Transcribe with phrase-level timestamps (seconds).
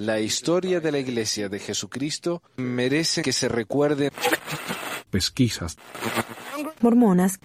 [0.00, 4.10] La historia de la Iglesia de Jesucristo merece que se recuerde.
[5.10, 5.76] Pesquisas.
[6.80, 7.38] Mormonas.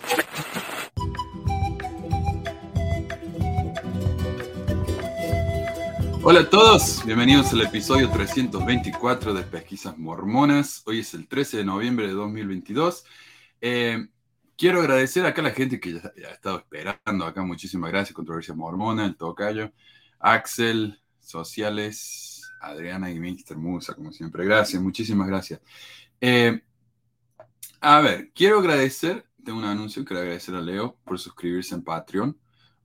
[6.23, 10.81] Hola a todos, bienvenidos al episodio 324 de Pesquisas Mormonas.
[10.85, 13.03] Hoy es el 13 de noviembre de 2022.
[13.59, 14.07] Eh,
[14.57, 17.43] quiero agradecer acá a la gente que ya, ha estado esperando acá.
[17.43, 19.73] Muchísimas gracias, Controversia Mormona, el Tocayo,
[20.21, 22.34] Axel, Sociales,
[22.65, 23.57] Adriana y Mr.
[23.57, 24.45] Musa, como siempre.
[24.45, 25.61] Gracias, muchísimas gracias.
[26.19, 26.61] Eh,
[27.81, 32.37] a ver, quiero agradecer, tengo un anuncio, quiero agradecer a Leo por suscribirse en Patreon.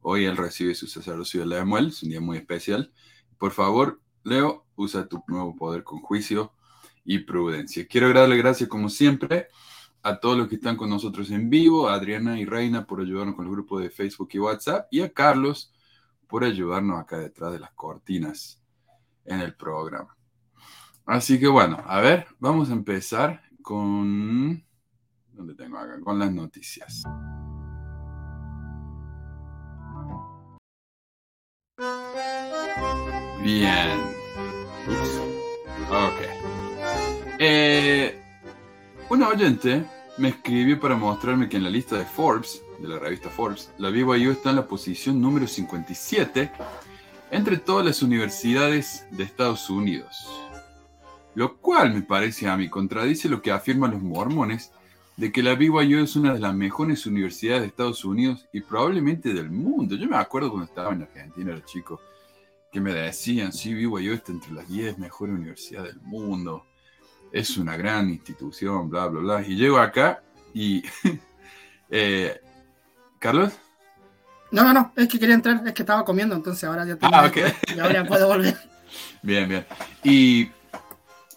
[0.02, 2.92] Hoy él recibe su sacerdocio de Lemuel, es un día muy especial.
[3.38, 6.52] Por favor, Leo, usa tu nuevo poder con juicio
[7.04, 7.86] y prudencia.
[7.86, 9.48] Quiero darle gracias, como siempre,
[10.02, 13.34] a todos los que están con nosotros en vivo, a Adriana y Reina por ayudarnos
[13.34, 15.72] con el grupo de Facebook y WhatsApp, y a Carlos
[16.26, 18.59] por ayudarnos acá detrás de las cortinas
[19.24, 20.16] en el programa.
[21.06, 24.64] Así que bueno, a ver, vamos a empezar con...
[25.32, 25.98] ¿Dónde tengo acá?
[26.00, 27.02] Con las noticias.
[33.42, 33.98] Bien.
[34.86, 35.20] Ups.
[35.90, 36.20] Ok.
[37.38, 38.22] Eh,
[39.08, 39.84] un oyente
[40.18, 43.88] me escribió para mostrarme que en la lista de Forbes, de la revista Forbes, la
[43.88, 46.52] BYU está en la posición número 57
[47.30, 50.28] entre todas las universidades de Estados Unidos.
[51.34, 54.72] Lo cual me parece a mí contradice lo que afirman los mormones
[55.16, 59.32] de que la BYU es una de las mejores universidades de Estados Unidos y probablemente
[59.32, 59.94] del mundo.
[59.94, 62.00] Yo me acuerdo cuando estaba en Argentina, era chico,
[62.72, 66.64] que me decían, sí, BYU está entre las 10 mejores universidades del mundo,
[67.32, 69.46] es una gran institución, bla, bla, bla.
[69.46, 70.82] Y llego acá y...
[71.90, 72.40] eh,
[73.18, 73.52] ¿Carlos?
[74.50, 77.14] No, no, no, es que quería entrar, es que estaba comiendo, entonces ahora ya tengo
[77.14, 77.36] Ah, ok.
[77.76, 78.56] y ahora puedo volver.
[79.22, 79.66] Bien, bien.
[80.02, 80.46] Y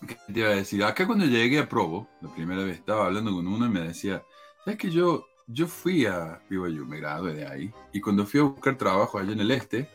[0.08, 0.84] ¿qué te iba a decir?
[0.84, 4.24] Acá cuando llegué a Provo, la primera vez estaba hablando con uno y me decía,
[4.64, 8.44] ¿sabes que yo, yo fui a BYU, me gradué de ahí, y cuando fui a
[8.44, 9.90] buscar trabajo allá en el este,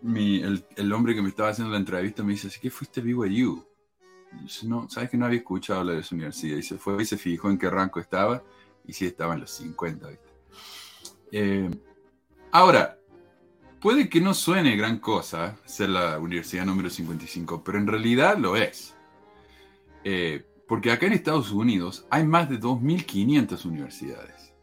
[0.00, 3.00] mi, el, el hombre que me estaba haciendo la entrevista me dice, ¿así que fuiste
[3.00, 3.64] a BYU?
[4.42, 6.56] Y yo, no, ¿sabes que no había escuchado hablar de esa universidad?
[6.56, 8.42] Y se fue y se fijó en qué rango estaba,
[8.84, 10.32] y sí estaba en los 50, ¿viste?
[11.30, 11.70] Eh,
[12.52, 12.98] ahora,
[13.80, 18.56] puede que no suene gran cosa ser la universidad número 55, pero en realidad lo
[18.56, 18.94] es.
[20.04, 24.54] Eh, porque acá en Estados Unidos hay más de 2.500 universidades.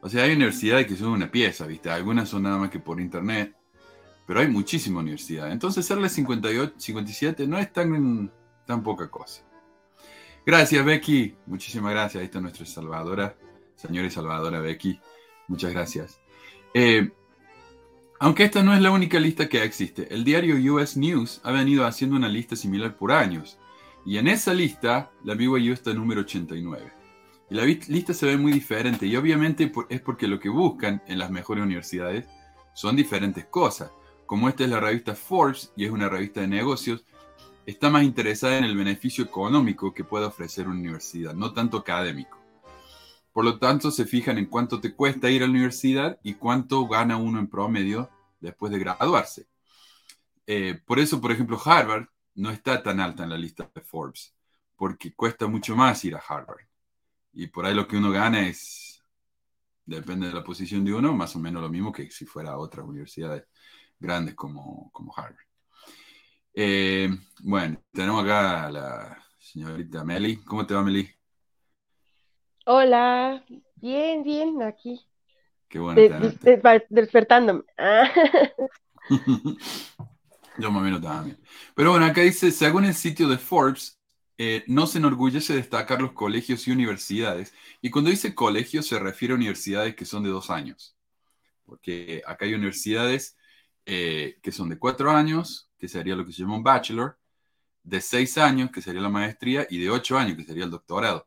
[0.00, 1.90] O sea, hay universidades que son una pieza, ¿viste?
[1.90, 3.54] Algunas son nada más que por internet,
[4.26, 5.52] pero hay muchísimas universidades.
[5.52, 8.30] Entonces, ser la 58, 57 no es tan,
[8.66, 9.42] tan poca cosa.
[10.44, 11.34] Gracias, Becky.
[11.46, 12.20] Muchísimas gracias.
[12.20, 13.36] Ahí está nuestra salvadora,
[13.74, 15.00] señora y salvadora Becky.
[15.48, 16.20] Muchas gracias.
[16.74, 17.10] Eh,
[18.20, 21.86] aunque esta no es la única lista que existe, el diario US News ha venido
[21.86, 23.58] haciendo una lista similar por años.
[24.04, 26.92] Y en esa lista, la BYU está número 89.
[27.50, 29.06] Y la lista se ve muy diferente.
[29.06, 32.26] Y obviamente es porque lo que buscan en las mejores universidades
[32.74, 33.90] son diferentes cosas.
[34.26, 37.04] Como esta es la revista Forbes y es una revista de negocios,
[37.66, 42.37] está más interesada en el beneficio económico que puede ofrecer una universidad, no tanto académico.
[43.32, 46.86] Por lo tanto, se fijan en cuánto te cuesta ir a la universidad y cuánto
[46.88, 49.46] gana uno en promedio después de graduarse.
[50.46, 54.34] Eh, por eso, por ejemplo, Harvard no está tan alta en la lista de Forbes,
[54.76, 56.66] porque cuesta mucho más ir a Harvard.
[57.32, 59.02] Y por ahí lo que uno gana es,
[59.84, 62.58] depende de la posición de uno, más o menos lo mismo que si fuera a
[62.58, 63.44] otras universidades
[63.98, 65.36] grandes como, Harvard.
[66.54, 67.10] Eh,
[67.42, 70.38] bueno, tenemos acá a la señorita Meli.
[70.44, 71.17] ¿Cómo te va, Meli?
[72.70, 73.42] Hola,
[73.76, 75.00] bien, bien, aquí,
[75.68, 76.44] Qué bueno de- tenerte.
[76.44, 77.62] de- de- despertándome.
[77.78, 78.10] Ah,
[80.58, 81.38] Yo más o menos también.
[81.74, 83.98] Pero bueno, acá dice, según el sitio de Forbes,
[84.38, 87.54] eh, no se enorgullece destacar los colegios y universidades.
[87.80, 90.96] Y cuando dice colegios se refiere a universidades que son de dos años.
[91.66, 93.36] Porque acá hay universidades
[93.86, 97.18] eh, que son de cuatro años, que sería lo que se llama un bachelor,
[97.84, 101.26] de seis años, que sería la maestría, y de ocho años, que sería el doctorado.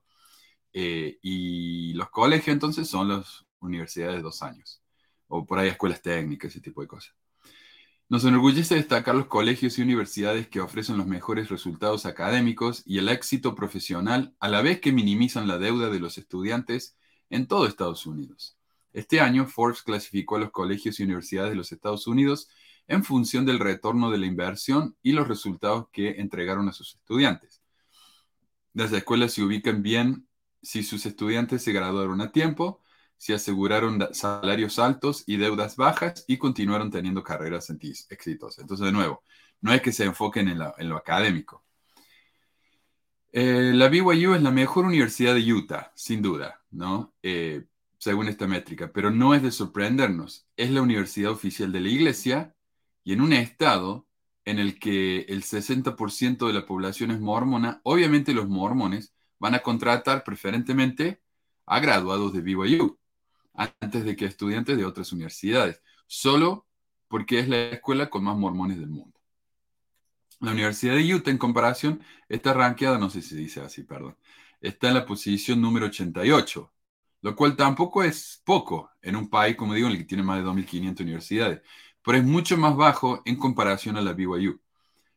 [0.73, 4.81] Eh, y los colegios entonces son las universidades de dos años.
[5.27, 7.15] O por ahí escuelas técnicas, ese tipo de cosas.
[8.09, 13.07] Nos enorgullece destacar los colegios y universidades que ofrecen los mejores resultados académicos y el
[13.07, 16.97] éxito profesional a la vez que minimizan la deuda de los estudiantes
[17.29, 18.57] en todo Estados Unidos.
[18.91, 22.49] Este año, Forbes clasificó a los colegios y universidades de los Estados Unidos
[22.87, 27.61] en función del retorno de la inversión y los resultados que entregaron a sus estudiantes.
[28.73, 30.27] Las escuelas se ubican bien
[30.61, 32.81] si sus estudiantes se graduaron a tiempo,
[33.17, 37.69] se aseguraron salarios altos y deudas bajas y continuaron teniendo carreras
[38.09, 38.59] exitosas.
[38.59, 39.23] Entonces, de nuevo,
[39.61, 41.63] no es que se enfoquen en lo académico.
[43.33, 47.13] Eh, la BYU es la mejor universidad de Utah, sin duda, ¿no?
[47.23, 47.65] Eh,
[47.97, 50.47] según esta métrica, pero no es de sorprendernos.
[50.57, 52.55] Es la universidad oficial de la iglesia
[53.03, 54.07] y en un estado
[54.43, 59.63] en el que el 60% de la población es mormona, obviamente los mormones van a
[59.63, 61.19] contratar preferentemente
[61.65, 62.99] a graduados de BYU
[63.55, 66.67] antes de que estudiantes de otras universidades, solo
[67.07, 69.19] porque es la escuela con más mormones del mundo.
[70.41, 74.15] La Universidad de Utah, en comparación, está rankeada, no sé si dice así, perdón,
[74.61, 76.71] está en la posición número 88,
[77.21, 80.37] lo cual tampoco es poco en un país, como digo, en el que tiene más
[80.37, 81.61] de 2.500 universidades,
[82.03, 84.61] pero es mucho más bajo en comparación a la BYU.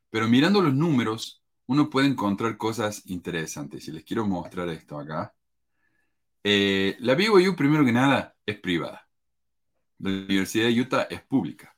[0.09, 3.89] Pero mirando los números, uno puede encontrar cosas interesantes.
[3.89, 5.35] Y les quiero mostrar esto acá.
[6.43, 9.09] Eh, la BYU, primero que nada, es privada.
[9.99, 11.75] La Universidad de Utah es pública.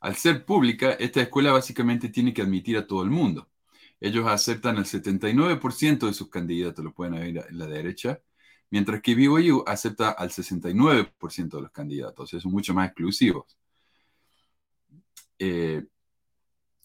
[0.00, 3.50] Al ser pública, esta escuela básicamente tiene que admitir a todo el mundo.
[4.00, 8.20] Ellos aceptan el 79% de sus candidatos, lo pueden ver en la derecha,
[8.70, 13.56] mientras que BYU acepta al 69% de los candidatos, son mucho más exclusivos.
[15.38, 15.84] Eh,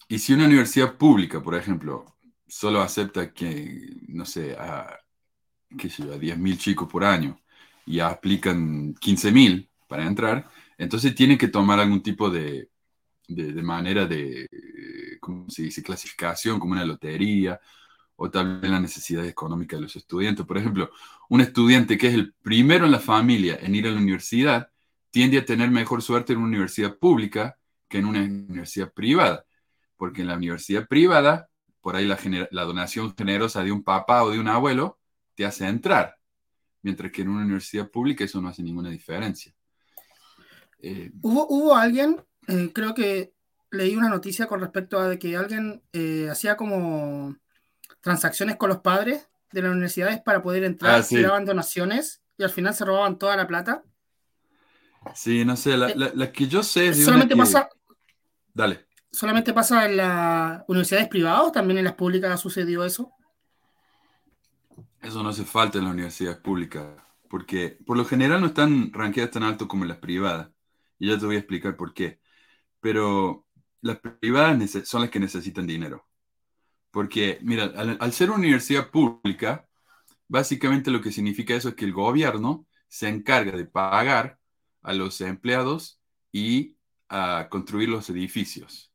[0.10, 2.18] y si una universidad pública, por ejemplo,
[2.48, 5.00] solo acepta que, no sé, a,
[5.78, 7.40] qué sé yo, a 10.000 chicos por año
[7.86, 12.70] y aplican 15.000 para entrar, entonces tienen que tomar algún tipo de,
[13.28, 14.50] de, de manera de,
[15.20, 17.60] ¿cómo se dice?, clasificación, como una lotería,
[18.16, 20.46] o tal vez la necesidad económica de los estudiantes.
[20.46, 20.90] Por ejemplo,
[21.30, 24.70] un estudiante que es el primero en la familia en ir a la universidad
[25.12, 27.58] tiende a tener mejor suerte en una universidad pública
[27.88, 29.46] que en una universidad privada,
[30.00, 31.50] porque en la universidad privada,
[31.82, 34.98] por ahí la, donación generosa de un papá o de un abuelo
[35.36, 36.16] te hace entrar,
[36.82, 39.54] mientras que en una universidad pública eso no hace ninguna diferencia.
[40.82, 42.16] Eh, Hubo, hubo alguien,
[42.48, 43.34] eh, creo que
[43.72, 47.36] leí una noticia con respecto a que alguien eh, hacía como
[48.00, 51.18] transacciones con los padres de las universidades para poder entrar Ah, sí.
[51.18, 53.84] y daban donaciones y al final se robaban toda la plata.
[55.14, 57.70] sí, no sé, la, la- la que yo sé es de una Solamente que- pasa,
[58.54, 58.89] Dale.
[59.12, 63.12] Solamente pasa en las universidades privadas, también en las públicas sucedió eso.
[65.02, 66.86] Eso no hace falta en las universidades públicas,
[67.30, 70.50] porque por lo general no están rankeadas tan alto como las privadas.
[70.98, 72.20] Y ya te voy a explicar por qué.
[72.82, 73.48] Pero
[73.82, 76.08] las privadas son las que necesitan dinero.
[76.92, 79.68] Porque, mira, al, al ser una universidad pública,
[80.28, 84.40] básicamente lo que significa eso es que el gobierno se encarga de pagar
[84.84, 86.02] a los empleados
[86.32, 86.78] y
[87.10, 88.89] a construir los edificios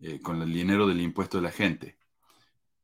[0.00, 1.98] eh, con el dinero del impuesto de la gente.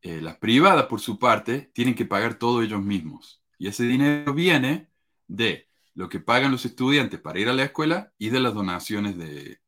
[0.02, 3.42] Eh, las privadas, por su parte, tienen que pagar todo ellos mismos.
[3.58, 4.90] Y ese dinero viene
[5.26, 9.16] de lo que pagan los estudiantes para ir a la escuela y de las donaciones
[9.16, 9.60] de,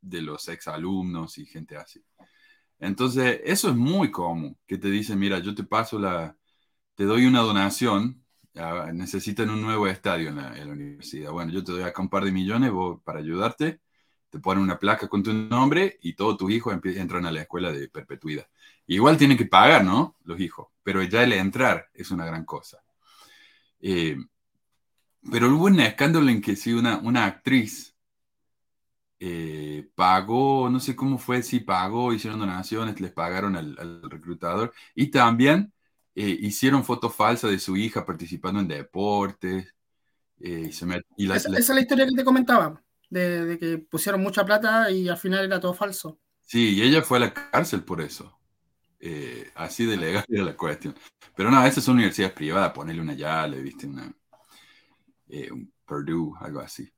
[0.00, 2.04] de los exalumnos y gente así.
[2.78, 6.36] Entonces, eso es muy común, que te dicen, mira, yo te paso la,
[6.94, 8.24] te doy una donación,
[8.56, 11.32] ah, necesitan un nuevo estadio en la, universidad.
[11.32, 12.72] Bueno, yo te doy acá un par de millones
[13.04, 13.80] para ayudarte,
[14.30, 17.72] te ponen una placa con tu nombre y todos tus hijos entran a la escuela
[17.72, 18.48] de perpetuidad.
[18.86, 20.16] Igual tienen que pagar, ¿no?
[20.24, 22.82] Los hijos, pero ya el entrar es una gran cosa.
[23.80, 24.16] Eh,
[25.30, 27.94] pero hubo un escándalo en que sí, una, una actriz
[29.18, 34.72] eh, pagó, no sé cómo fue, si pagó, hicieron donaciones, les pagaron al, al reclutador
[34.94, 35.72] y también
[36.14, 39.74] eh, hicieron fotos falsas de su hija participando en deportes.
[40.40, 43.44] y se met- y la- Esa, la- esa es la historia que te comentaba, de,
[43.46, 46.20] de que pusieron mucha plata y al final era todo falso.
[46.42, 48.38] Sí, y ella fue a la cárcel por eso.
[49.00, 50.96] Eh, así de legal era la cuestión.
[51.36, 54.12] Pero no, esas son universidades privadas, ponerle una Yale, viste, una,
[55.28, 56.90] eh, un Purdue, algo así.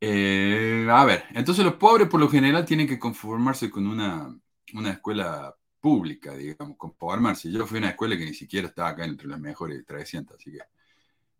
[0.00, 4.36] Eh, a ver, entonces los pobres por lo general tienen que conformarse con una,
[4.74, 7.50] una escuela pública, digamos, conformarse.
[7.50, 10.52] Yo fui a una escuela que ni siquiera estaba acá entre las mejores 300, así
[10.52, 10.58] que...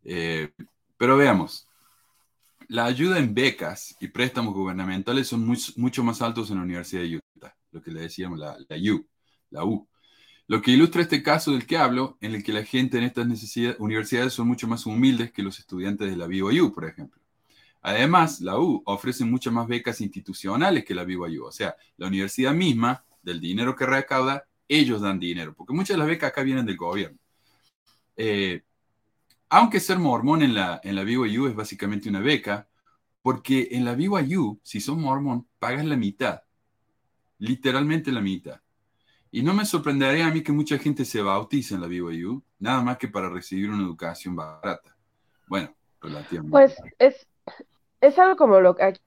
[0.05, 0.53] eh,
[0.97, 1.69] pero veamos,
[2.69, 7.17] la ayuda en becas y préstamos gubernamentales son mucho más altos en la Universidad de
[7.17, 8.57] Utah, lo que le decíamos la,
[8.93, 9.07] U,
[9.51, 9.89] la U.
[10.47, 13.27] Lo que ilustra este caso del que hablo, en el que la gente en estas
[13.79, 17.21] universidades son mucho más humildes que los estudiantes de la BYU, por ejemplo.
[17.81, 22.55] Además, la U ofrece muchas más becas institucionales que la BYU, o sea, la universidad
[22.55, 26.67] misma, del dinero que recauda, ellos dan dinero, porque muchas de las becas acá vienen
[26.67, 27.19] del gobierno.
[28.17, 28.63] Eh,
[29.55, 32.67] aunque ser mormón en la, en la BYU es básicamente una beca,
[33.23, 36.43] porque en la BYU, si sos mormón, pagas la mitad,
[37.39, 38.61] literalmente la mitad.
[39.31, 42.83] Y no me sorprendería a mí que mucha gente se bautice en la BYU, nada
[42.83, 44.97] más que para recibir una educación barata.
[45.47, 45.73] Bueno.
[46.51, 47.27] Pues es,
[48.01, 49.01] es algo como lo que aquí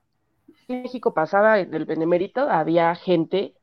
[0.69, 3.53] en México pasaba en el Benemérito, había gente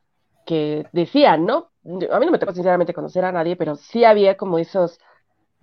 [0.47, 1.71] que decía, ¿no?
[2.13, 5.01] A mí no me tocó sinceramente conocer a nadie, pero sí había como esos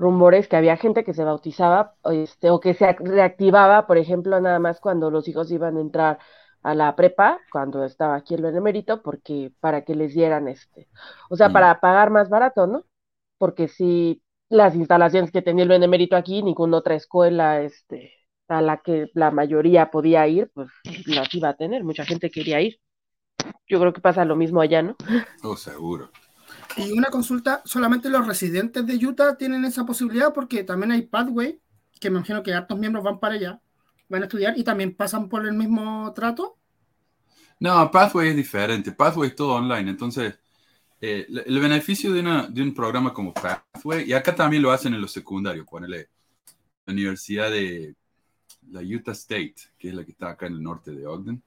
[0.01, 4.59] rumores que había gente que se bautizaba este, o que se reactivaba, por ejemplo, nada
[4.59, 6.19] más cuando los hijos iban a entrar
[6.63, 10.89] a la prepa, cuando estaba aquí el benemérito, porque para que les dieran este,
[11.29, 12.85] o sea, para pagar más barato, ¿no?
[13.37, 18.11] Porque si las instalaciones que tenía el benemérito aquí, ninguna otra escuela este,
[18.47, 20.69] a la que la mayoría podía ir, pues
[21.05, 22.79] las iba a tener, mucha gente quería ir.
[23.67, 24.95] Yo creo que pasa lo mismo allá, ¿no?
[25.43, 26.09] Oh, seguro.
[26.77, 31.59] Y una consulta, solamente los residentes de Utah tienen esa posibilidad porque también hay Pathway,
[31.99, 33.61] que me imagino que hartos miembros van para allá,
[34.09, 36.57] van a estudiar y también pasan por el mismo trato.
[37.59, 38.91] No, Pathway es diferente.
[38.91, 39.91] Pathway es todo online.
[39.91, 40.39] Entonces,
[40.99, 45.11] eh, el beneficio de un programa como Pathway, y acá también lo hacen en los
[45.11, 46.09] secundarios, ponele
[46.85, 47.95] la Universidad de
[48.69, 51.41] la Utah State, que es la que está acá en el norte de Ogden.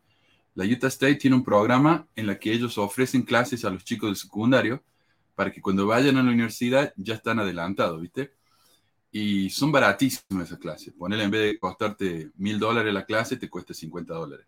[0.54, 4.08] La Utah State tiene un programa en la que ellos ofrecen clases a los chicos
[4.08, 4.82] del secundario
[5.34, 8.34] para que cuando vayan a la universidad ya están adelantados, ¿viste?
[9.10, 10.92] Y son baratísimas esas clases.
[10.92, 14.46] Ponele, en vez de costarte mil dólares la clase, te cuesta 50 dólares.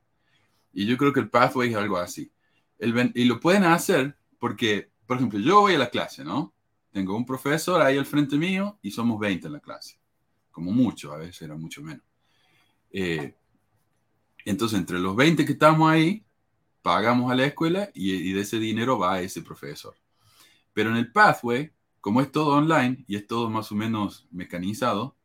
[0.73, 2.31] Y yo creo que el Pathway es algo así.
[2.78, 6.52] El y lo pueden hacer porque, por ejemplo, yo voy a la clase, ¿no?
[6.93, 9.99] Tengo un profesor ahí al frente mío y somos 20 en la clase.
[10.50, 12.05] Como mucho, a veces era mucho menos.
[12.90, 13.35] Eh,
[14.45, 16.25] entonces, entre los 20 que estamos ahí,
[16.83, 19.95] pagamos a la escuela y, y de ese dinero va a ese profesor.
[20.76, 25.16] Pero en el Pathway, como es todo online y es todo más o menos mecanizado,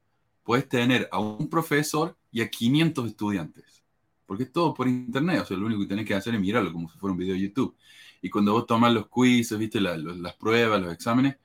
[0.43, 3.83] puedes tener a un profesor y a 500 estudiantes.
[4.27, 6.73] Porque es todo por internet, o sea, lo único que tenés que hacer es mirarlo
[6.73, 7.75] como si fuera un video de YouTube.
[8.23, 11.37] Y cuando vos tomas los quizzes, viste, La- los- las pruebas, los exámenes,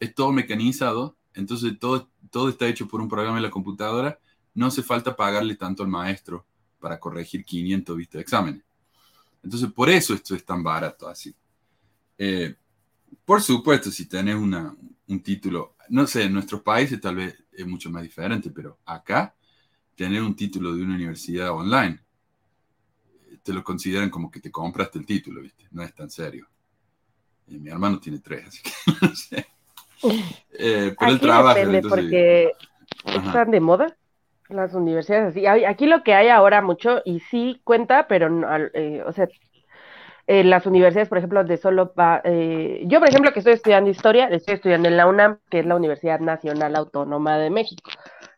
[0.00, 4.18] es todo mecanizado, entonces todo, todo está hecho por un programa en la computadora,
[4.54, 6.46] no hace falta pagarle tanto al maestro
[6.80, 8.64] para corregir 500, viste, exámenes.
[9.42, 11.34] Entonces, por eso esto es tan barato así.
[12.18, 12.56] Eh,
[13.24, 14.74] por supuesto, si tenés una,
[15.08, 19.34] un título, no sé, en nuestros países tal vez es mucho más diferente, pero acá,
[19.94, 22.00] tener un título de una universidad online,
[23.30, 25.66] eh, te lo consideran como que te compraste el título, ¿viste?
[25.70, 26.48] No es tan serio.
[27.48, 28.70] Eh, mi hermano tiene tres, así que
[29.06, 29.46] no sé.
[30.58, 32.52] Eh, pero entonces- porque
[33.04, 33.26] Ajá.
[33.26, 33.96] están de moda
[34.48, 35.46] las universidades así.
[35.46, 39.28] Aquí lo que hay ahora mucho, y sí cuenta, pero no, eh, o sea,
[40.26, 43.90] en las universidades, por ejemplo, de solo va, eh, yo, por ejemplo, que estoy estudiando
[43.90, 47.90] historia, estoy estudiando en la UNAM, que es la Universidad Nacional Autónoma de México,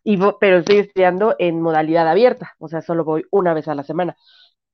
[0.04, 3.84] y pero estoy estudiando en modalidad abierta, o sea, solo voy una vez a la
[3.84, 4.16] semana.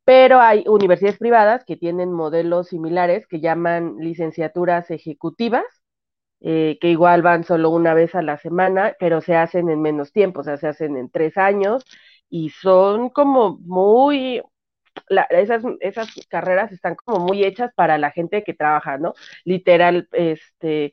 [0.04, 5.64] Pero hay universidades privadas que tienen modelos similares que llaman licenciaturas ejecutivas,
[6.40, 10.12] eh, que igual van solo una vez a la semana, pero se hacen en menos
[10.12, 11.84] tiempo, o sea, se hacen en tres años
[12.28, 14.42] y son como muy,
[15.30, 19.14] esas, esas carreras están como muy hechas para la gente que trabaja, ¿no?
[19.44, 20.92] Literal, este,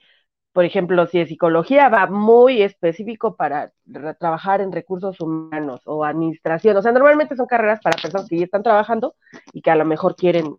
[0.53, 3.72] por ejemplo, si es psicología, va muy específico para
[4.20, 8.46] trabajar en recursos humanos o administración, o sea, normalmente son carreras para personas que ya
[8.46, 9.15] están trabajando
[9.53, 10.55] y que a lo mejor quieren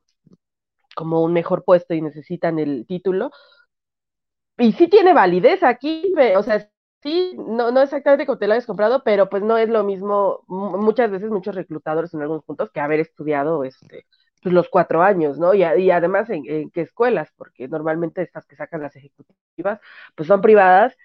[0.94, 3.30] como un mejor puesto y necesitan el título,
[4.58, 6.68] y sí tiene validez aquí, o sea,
[7.02, 10.44] sí, no, no exactamente como te lo hayas comprado, pero pues no es lo mismo,
[10.48, 14.06] mu- muchas veces muchos reclutadores en algunos puntos que haber estudiado este,
[14.42, 15.54] pues los cuatro años, ¿no?
[15.54, 19.80] Y, y además en, qué escuelas, porque normalmente estas que sacan las ejecutivas,
[20.14, 20.96] pues son privadas,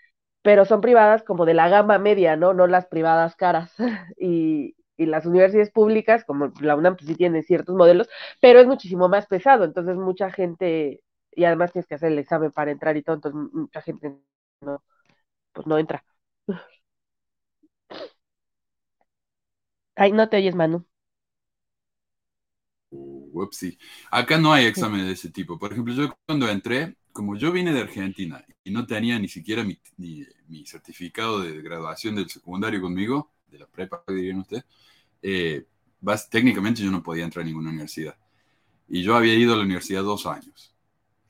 [0.42, 2.54] pero son privadas como de la gama media, ¿no?
[2.54, 3.74] No las privadas caras.
[4.20, 8.10] Y, y las universidades públicas, como la UNAM, pues sí tienen ciertos modelos,
[8.42, 11.02] pero es muchísimo más pesado, entonces mucha gente
[11.32, 14.18] y además tienes que hacer el examen para entrar y todo, entonces mucha gente
[14.62, 14.84] no,
[15.58, 16.06] pues no entra.
[19.96, 20.86] Ay, no te oyes, Manu.
[22.92, 23.78] Whoopsie.
[24.12, 25.60] Acá no hay exámenes de ese tipo.
[25.60, 29.64] Por ejemplo, yo cuando entré, como yo vine de Argentina y no tenía ni siquiera
[29.64, 34.66] mi, ni- mi certificado de graduación del secundario conmigo, de la prepa, dirían ustedes,
[35.22, 35.66] eh,
[36.32, 38.18] técnicamente yo no podía entrar a ninguna universidad.
[38.90, 40.76] Y yo había ido a la universidad dos años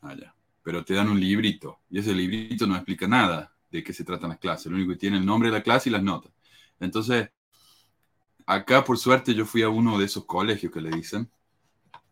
[0.02, 0.36] allá.
[0.64, 4.30] Pero te dan un librito y ese librito no explica nada de qué se tratan
[4.30, 4.72] las clases.
[4.72, 6.32] Lo único que tiene el nombre de la clase y las notas.
[6.80, 7.30] Entonces,
[8.46, 11.30] acá por suerte yo fui a uno de esos colegios que le dicen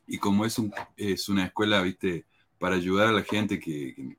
[0.07, 0.62] y como es,
[0.95, 2.25] es una escuela, viste,
[2.60, 4.17] para ayudar a la gente que,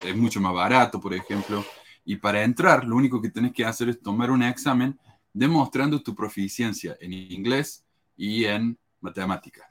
[0.00, 1.64] es mucho más barato, por ejemplo,
[2.04, 4.98] y para entrar lo único que tenés que hacer es tomar un examen
[5.32, 7.84] demostrando tu proficiencia en inglés
[8.16, 9.66] y en matemáticas.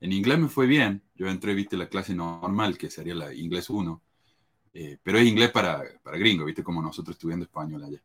[0.00, 3.70] En inglés me fue bien, yo entré, viste, la clase normal, que sería la inglés
[3.70, 4.02] 1,
[4.72, 8.02] eh, pero es inglés para, para gringo, viste, como nosotros estudiando español allá.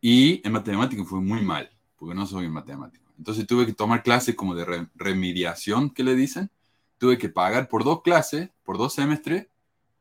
[0.00, 3.04] Y en matemáticas fue muy mal, porque no soy matemático.
[3.16, 6.50] Entonces tuve que tomar clases como de remediación, que le dicen.
[6.98, 9.48] Tuve que pagar por dos clases, por dos semestres,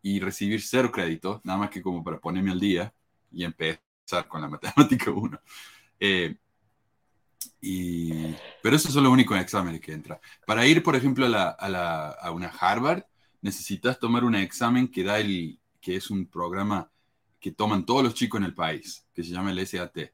[0.02, 2.94] y recibir cero créditos, nada más que como para ponerme al día
[3.32, 5.40] y empezar con la matemática 1.
[6.00, 6.36] Eh,
[7.62, 10.20] y, pero esos son los únicos exámenes que entra.
[10.46, 13.04] Para ir, por ejemplo, a, la, a, la, a, una Harvard,
[13.42, 16.90] necesitas tomar un examen que da el, que es un programa
[17.42, 20.14] que toman todos los chicos en el país, que se llama el SAT.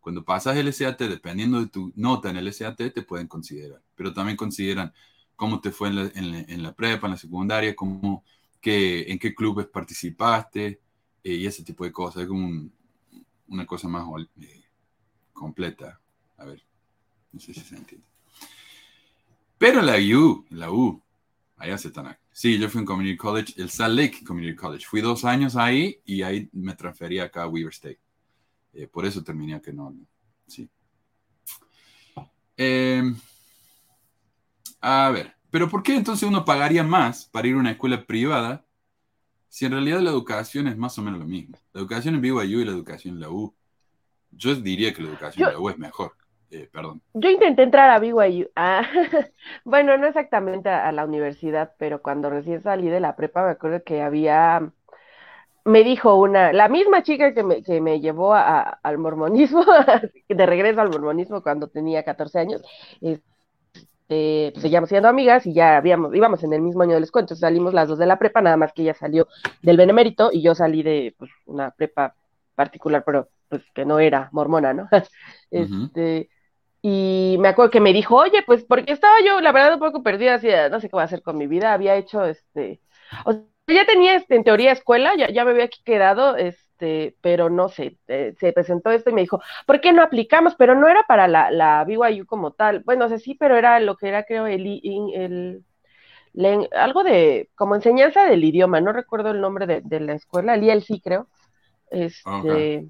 [0.00, 3.80] Cuando pasas el SAT, dependiendo de tu nota en el SAT, te pueden considerar.
[3.94, 4.92] Pero también consideran
[5.36, 8.24] cómo te fue en la, prepa, en la secundaria, cómo,
[8.60, 10.80] que, en qué clubes participaste
[11.22, 12.22] eh, y ese tipo de cosas.
[12.22, 12.68] Es como
[13.46, 14.04] una cosa más
[14.40, 14.64] eh,
[15.32, 16.00] completa.
[16.38, 16.60] A ver,
[17.30, 18.04] no sé si se entiende.
[19.58, 21.00] Pero la U, la U,
[21.56, 22.18] allá se están.
[22.36, 24.84] Sí, yo fui en Community College, el Salt Lake Community College.
[24.84, 28.00] Fui dos años ahí y ahí me transferí acá a Weaver State.
[28.72, 29.94] Eh, por eso terminé que no.
[30.48, 30.68] Sí.
[32.56, 33.16] Em,
[34.80, 38.66] a ver, pero ¿por qué entonces uno pagaría más para ir a una escuela privada
[39.48, 41.56] si en realidad la educación es más o menos lo mismo?
[41.72, 43.54] La educación en BYU y la educación en la U.
[44.32, 46.16] Yo diría que la educación en la U es mejor.
[46.50, 47.00] Eh, perdón.
[47.14, 48.48] Yo intenté entrar a BYU.
[48.54, 48.82] Ah,
[49.64, 53.82] bueno, no exactamente a, la universidad, pero cuando recién salí de la prepa me acuerdo
[53.82, 54.70] que había,
[55.64, 59.64] me dijo una, la misma chica que me, que me llevó a, al mormonismo,
[60.28, 62.62] de regreso al mormonismo cuando tenía 14 años,
[63.00, 67.06] este, pues seguíamos siendo amigas y ya habíamos, íbamos en el mismo año de la
[67.06, 69.26] escuela, entonces salimos las dos de la prepa, nada más que ella salió
[69.62, 72.14] del Benemérito y yo salí de pues, una prepa
[72.54, 74.88] particular, pero pues que no era mormona, ¿no?
[75.50, 76.28] este,
[76.86, 80.02] y me acuerdo que me dijo, oye, pues porque estaba yo, la verdad, un poco
[80.02, 82.82] perdida, así, no sé qué voy a hacer con mi vida, había hecho, este,
[83.24, 87.16] o sea, ya tenía, este, en teoría, escuela, ya, ya me había aquí quedado, este,
[87.22, 90.56] pero no sé, eh, se presentó esto y me dijo, ¿por qué no aplicamos?
[90.56, 93.80] Pero no era para la, la BYU como tal, bueno, o sea, sí, pero era
[93.80, 95.64] lo que era, creo, el, el,
[96.34, 100.54] el algo de, como enseñanza del idioma, no recuerdo el nombre de, de la escuela,
[100.54, 101.28] el sí creo,
[101.90, 102.88] este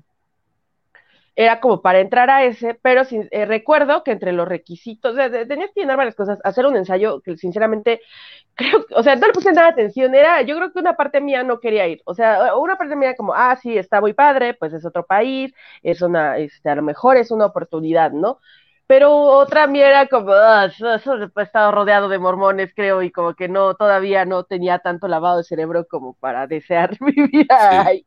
[1.37, 5.17] era como para entrar a ese, pero sin, eh, recuerdo que entre los requisitos,
[5.49, 8.01] tenías que llenar varias cosas, hacer un ensayo que sinceramente
[8.55, 11.21] creo, o sea, no le puse nada de atención, era, yo creo que una parte
[11.21, 14.55] mía no quería ir, o sea, una parte mía como, ah, sí, está muy padre,
[14.55, 18.39] pues es otro país, es una, este, a lo mejor es una oportunidad, ¿no?
[18.87, 23.35] Pero otra mía era como, ah, eso, he estado rodeado de mormones, creo, y como
[23.35, 28.07] que no, todavía no tenía tanto lavado de cerebro como para desear vivir ahí.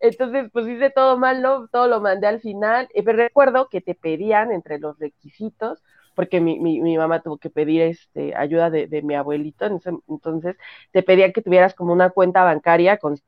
[0.00, 1.68] Entonces, pues hice todo mal, ¿no?
[1.68, 2.88] Todo lo mandé al final.
[2.94, 5.82] Y pero recuerdo que te pedían entre los requisitos,
[6.14, 9.66] porque mi, mi, mi mamá tuvo que pedir este, ayuda de, de mi abuelito,
[10.08, 10.56] entonces
[10.92, 13.18] te pedían que tuvieras como una cuenta bancaria con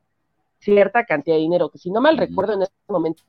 [0.59, 3.23] cierta cantidad de dinero, que si no mal recuerdo en ese momento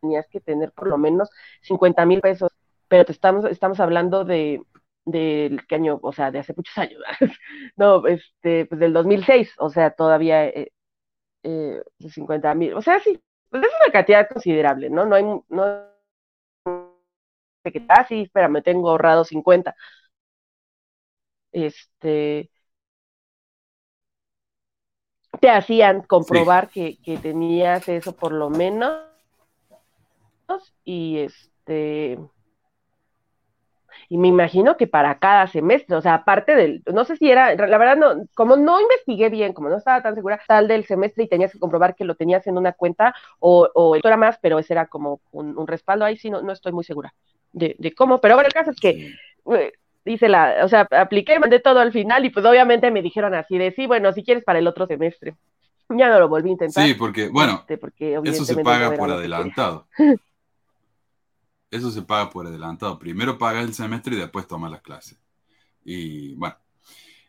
[0.00, 1.30] tenías que tener por lo menos
[1.62, 2.50] 50 mil pesos,
[2.88, 4.62] pero te estamos, estamos hablando de
[5.06, 6.98] del qué año, o sea, de hace muchos años,
[7.76, 10.72] no, este, pues del 2006, o sea, todavía eh,
[11.44, 15.06] eh, 50 mil, o sea, sí, pues es una cantidad considerable, ¿no?
[15.06, 15.64] No hay, no,
[17.88, 19.74] ah, sí, espera, me tengo ahorrado 50.
[21.52, 22.50] Este,
[25.40, 29.02] te hacían comprobar que, que tenías eso por lo menos,
[30.84, 32.18] y este,
[34.08, 37.54] y me imagino que para cada semestre, o sea, aparte del, no sé si era,
[37.54, 41.24] la verdad no, como no investigué bien, como no estaba tan segura, tal del semestre
[41.24, 44.58] y tenías que comprobar que lo tenías en una cuenta o, o era más, pero
[44.58, 47.14] ese era como un, respaldo, ahí sí no, no estoy muy segura
[47.54, 49.14] de, cómo, pero bueno, el caso es que
[49.52, 49.72] eh,
[50.04, 53.56] dice la, o sea, apliqué, mandé todo al final y pues obviamente me dijeron así
[53.58, 55.34] de, sí, bueno, si quieres para el otro semestre.
[55.90, 56.86] Ya no lo volví a intentar.
[56.86, 59.86] Sí, porque, bueno, este, porque eso se paga por adelantado.
[61.74, 63.00] Eso se paga por adelantado.
[63.00, 65.18] Primero pagas el semestre y después tomas las clases.
[65.84, 66.56] Y bueno.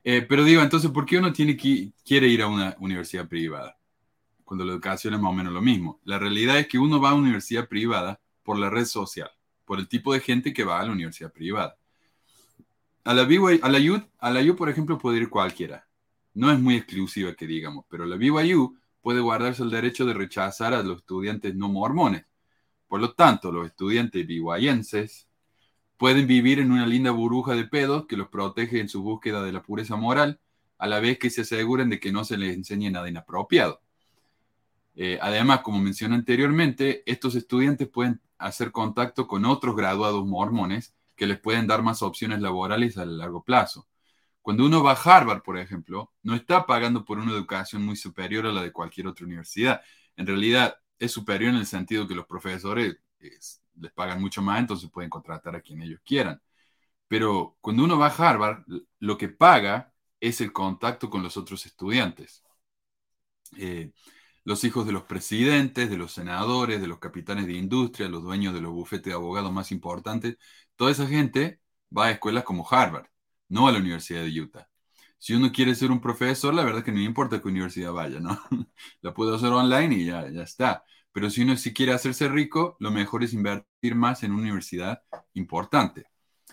[0.04, 3.80] Eh, pero digo, entonces, ¿por qué uno quiere ir a una universidad privada?
[4.44, 6.00] Cuando la educación es más o menos lo mismo.
[6.04, 9.32] La realidad es que uno va a una universidad privada por la red social,
[9.66, 11.80] por el tipo de gente que va a la universidad privada.
[13.04, 15.88] A la, BYU, a la U, a la U, por ejemplo, puede ir cualquiera.
[16.36, 20.76] No es muy exclusiva que digamos, pero la BYU puede guardarse el derecho de rechazar
[20.76, 22.26] a los estudiantes no mormones
[22.96, 25.28] por lo tanto, los estudiantes biguayenses
[25.98, 29.52] pueden vivir en una linda burbuja de pedos que los protege en su búsqueda de
[29.52, 30.40] la pureza moral,
[30.78, 33.82] a la vez que se aseguren de que no se les enseñe nada inapropiado.
[34.96, 41.28] Eh, además, como mencioné anteriormente, estos estudiantes pueden hacer contacto con otros graduados mormones que
[41.28, 43.90] les pueden dar más opciones laborales a largo plazo.
[44.42, 48.46] Cuando uno va a Harvard, por ejemplo, no está pagando por una educación muy superior
[48.46, 49.82] a la de cualquier otra universidad.
[50.16, 54.60] En realidad, es superior en el sentido que los profesores es- les pagan mucho más,
[54.60, 56.42] entonces pueden contratar a quien ellos quieran.
[57.08, 58.66] Pero cuando uno va a Harvard,
[59.00, 62.44] lo que paga es el contacto con los otros estudiantes.
[63.58, 63.92] Eh,
[64.44, 68.54] los hijos de los presidentes, de los senadores, de los capitanes de industria, los dueños
[68.54, 70.38] de los bufetes de abogados más importantes,
[70.76, 71.62] toda esa gente
[71.96, 73.08] va a escuelas como Harvard,
[73.50, 74.70] no a la Universidad de Utah.
[75.18, 78.40] Si uno quiere ser un profesor, la verdad que no importa qué universidad vaya, ¿no?
[79.02, 80.84] La puedo hacer online y ya, ya está.
[81.12, 85.02] Pero si uno si quiere hacerse rico, lo mejor es invertir más en una universidad
[85.34, 86.06] importante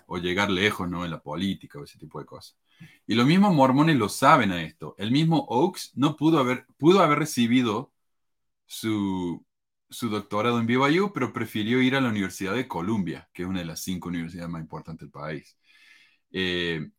[0.07, 1.05] o llegar lejos, ¿no?
[1.05, 2.57] En la política o ese tipo de cosas.
[3.07, 4.95] Y los mismos mormones lo saben a esto.
[4.99, 7.93] El mismo Oaks no pudo haber, pudo haber recibido
[8.67, 9.45] su,
[9.91, 13.61] su doctorado en BYU, pero prefirió ir a la Universidad de Columbia, que es una
[13.61, 15.59] de las cinco universidades más importantes del país.
[16.33, 16.91] Eh,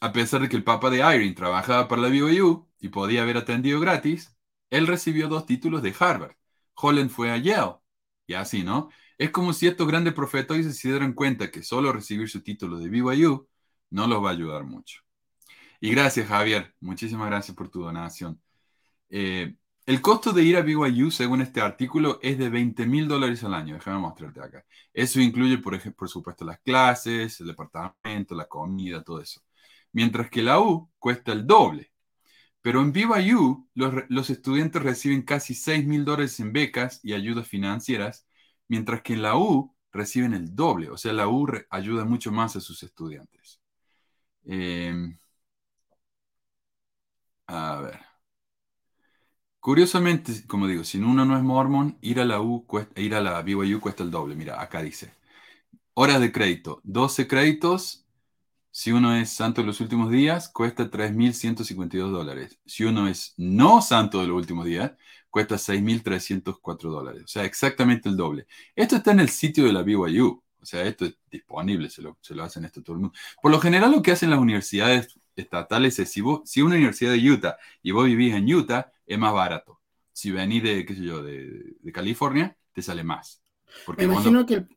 [0.00, 3.36] a pesar de que el papá de Irene trabajaba para la BYU y podía haber
[3.36, 4.36] atendido gratis,
[4.70, 6.36] él recibió dos títulos de Harvard.
[6.74, 7.76] Holland fue a Yale.
[8.26, 8.90] Y así, ¿no?
[9.18, 12.88] Es como si estos grandes profetas se dieran cuenta que solo recibir su título de
[12.88, 13.48] BYU
[13.90, 15.02] no los va a ayudar mucho.
[15.80, 16.74] Y gracias, Javier.
[16.80, 18.40] Muchísimas gracias por tu donación.
[19.10, 23.42] Eh, el costo de ir a BYU, según este artículo, es de 20 mil dólares
[23.44, 23.74] al año.
[23.74, 24.64] Déjame mostrarte acá.
[24.92, 29.42] Eso incluye, por, ejemplo, por supuesto, las clases, el departamento, la comida, todo eso.
[29.92, 31.92] Mientras que la U cuesta el doble.
[32.62, 37.48] Pero en BYU, los, los estudiantes reciben casi 6 mil dólares en becas y ayudas
[37.48, 38.26] financieras,
[38.68, 40.90] mientras que en la U reciben el doble.
[40.90, 43.60] O sea, la U ayuda mucho más a sus estudiantes.
[44.46, 44.94] Eh,
[47.48, 48.00] a ver.
[49.60, 53.20] Curiosamente, como digo, si uno no es mormón, ir a la U, cuesta, ir a
[53.20, 54.34] la BYU cuesta el doble.
[54.34, 55.12] Mira, acá dice.
[55.94, 58.06] Horas de crédito, 12 créditos.
[58.72, 62.58] Si uno es santo de los últimos días, cuesta 3.152 dólares.
[62.64, 64.92] Si uno es no santo de los últimos días,
[65.28, 67.22] cuesta 6.304 dólares.
[67.24, 68.46] O sea, exactamente el doble.
[68.76, 70.42] Esto está en el sitio de la BYU.
[70.62, 73.16] O sea, esto es disponible, se lo, se lo hacen esto todo el mundo.
[73.40, 77.12] Por lo general, lo que hacen las universidades estatales es, si, vos, si una universidad
[77.12, 79.80] de Utah y vos vivís en Utah, es más barato.
[80.12, 83.42] Si venís de, qué sé yo, de, de California, te sale más.
[83.86, 84.46] Porque me imagino, cuando...
[84.46, 84.68] que, el,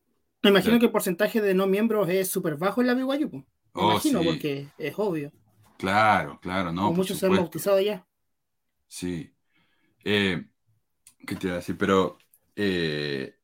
[0.41, 3.45] me imagino que el porcentaje de no miembros es súper bajo en la BYU.
[3.73, 4.25] Oh, imagino, sí.
[4.25, 5.31] porque es obvio.
[5.77, 6.91] Claro, claro, no.
[6.93, 8.05] Muchos se han bautizado ya.
[8.87, 9.33] Sí.
[10.03, 10.45] Eh,
[11.25, 11.77] ¿Qué te iba a decir?
[11.77, 12.17] Pero
[12.55, 13.35] eh,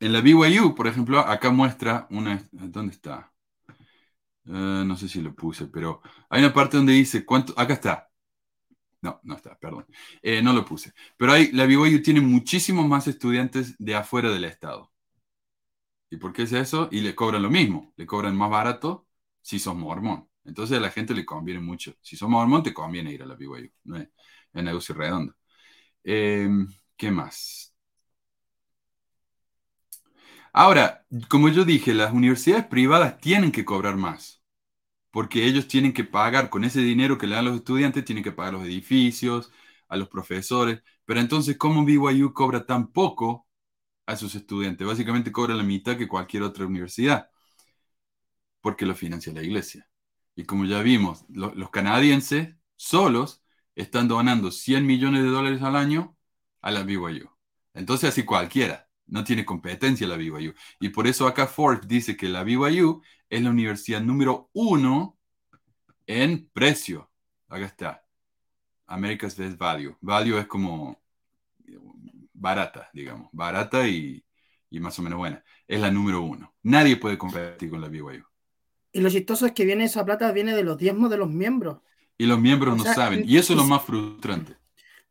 [0.00, 2.42] en la BYU, por ejemplo, acá muestra una...
[2.52, 3.32] ¿Dónde está?
[4.46, 7.54] Uh, no sé si lo puse, pero hay una parte donde dice cuánto...
[7.56, 8.10] Acá está.
[9.02, 9.86] No, no está, perdón.
[10.22, 10.92] Eh, no lo puse.
[11.16, 14.90] Pero hay, la BYU tiene muchísimos más estudiantes de afuera del estado.
[16.10, 16.88] ¿Y por qué es eso?
[16.90, 17.92] Y le cobran lo mismo.
[17.96, 19.06] Le cobran más barato
[19.44, 20.28] si sos mormón.
[20.44, 21.94] Entonces a la gente le conviene mucho.
[22.02, 23.70] Si sos mormón, te conviene ir a la BYU.
[23.84, 24.08] No es,
[24.54, 25.34] negocio redondo.
[26.04, 26.48] Eh,
[26.96, 27.74] ¿Qué más?
[30.52, 34.42] Ahora, como yo dije, las universidades privadas tienen que cobrar más,
[35.10, 38.32] porque ellos tienen que pagar, con ese dinero que le dan los estudiantes, tienen que
[38.32, 39.52] pagar los edificios,
[39.88, 43.48] a los profesores, pero entonces, ¿cómo BYU cobra tan poco
[44.06, 44.86] a sus estudiantes?
[44.86, 47.30] Básicamente cobra la mitad que cualquier otra universidad,
[48.64, 49.86] porque lo financia la iglesia.
[50.34, 55.76] Y como ya vimos, lo, los canadienses solos están donando 100 millones de dólares al
[55.76, 56.16] año
[56.62, 57.28] a la BYU.
[57.74, 58.88] Entonces, así cualquiera.
[59.06, 60.54] No tiene competencia la BYU.
[60.80, 65.18] Y por eso acá Forbes dice que la BYU es la universidad número uno
[66.06, 67.10] en precio.
[67.48, 68.06] Acá está.
[68.86, 69.94] America's Best Value.
[70.00, 71.02] Value es como
[72.32, 73.28] barata, digamos.
[73.32, 74.24] Barata y,
[74.70, 75.44] y más o menos buena.
[75.68, 76.54] Es la número uno.
[76.62, 78.24] Nadie puede competir con la BYU.
[78.94, 81.78] Y lo chistoso es que viene esa plata, viene de los diezmos de los miembros.
[82.16, 83.24] Y los miembros O no saben.
[83.28, 84.56] Y eso es lo más frustrante.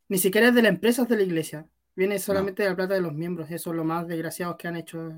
[0.08, 1.68] Ni siquiera es de la empresa, es de la iglesia.
[1.94, 3.50] Viene solamente de la plata de los miembros.
[3.50, 5.12] Eso es lo más desgraciados que han hecho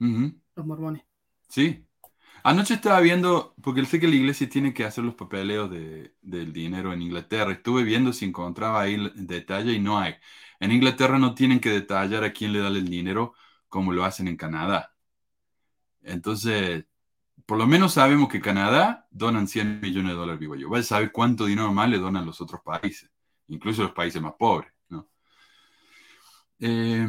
[0.00, 0.34] Ujú.
[0.56, 1.04] los mormones.
[1.48, 1.86] Sí.
[2.44, 6.52] Anoche estaba viendo, porque sé que la iglesia tiene que hacer los papeleos de- del
[6.52, 7.52] dinero en Inglaterra.
[7.52, 10.16] Estuve viendo si encontraba ahí el detalle y no hay.
[10.60, 13.34] En Inglaterra no tienen que detallar a quién le da el dinero
[13.68, 14.94] como lo hacen en Canadá.
[16.02, 16.84] Entonces,
[17.46, 20.68] por lo menos sabemos que Canadá donan 100 millones de dólares vivo yo.
[20.68, 23.10] Vaya a saber cuánto dinero más le donan los otros países,
[23.48, 25.08] incluso los países más pobres, ¿no?
[26.60, 27.06] Eh,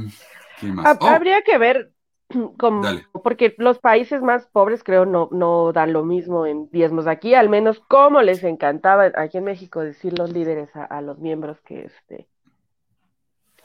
[0.59, 0.97] ¿qué más?
[0.99, 1.93] Oh, Habría que ver,
[2.81, 3.07] Dale.
[3.23, 7.07] porque los países más pobres creo no, no dan lo mismo en diezmos.
[7.07, 11.19] Aquí al menos como les encantaba aquí en México decir los líderes a, a los
[11.19, 12.27] miembros que este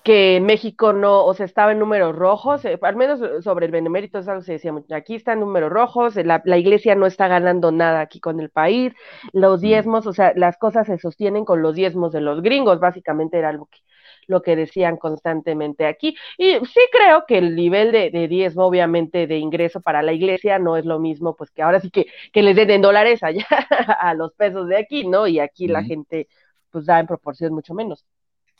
[0.05, 4.19] que México no, o sea, estaba en números rojos, eh, al menos sobre el benemérito
[4.19, 7.07] es algo que se decía mucho, aquí está en números rojos, la, la iglesia no
[7.07, 8.95] está ganando nada aquí con el país,
[9.33, 9.63] los Mm.
[9.63, 13.51] diezmos, o sea, las cosas se sostienen con los diezmos de los gringos, básicamente era
[13.51, 13.79] algo que,
[14.27, 16.17] lo que decían constantemente aquí.
[16.37, 20.59] Y sí creo que el nivel de, de diezmo, obviamente, de ingreso para la iglesia
[20.59, 23.47] no es lo mismo, pues que ahora sí que, que les den en dólares allá
[24.01, 25.27] a los pesos de aquí, ¿no?
[25.27, 26.29] Y aquí la gente
[26.71, 28.05] pues da en proporción mucho menos.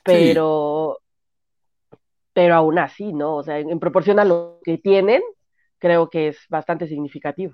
[0.05, 0.99] Pero,
[2.39, 3.35] pero aún así, ¿no?
[3.35, 5.21] O sea, en, proporción a lo que tienen,
[5.77, 7.53] creo que es bastante significativo.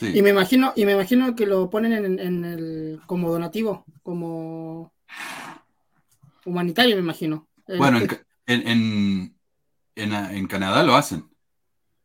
[0.00, 4.94] Y me imagino, y me imagino que lo ponen en, el como donativo, como
[6.46, 7.46] humanitario, me imagino.
[7.68, 8.00] Bueno,
[8.46, 9.36] en,
[9.94, 11.28] en, Canadá lo hacen.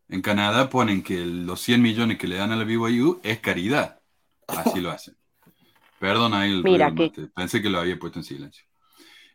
[0.10, 4.02] En Canadá ponen que los 100 millones que le dan a la BYU es caridad.
[4.45, 5.15] Así lo hacen.
[5.99, 6.93] Perdón ahí el Mira
[7.34, 8.65] Pensé que lo había puesto en silencio.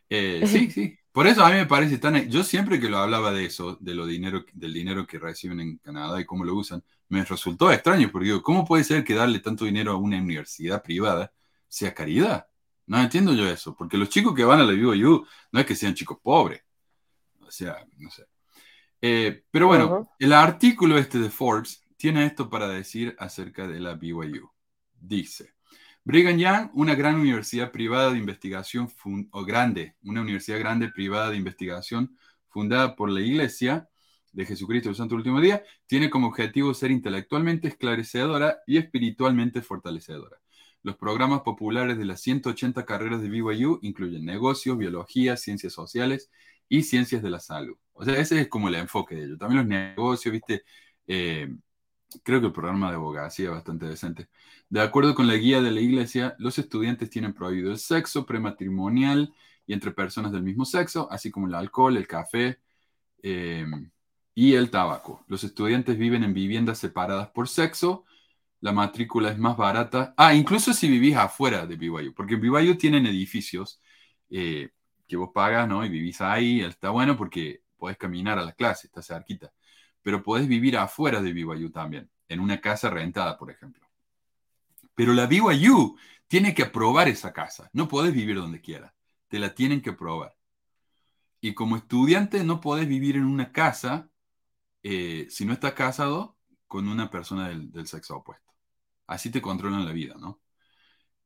[0.07, 0.99] Eh, sí, sí.
[1.15, 2.29] Por eso a mí me parece tan...
[2.29, 5.77] Yo siempre que lo hablaba de eso, de lo dinero, del dinero que reciben en
[5.77, 9.39] Canadá y cómo lo usan, me resultó extraño, porque digo, ¿cómo puede ser que darle
[9.39, 11.31] tanto dinero a una universidad privada
[11.69, 12.47] sea caridad?
[12.85, 15.73] No entiendo yo eso, porque los chicos que van a la BYU no es que
[15.73, 16.63] sean chicos pobres.
[17.39, 18.25] O sea, no sé.
[18.99, 23.93] Eh, pero bueno, el artículo este de Forbes tiene esto para decir acerca de la
[23.93, 24.51] BYU.
[24.99, 25.53] Dice,
[26.07, 28.87] Brigham Young, una gran universidad privada de investigación,
[29.31, 32.15] o grande, una universidad grande privada de investigación
[32.47, 33.89] fundada por la Iglesia
[34.31, 40.37] de Jesucristo del Santo Último Día, tiene como objetivo ser intelectualmente esclarecedora y espiritualmente fortalecedora.
[40.83, 46.29] Los programas populares de las 180 carreras de BYU incluyen negocios, biología, ciencias sociales
[46.69, 47.77] y ciencias de la salud.
[47.93, 49.39] O sea, ese es como el enfoque de ellos.
[49.39, 50.65] También los negocios, viste,
[51.07, 51.49] eh,
[52.23, 54.29] creo que el programa de abogacía es bastante decente.
[54.69, 59.33] De acuerdo con la guía de la iglesia, los estudiantes tienen prohibido el sexo prematrimonial
[59.65, 62.59] y entre personas del mismo sexo, así como el alcohol, el café
[63.23, 63.91] em,
[64.33, 65.23] y el tabaco.
[65.27, 68.05] Los estudiantes viven en viviendas separadas por sexo.
[68.61, 70.13] La matrícula es más barata.
[70.17, 73.81] Ah, incluso si vivís afuera de BYU, porque en BYU tienen edificios
[74.29, 74.69] eh,
[75.07, 75.85] que vos pagas, ¿no?
[75.85, 79.53] Y vivís ahí, está bueno porque podés caminar a la clase, está cerquita
[80.05, 83.84] pero podés vivir afuera de BYU también, en una casa rentada, por ejemplo.
[84.95, 88.93] Pero la BYU tiene que aprobar esa casa, no podés vivir donde quieras,
[89.27, 90.35] te la tienen que aprobar.
[91.41, 94.09] Y como estudiante no podés vivir en una casa
[94.83, 98.53] eh, si no estás casado con una persona del, sexo opuesto.
[99.07, 100.41] Así te controlan la vida, ¿no?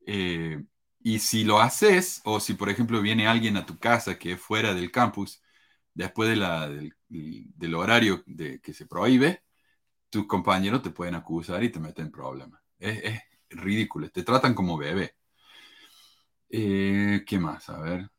[0.06, 0.64] Eh,
[1.00, 4.40] y si lo haces, o si por ejemplo viene alguien a tu casa que es
[4.40, 5.42] fuera del campus,
[5.94, 6.68] después de la,
[7.08, 9.44] del horario de, que se prohíbe,
[10.10, 12.60] tus compañeros te pueden acusar y te meten en problemas.
[12.78, 15.14] Es, ridículo, te tratan como bebé.
[16.48, 17.68] Eh, ¿Qué más?
[17.68, 18.10] A ver.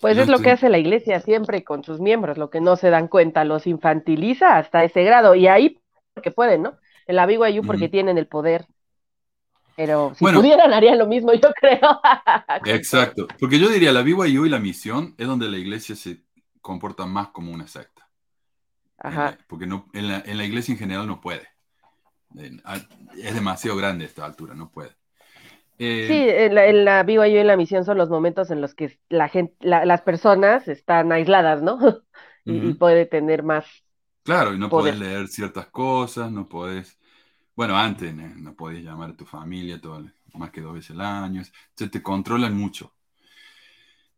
[0.00, 2.90] Pues es lo que hace la iglesia siempre con sus miembros, lo que no se
[2.90, 5.34] dan cuenta, los infantiliza hasta ese grado.
[5.34, 5.78] Y ahí
[6.14, 6.78] porque pueden, ¿no?
[7.06, 8.66] En la BYU porque tienen el poder.
[9.76, 12.00] Pero si pudieran harían lo mismo, yo creo.
[12.64, 16.24] Exacto, porque yo diría la BYU y la misión es donde la iglesia se
[16.62, 18.08] comporta más como una secta.
[18.98, 19.36] Ajá.
[19.46, 21.46] porque no, en, la, en, la, iglesia en general no puede.
[22.34, 24.90] Es demasiado grande esta altura, no puede.
[25.78, 28.60] Eh, sí, en la, en la BYU y en la misión son los momentos en
[28.60, 31.78] los que la gente, las personas están aisladas, ¿no?
[32.44, 33.66] y, puede tener más.
[34.22, 36.98] Claro, y no puedes leer ciertas cosas, no puedes.
[37.54, 41.42] Bueno, antes no podías llamar a tu familia todo, más que dos veces al año.
[41.74, 42.92] Se te controlan mucho.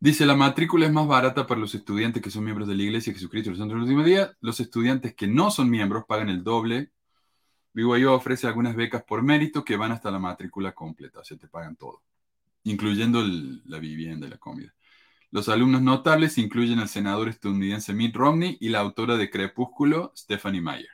[0.01, 3.13] Dice, la matrícula es más barata para los estudiantes que son miembros de la Iglesia
[3.13, 4.33] de Jesucristo del Santo del Último Día.
[4.41, 6.93] Los estudiantes que no son miembros pagan el doble.
[7.73, 11.49] BYU ofrece algunas becas por mérito que van hasta la matrícula completa, o sea, te
[11.49, 12.03] pagan todo,
[12.65, 14.75] incluyendo la vivienda y la comida.
[15.31, 20.63] Los alumnos notables incluyen al senador estadounidense Mitt Romney y la autora de Crepúsculo, Stephanie
[20.63, 20.89] Meyer.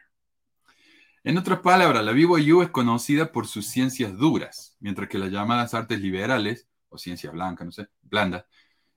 [1.22, 5.72] En otras palabras, la BYU es conocida por sus ciencias duras, mientras que las llamadas
[5.72, 8.44] artes liberales, o ciencias blancas, no sé, blandas,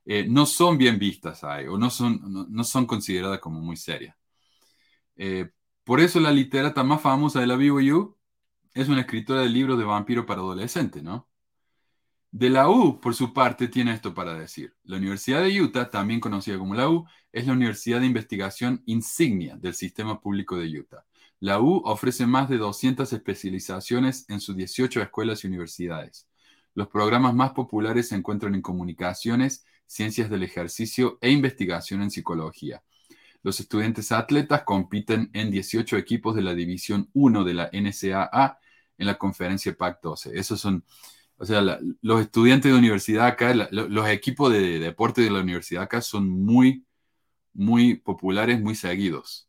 [0.06, 4.16] eh, no son bien vistas ahí o no son, no, son consideradas como muy serias.
[5.16, 5.52] Eh,
[5.88, 8.18] por eso la literata más famosa de la BYU
[8.74, 11.30] es una escritora de libros de vampiro para adolescentes, ¿no?
[12.30, 14.76] De la U, por su parte, tiene esto para decir.
[14.84, 19.56] La Universidad de Utah, también conocida como la U, es la universidad de investigación insignia
[19.56, 21.06] del sistema público de Utah.
[21.40, 26.28] La U ofrece más de 200 especializaciones en sus 18 escuelas y universidades.
[26.74, 32.84] Los programas más populares se encuentran en comunicaciones ciencias del ejercicio e investigación en psicología.
[33.48, 38.60] Los estudiantes atletas compiten en 18 equipos de la División 1 de la NCAA
[38.98, 40.32] en la conferencia PAC-12.
[40.34, 40.84] Esos son,
[41.38, 41.62] o sea,
[42.02, 46.86] los estudiantes de universidad acá, los equipos de, deporte de la universidad acá son muy,
[47.54, 49.48] muy populares, muy seguidos.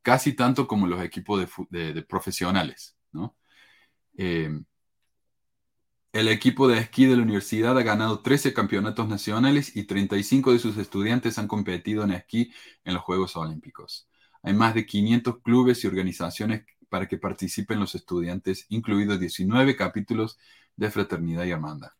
[0.00, 3.34] Casi tanto como los equipos de, profesionales, ¿no?
[4.16, 4.60] Eh,
[6.12, 10.58] El equipo de esquí de la universidad ha ganado 13 campeonatos nacionales y 35 de
[10.58, 12.52] sus estudiantes han competido en esquí
[12.84, 14.08] en los Juegos Olímpicos.
[14.42, 20.36] Hay más de 500 clubes y organizaciones para que participen los estudiantes, incluidos 19 capítulos
[20.74, 21.94] de Fraternidad y Amanda.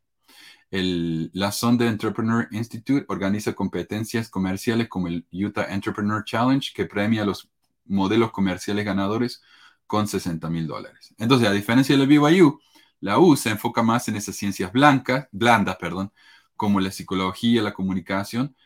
[0.72, 7.22] El, la Sonde Entrepreneur Institute organiza competencias comerciales como el Utah Entrepreneur Challenge, que premia
[7.22, 7.48] a los
[7.86, 9.40] modelos comerciales ganadores
[9.86, 11.14] con 60 mil dólares.
[11.16, 12.60] Entonces, a diferencia de la BYU,
[13.00, 16.12] la U se enfoca más en esas ciencias blancas, blandas, perdón,
[16.56, 18.56] como la psicología, la comunicación.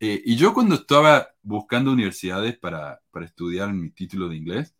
[0.00, 4.74] Eh, y yo cuando estaba buscando universidades para, para estudiar mi título de inglés,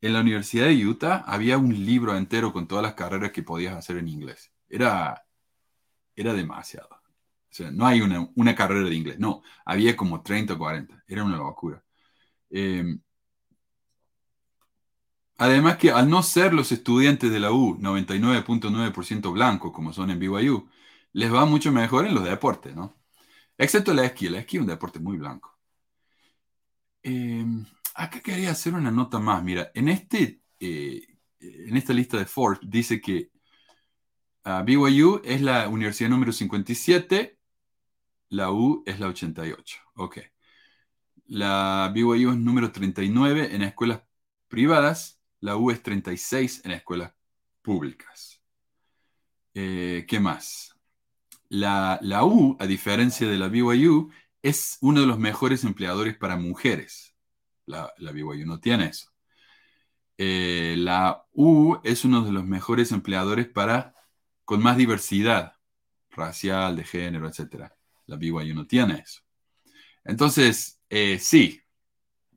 [0.00, 3.74] en la Universidad de Utah había un libro entero con todas las carreras que podías
[3.76, 4.52] hacer en inglés.
[4.68, 5.26] Era,
[6.16, 6.88] era demasiado.
[6.90, 11.04] O sea, no hay una, una carrera de inglés, no, había como 30 o 40.
[11.06, 11.82] Era una locura.
[12.50, 12.98] Eh,
[15.38, 20.18] Además que al no ser los estudiantes de la U 99.9% blancos como son en
[20.20, 20.68] BYU,
[21.12, 22.96] les va mucho mejor en los deportes, ¿no?
[23.58, 25.58] Excepto el esquí, el esquí es un deporte muy blanco.
[27.02, 29.42] Em, acá quería hacer una nota más.
[29.42, 31.02] Mira, en, este, eh,
[31.40, 33.30] en esta lista de Forbes dice que
[34.44, 37.38] ah, BYU es la universidad número 57,
[38.30, 39.78] la U es la 88.
[39.96, 40.18] Ok.
[41.26, 44.02] La BYU es número 39 en escuelas
[44.48, 45.13] privadas
[45.44, 47.12] la U es 36 en escuelas
[47.60, 48.40] públicas.
[49.52, 50.74] Eh, ¿Qué más?
[51.50, 57.14] La, U, a diferencia de la BYU, es uno de los mejores empleadores para mujeres.
[57.66, 59.10] La, la BYU no tiene eso.
[60.16, 63.94] Eh, la U es uno de los mejores empleadores para
[64.46, 65.56] con más diversidad
[66.08, 67.70] racial, de género, etc.
[68.06, 69.20] La BYU no tiene eso.
[70.04, 71.60] Entonces, eh, sí,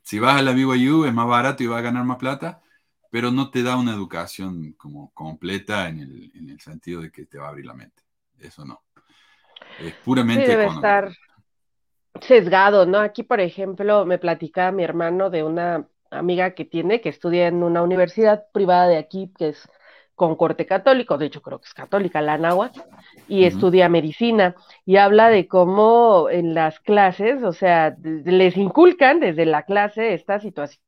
[0.04, 2.64] si vas a la BYU es más barato y vas a ganar más plata,
[3.12, 7.46] pero no te da una educación como completa en el, sentido de que te va
[7.46, 8.04] a abrir la mente.
[8.40, 8.82] Eso no.
[9.80, 10.46] Es puramente.
[10.46, 11.12] Sí, debe estar
[12.22, 13.00] sesgado, ¿no?
[13.00, 17.64] Aquí, por ejemplo, me platicaba mi hermano de una amiga que tiene que estudia en
[17.64, 19.70] una universidad privada de aquí, que es
[20.18, 22.80] con corte católico, de hecho creo que es católica, la náhuatl,
[23.28, 29.46] y estudia medicina, y habla de cómo en las clases, o sea, les inculcan desde
[29.46, 30.82] la clase esta situación,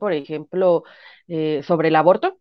[0.00, 0.82] por ejemplo,
[1.34, 2.36] eh, sobre el aborto,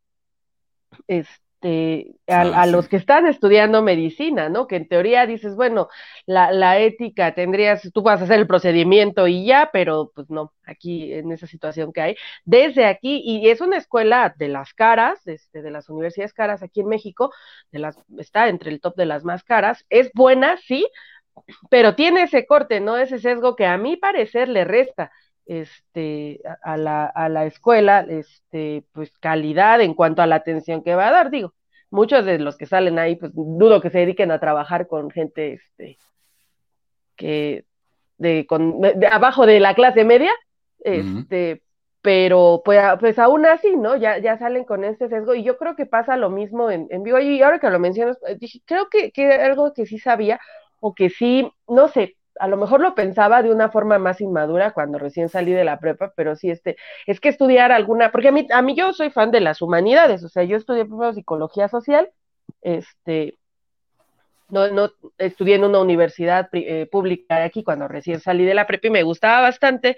[1.08, 4.68] este, a, ah, los que están estudiando medicina, ¿no?
[4.68, 5.88] Que en teoría dices, bueno,
[6.26, 10.52] la, la, ética tendrías, tú vas a hacer el procedimiento y ya, pero pues no,
[10.66, 15.26] aquí en esa situación que hay, desde aquí, y es una escuela de las caras,
[15.26, 17.32] este, de las universidades caras aquí en México,
[17.72, 20.86] de las, está entre el top de las más caras, es buena, sí,
[21.70, 22.98] pero tiene ese corte, ¿no?
[22.98, 25.12] Ese sesgo que a mi parecer le resta
[25.46, 30.96] este, a, la, a la escuela, este, pues calidad en cuanto a la atención que
[30.96, 31.54] va a dar, digo,
[31.90, 35.54] muchos de los que salen ahí, pues dudo que se dediquen a trabajar con gente,
[35.54, 35.98] este,
[37.16, 37.66] que,
[38.18, 40.32] de, con, de abajo de la clase media,
[40.80, 41.62] este,
[42.02, 43.96] pero pues, pues aún así, ¿no?
[43.96, 47.04] Ya, ya salen con ese sesgo y yo creo que pasa lo mismo en, en
[47.04, 50.40] vivo y ahora que lo mencionas, eh, dije, creo que, que algo que sí sabía
[50.80, 54.72] o que sí, no sé, a lo mejor lo pensaba de una forma más inmadura
[54.72, 56.76] cuando recién salí de la prepa, pero sí, este,
[57.06, 60.24] es que estudiar alguna, porque a mí, a mí yo soy fan de las humanidades,
[60.24, 62.10] o sea, yo estudié primero psicología social,
[62.64, 63.38] este,
[64.50, 68.88] no, no estudié en una universidad eh, pública aquí cuando recién salí de la prepa
[68.88, 69.96] y me gustaba bastante,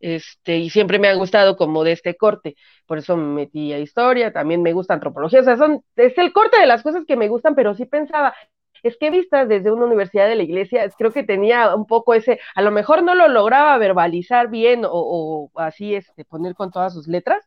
[0.00, 3.78] este, y siempre me ha gustado como de este corte, por eso me metí a
[3.78, 7.16] historia, también me gusta antropología, o sea, son, es el corte de las cosas que
[7.16, 8.34] me gustan, pero sí pensaba,
[8.82, 12.40] es que vistas desde una universidad de la iglesia, creo que tenía un poco ese,
[12.54, 17.08] a lo mejor no lo lograba verbalizar bien o, así este, poner con todas sus
[17.08, 17.44] letras,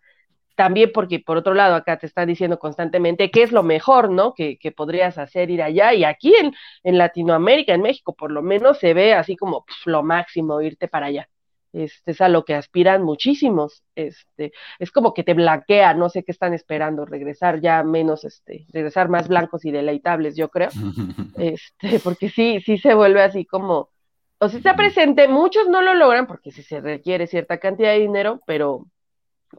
[0.56, 4.34] también porque por otro lado acá te están diciendo constantemente qué es lo mejor, ¿no?
[4.34, 8.80] Que, podrías hacer ir allá y aquí en, en, Latinoamérica, en México por lo menos
[8.80, 11.30] se ve así como lo máximo irte para allá
[11.76, 16.24] este, es a lo que aspiran muchísimos, este, es como que te blanquea, no sé
[16.24, 20.70] qué están esperando, regresar ya menos, este, regresar más blancos y deleitables, yo creo,
[21.38, 23.90] este, porque sí, sí se vuelve así como,
[24.38, 28.00] o sea, está presente, muchos no lo logran porque sí se requiere cierta cantidad de
[28.00, 28.86] dinero, pero,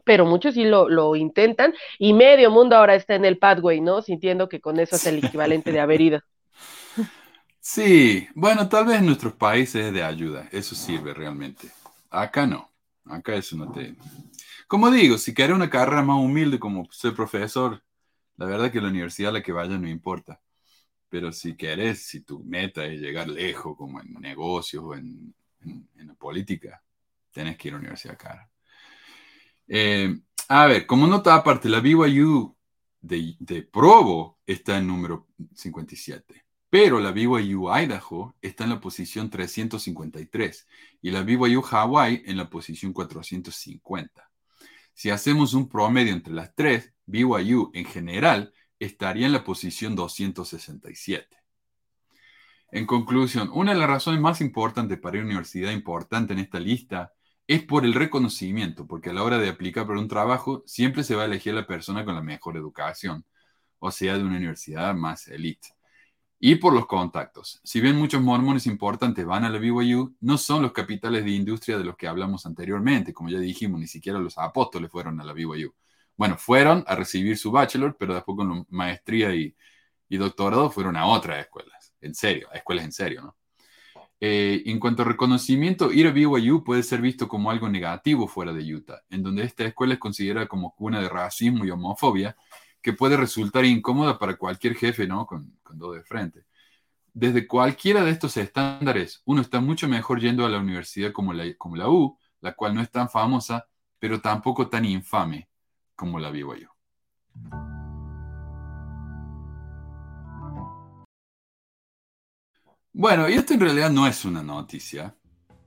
[0.03, 4.01] pero muchos sí lo, lo intentan, y medio mundo ahora está en el pathway, ¿no?
[4.01, 6.21] Sintiendo que con eso es el equivalente de haber ido.
[7.69, 11.67] Sí, bueno, tal vez en nuestros países es de ayuda, eso sirve realmente.
[12.09, 12.71] Acá no.
[13.05, 13.95] Acá eso no te...
[14.67, 17.81] Como digo, si quieres una carrera más humilde como ser profesor,
[18.35, 20.41] la verdad que la universidad a la que vaya no importa.
[21.09, 26.07] Pero si quieres, si tu meta es llegar lejos, como en negocios o en, en,
[26.07, 26.83] la política,
[27.31, 28.49] tienes que ir a la universidad cara.
[29.67, 32.55] Eh, a ver, como nota aparte, la BYU
[32.99, 36.46] de, de Provo está en número 57.
[36.69, 40.67] Pero la BYU Idaho está en la posición 353
[41.01, 44.29] y la BYU Hawaii en la posición 450.
[44.93, 51.37] Si hacemos un promedio entre las tres, BYU en general estaría en la posición 267.
[52.71, 57.13] En conclusión, una de las razones más importantes para una universidad importante en esta lista
[57.47, 61.15] es por el reconocimiento, porque a la hora de aplicar para un trabajo siempre se
[61.15, 63.25] va a elegir la persona con la mejor educación,
[63.79, 65.76] o sea, de una universidad más elite.
[66.39, 67.59] Y por los contactos.
[67.63, 71.77] Si bien muchos mormones importantes van a la BYU, no son los capitales de industria
[71.77, 73.13] de los que hablamos anteriormente.
[73.13, 75.73] Como ya dijimos, ni siquiera los apóstoles fueron a la BYU.
[76.15, 79.55] Bueno, fueron a recibir su bachelor, pero después con maestría y,
[80.09, 81.93] y doctorado fueron a otras escuelas.
[82.01, 83.35] En serio, a escuelas en serio, ¿no?
[84.19, 88.51] Eh, en cuanto a reconocimiento, ir a BYU puede ser visto como algo negativo fuera
[88.51, 92.35] de Utah, en donde esta escuela es considerada como cuna de racismo y homofobia,
[92.81, 95.25] que puede resultar incómoda para cualquier jefe, ¿no?
[95.25, 96.45] Con, con dos de frente.
[97.13, 101.45] Desde cualquiera de estos estándares, uno está mucho mejor yendo a la universidad como la,
[101.57, 103.67] como la U, la cual no es tan famosa,
[103.99, 105.49] pero tampoco tan infame
[105.95, 106.69] como la BYU.
[112.93, 115.15] Bueno, y esto en realidad no es una noticia,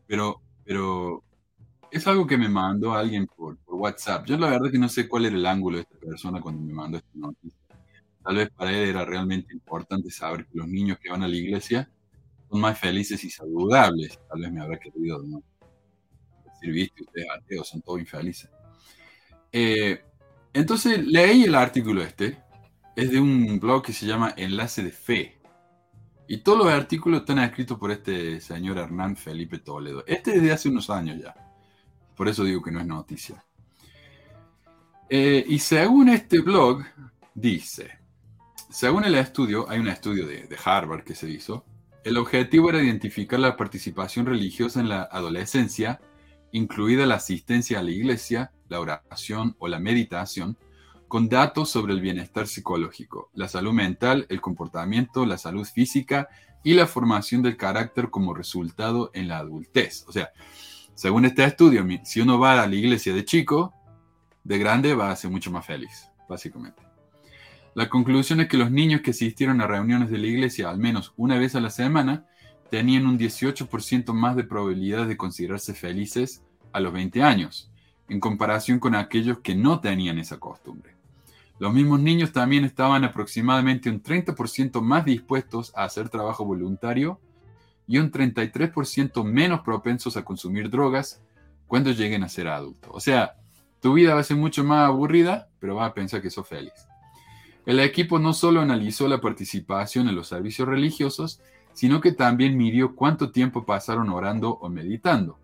[0.06, 1.22] pero, pero
[1.90, 4.26] es algo que me mandó alguien por WhatsApp.
[4.26, 6.72] Yo la verdad que no sé cuál era el ángulo de esta persona cuando me
[6.72, 7.58] mandó esta noticia.
[8.22, 11.36] Tal vez para él era realmente importante saber que los niños que van a la
[11.36, 11.90] iglesia
[12.48, 14.18] son más felices y saludables.
[14.28, 15.42] Tal vez me habrá querido ¿no?
[16.44, 18.50] decir, viste, ustedes ateos son todos infelices.
[19.52, 20.04] Eh,
[20.52, 22.38] entonces leí el artículo este.
[22.96, 25.40] Es de un blog que se llama Enlace de Fe.
[26.28, 30.04] Y todos los artículos están escritos por este señor Hernán Felipe Toledo.
[30.06, 31.34] Este es de hace unos años ya.
[32.16, 33.44] Por eso digo que no es noticia.
[35.12, 36.84] Eh, y según este blog,
[37.34, 37.98] dice,
[38.70, 41.64] según el estudio, hay un estudio de, de Harvard que se hizo,
[42.04, 46.00] el objetivo era identificar la participación religiosa en la adolescencia,
[46.52, 50.56] incluida la asistencia a la iglesia, la oración o la meditación,
[51.08, 56.28] con datos sobre el bienestar psicológico, la salud mental, el comportamiento, la salud física
[56.62, 60.04] y la formación del carácter como resultado en la adultez.
[60.06, 60.30] O sea,
[60.94, 63.74] según este estudio, si uno va a la iglesia de chico,
[64.44, 66.82] de grande va a ser mucho más feliz, básicamente.
[67.74, 71.12] La conclusión es que los niños que asistieron a reuniones de la iglesia al menos
[71.16, 72.26] una vez a la semana
[72.70, 77.70] tenían un 18% más de probabilidades de considerarse felices a los 20 años,
[78.08, 80.94] en comparación con aquellos que no tenían esa costumbre.
[81.58, 87.20] Los mismos niños también estaban aproximadamente un 30% más dispuestos a hacer trabajo voluntario
[87.86, 91.22] y un 33% menos propensos a consumir drogas
[91.66, 92.90] cuando lleguen a ser adultos.
[92.94, 93.34] O sea,
[93.80, 96.72] tu vida va a ser mucho más aburrida, pero vas a pensar que sos feliz.
[97.66, 101.40] El equipo no solo analizó la participación en los servicios religiosos,
[101.72, 105.38] sino que también midió cuánto tiempo pasaron orando o meditando.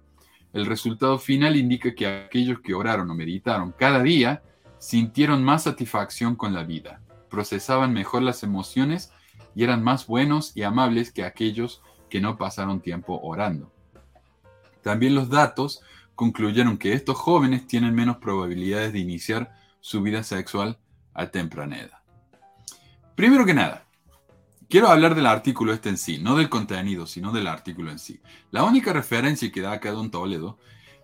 [0.52, 4.42] El resultado final indica que aquellos que oraron o meditaron cada día
[4.78, 9.12] sintieron más satisfacción con la vida, procesaban mejor las emociones
[9.54, 13.70] y eran más buenos y amables que aquellos que no pasaron tiempo orando.
[14.82, 15.82] También los datos
[16.16, 20.78] concluyeron que estos jóvenes tienen menos probabilidades de iniciar su vida sexual
[21.14, 21.98] a temprana edad.
[23.14, 23.86] Primero que nada,
[24.68, 28.20] quiero hablar del artículo este en sí, no del contenido, sino del artículo en sí.
[28.50, 30.58] La única referencia que da acá Don Toledo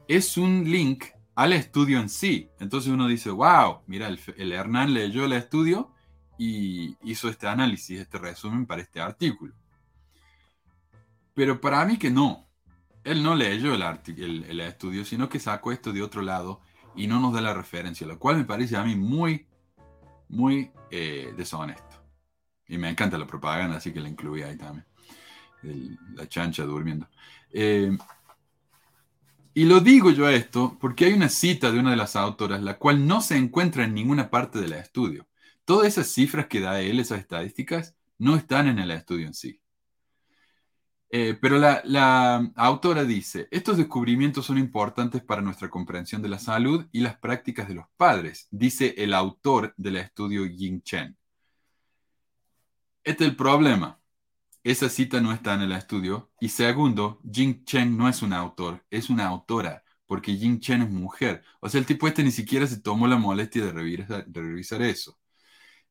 [0.08, 1.04] es un link
[1.34, 2.50] al estudio en sí.
[2.58, 5.92] Entonces uno dice, wow, mira, el, Hernán leyó el estudio
[6.38, 9.54] y hizo este análisis, este resumen para este artículo.
[11.34, 12.48] Pero para mí que no.
[13.04, 16.60] Él no leyó el, el, el, estudio, sino que sacó esto de otro lado
[16.94, 19.46] y no nos da la referencia, lo cual me parece a mí muy,
[20.28, 22.02] muy eh, deshonesto.
[22.68, 24.86] Y me encanta la propaganda, así que la incluí ahí también.
[26.14, 27.08] la chancha durmiendo.
[27.50, 27.96] Eh,
[29.54, 32.78] y lo digo yo esto porque hay una cita de una de las autoras, la
[32.78, 35.28] cual no se encuentra en ninguna parte del estudio.
[35.64, 39.60] Todas esas cifras que da él, esas estadísticas, no están en el estudio en sí.
[41.14, 46.86] Eh, pero la, autora dice, estos descubrimientos son importantes para nuestra comprensión de la salud
[46.90, 51.16] y las prácticas de los padres, dice el autor del estudio Ying Chen.
[53.04, 54.02] Este es el problema
[54.64, 56.30] esa cita no está en el estudio.
[56.40, 60.90] Y segundo, Jing Chen no es un autor, es una autora, porque Jing Chen es
[60.90, 61.42] mujer.
[61.60, 64.82] O sea, el tipo este ni siquiera se tomó la molestia de revisar, de revisar
[64.82, 65.18] eso.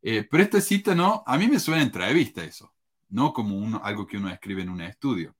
[0.02, 2.74] Eh, pero esta cita no, a mí me suena entrevista eso,
[3.12, 5.36] no como uno, algo que uno escribe en un estudio.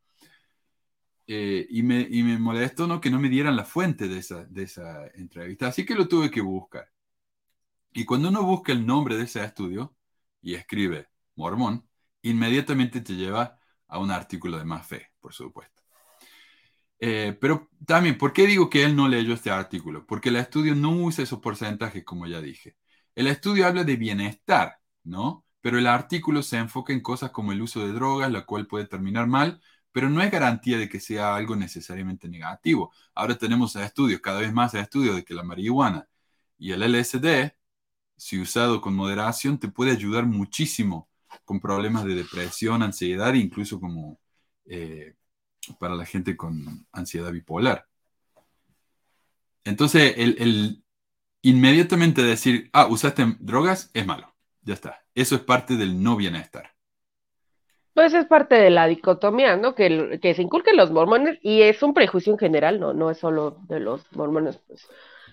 [1.28, 3.00] Eh, y, me, y me molestó ¿no?
[3.00, 6.30] que no me dieran la fuente de esa, de esa entrevista, así que lo tuve
[6.30, 6.90] que buscar.
[7.94, 9.96] Y cuando uno busca el nombre de ese estudio
[10.42, 11.88] y escribe mormón,
[12.22, 15.82] inmediatamente te lleva a un artículo de más fe, por supuesto.
[17.00, 20.06] Eh, pero también, ¿por qué digo que él no leyó este artículo?
[20.06, 22.78] Porque el estudio no usa esos porcentajes, como ya dije.
[23.16, 25.46] El estudio habla de bienestar, ¿no?
[25.62, 28.86] Pero el artículo se enfoca en cosas como el uso de drogas, la cual puede
[28.88, 32.92] terminar mal, pero no es garantía de que sea algo necesariamente negativo.
[33.14, 36.08] Ahora tenemos estudios, cada vez más estudios de que la marihuana
[36.58, 37.54] y el LSD,
[38.18, 41.10] si usado con moderación, te puede ayudar muchísimo
[41.46, 44.20] con problemas de depresión, ansiedad, incluso como
[44.66, 45.16] eh,
[45.80, 47.88] para la gente con ansiedad bipolar.
[49.64, 50.84] Entonces, el,
[51.42, 54.34] inmediatamente decir, ah, usaste drogas, es malo.
[54.64, 55.01] Ya está.
[55.16, 56.72] Eso es parte del no bienestar.
[57.94, 59.76] Pues es parte de la dicotomía, ¿no?
[59.76, 62.94] Que, que se inculquen los mormones y es un prejuicio en general, ¿no?
[62.94, 64.88] No es solo de los mormones, pues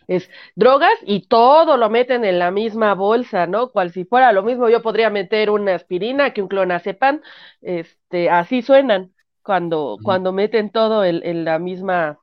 [0.08, 3.70] es drogas y todo lo meten en la misma bolsa, ¿no?
[3.70, 7.20] Cual si fuera lo mismo, yo podría meter una aspirina que un clonazepam,
[7.60, 9.12] este, así suenan
[9.42, 12.18] cuando, cuando meten todo en, la misma,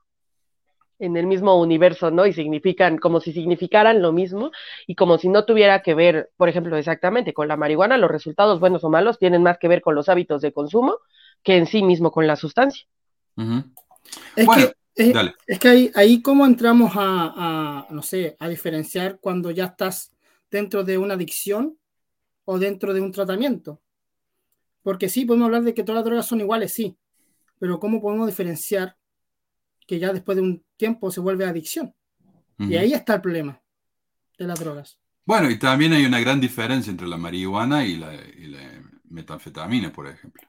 [1.00, 2.26] en el mismo universo, ¿no?
[2.26, 4.52] Y significan, como si significaran lo mismo
[4.88, 8.60] y como si no tuviera que ver, por ejemplo, exactamente con la marihuana, los resultados
[8.60, 10.98] buenos o malos tienen más que ver con los hábitos de consumo
[11.44, 12.86] que en sí mismo con la sustancia.
[14.36, 19.66] Es que es, que ahí, ahí cómo entramos a, no sé, a diferenciar cuando ya
[19.66, 20.14] estás
[20.50, 21.78] dentro de una adicción
[22.46, 23.82] o dentro de un tratamiento.
[24.82, 26.96] Porque sí, podemos hablar de que todas las drogas son iguales, sí,
[27.60, 28.96] pero ¿cómo podemos diferenciar
[29.86, 31.94] que ya después de un tiempo se vuelve adicción?
[32.58, 33.62] Y ahí está el problema
[34.38, 34.98] de las drogas.
[35.26, 38.60] Bueno, y también hay una gran diferencia entre la marihuana y la, y la
[39.10, 40.44] metanfetamina, por ejemplo.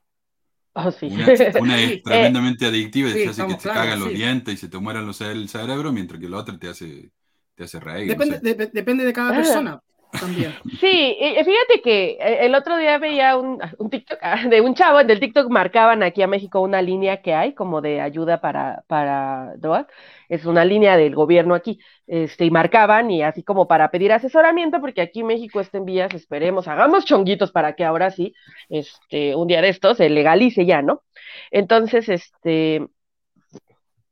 [0.74, 1.06] Oh, sí.
[1.06, 4.78] Una, es tremendamente adictiva y te hace que te cagan los dientes y se te
[4.78, 7.10] mueran los el cerebro, mientras que el otro te hace,
[7.54, 8.08] te hace reír.
[8.08, 9.36] Depende, de, depende de cada ah.
[9.36, 9.82] persona.
[10.20, 10.54] También.
[10.80, 13.58] Sí, fíjate que eh, el otro día veía un,
[13.90, 17.34] TikTok ah, de un chavo, en el TikTok marcaban aquí a México una línea que
[17.34, 19.86] hay como de ayuda para, para drogas,
[20.28, 24.80] es una línea del gobierno aquí, este, y marcaban y así como para pedir asesoramiento,
[24.80, 28.34] porque aquí en México estén vías, esperemos, hagamos chonguitos para que ahora sí,
[28.68, 31.02] este, un día de estos se legalice ya, ¿no?
[31.50, 32.86] Entonces, este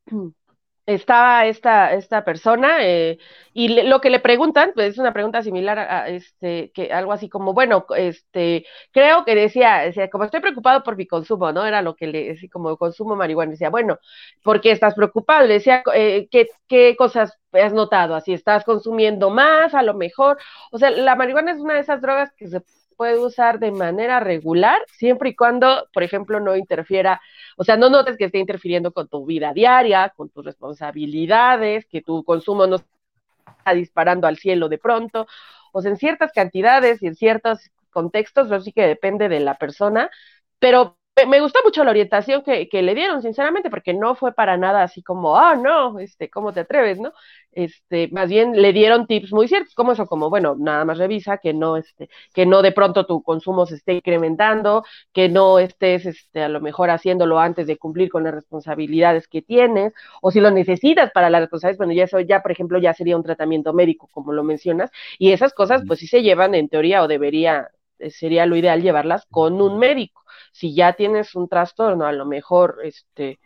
[0.86, 3.18] estaba esta, esta persona eh,
[3.52, 7.28] y lo que le preguntan, pues es una pregunta similar a, este, que algo así
[7.28, 11.64] como, bueno, este, creo que decía, decía, como estoy preocupado por mi consumo, ¿no?
[11.64, 13.98] Era lo que le decía, como consumo marihuana, decía, bueno,
[14.42, 15.46] ¿por qué estás preocupado?
[15.46, 18.14] Le decía, eh, ¿qué, ¿qué cosas has notado?
[18.14, 19.74] Así, ¿estás consumiendo más?
[19.74, 20.38] A lo mejor,
[20.70, 22.60] o sea, la marihuana es una de esas drogas que se
[22.94, 27.20] puede usar de manera regular, siempre y cuando, por ejemplo, no interfiera,
[27.56, 32.02] o sea, no notes que esté interfiriendo con tu vida diaria, con tus responsabilidades, que
[32.02, 35.26] tu consumo no está disparando al cielo de pronto,
[35.72, 39.56] o sea, en ciertas cantidades y en ciertos contextos, eso sí que depende de la
[39.56, 40.10] persona,
[40.58, 40.96] pero
[41.28, 44.82] me gustó mucho la orientación que, que, le dieron, sinceramente, porque no fue para nada
[44.82, 47.12] así como, ah, no, este, ¿cómo te atreves, no?
[47.52, 51.38] Este, más bien le dieron tips muy ciertos, como eso, como, bueno, nada más revisa
[51.38, 56.04] que no, este, que no de pronto tu consumo se esté incrementando, que no estés,
[56.06, 60.40] este, a lo mejor haciéndolo antes de cumplir con las responsabilidades que tienes, o si
[60.40, 63.72] lo necesitas para las responsabilidades, bueno, ya eso ya, por ejemplo, ya sería un tratamiento
[63.72, 67.68] médico, como lo mencionas, y esas cosas, pues sí se llevan en teoría o debería,
[68.00, 70.23] eh, sería lo ideal llevarlas con un médico
[70.54, 73.40] si ya tienes un trastorno, a lo mejor, este,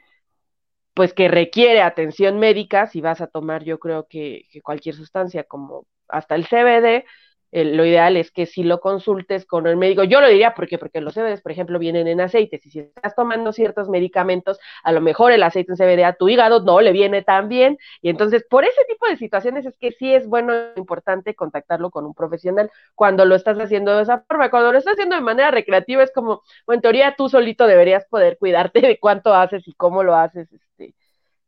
[0.94, 5.44] pues que requiere atención médica, si vas a tomar, yo creo que, que cualquier sustancia
[5.44, 7.06] como hasta el CBD,
[7.50, 10.04] lo ideal es que si lo consultes con el médico.
[10.04, 13.14] Yo lo diría porque, porque los CBDs, por ejemplo, vienen en aceites y si estás
[13.14, 16.92] tomando ciertos medicamentos, a lo mejor el aceite en CBD a tu hígado no le
[16.92, 17.78] viene tan bien.
[18.02, 22.04] Y entonces, por ese tipo de situaciones es que sí es bueno, importante contactarlo con
[22.04, 24.50] un profesional cuando lo estás haciendo de esa forma.
[24.50, 28.04] Cuando lo estás haciendo de manera recreativa es como, bueno, en teoría tú solito deberías
[28.06, 30.94] poder cuidarte de cuánto haces y cómo lo haces este,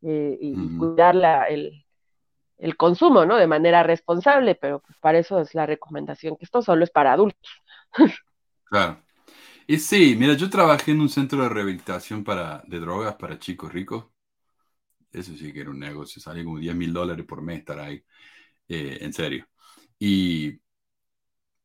[0.02, 1.84] eh, y cuidar la, el,
[2.60, 3.36] el consumo, ¿no?
[3.36, 7.12] De manera responsable, pero pues para eso es la recomendación, que esto solo es para
[7.12, 7.50] adultos.
[8.64, 9.02] Claro.
[9.66, 13.72] Y sí, mira, yo trabajé en un centro de rehabilitación para, de drogas para chicos
[13.72, 14.06] ricos.
[15.12, 18.02] Eso sí que era un negocio, salía como 10 mil dólares por mes estar ahí,
[18.68, 19.46] eh, en serio.
[19.98, 20.60] Y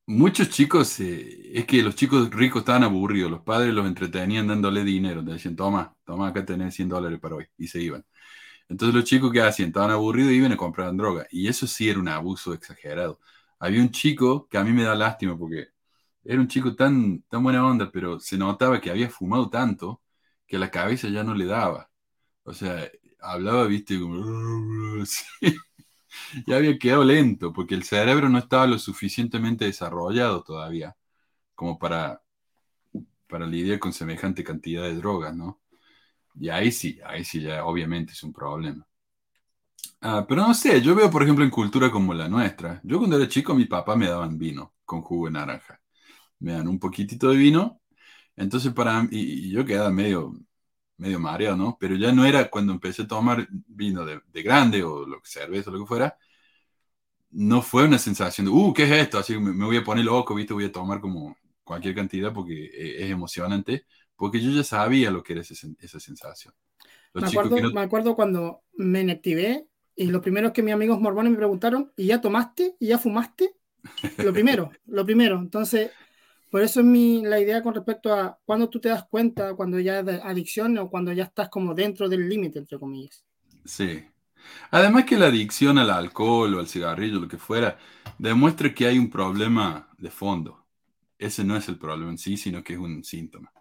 [0.07, 4.83] muchos chicos, eh, es que los chicos ricos estaban aburridos, los padres los entretenían dándole
[4.83, 8.05] dinero, decían, toma, toma, acá tenés 100 dólares para hoy, y se iban.
[8.69, 11.27] Entonces los chicos que hacían estaban aburridos y iban a comprar droga.
[11.31, 13.19] Y eso sí era un abuso exagerado.
[13.59, 15.69] Había un chico que a mí me da lástima porque
[16.23, 20.01] era un chico tan, tan buena onda, pero se notaba que había fumado tanto
[20.47, 21.89] que la cabeza ya no le daba.
[22.43, 22.89] O sea,
[23.21, 24.23] hablaba, viste, como...
[26.47, 30.95] ya había quedado lento, porque el cerebro no estaba lo suficientemente desarrollado todavía
[31.55, 32.23] como para,
[33.27, 35.59] para lidiar con semejante cantidad de drogas, ¿no?
[36.39, 38.85] Y ahí sí, ahí sí ya obviamente es un problema.
[40.01, 42.79] Ah, pero no sé, yo veo por ejemplo en cultura como la nuestra.
[42.83, 45.81] Yo cuando era chico mi papá me daban vino con jugo de naranja.
[46.39, 47.81] Me dan un poquitito de vino,
[48.35, 50.33] entonces para y, y yo quedaba medio,
[50.97, 51.77] medio mareado, ¿no?
[51.79, 55.69] Pero ya no era cuando empecé a tomar vino de, grande o lo que cerveza
[55.71, 56.17] o lo que fuera,
[57.31, 59.19] no fue una sensación de, uh, ¿qué es esto?
[59.19, 60.53] Así me, me voy a poner loco, ¿viste?
[60.53, 63.85] Voy a tomar como cualquier cantidad porque e, es emocionante,
[64.15, 66.53] porque yo ya sabía lo que era esa sensación.
[67.13, 71.37] me acuerdo, me acuerdo cuando me inactivé y lo primero que mis amigos mormones me
[71.37, 72.75] preguntaron, ¿y ya tomaste?
[72.79, 73.55] ¿Y ya fumaste?
[74.17, 75.39] Lo primero, lo primero.
[75.39, 75.91] Entonces,
[76.51, 79.79] por eso es mi, la idea con respecto a cuando tú te das cuenta, cuando
[79.79, 83.23] ya es de adicción o cuando ya estás como dentro del límite, entre comillas.
[83.63, 84.03] Sí.
[84.71, 87.77] Además que la adicción al alcohol o al cigarrillo, lo que fuera,
[88.17, 90.65] demuestra que hay un problema de fondo.
[91.17, 93.51] Ese no es el problema en sí, sino que es un síntoma.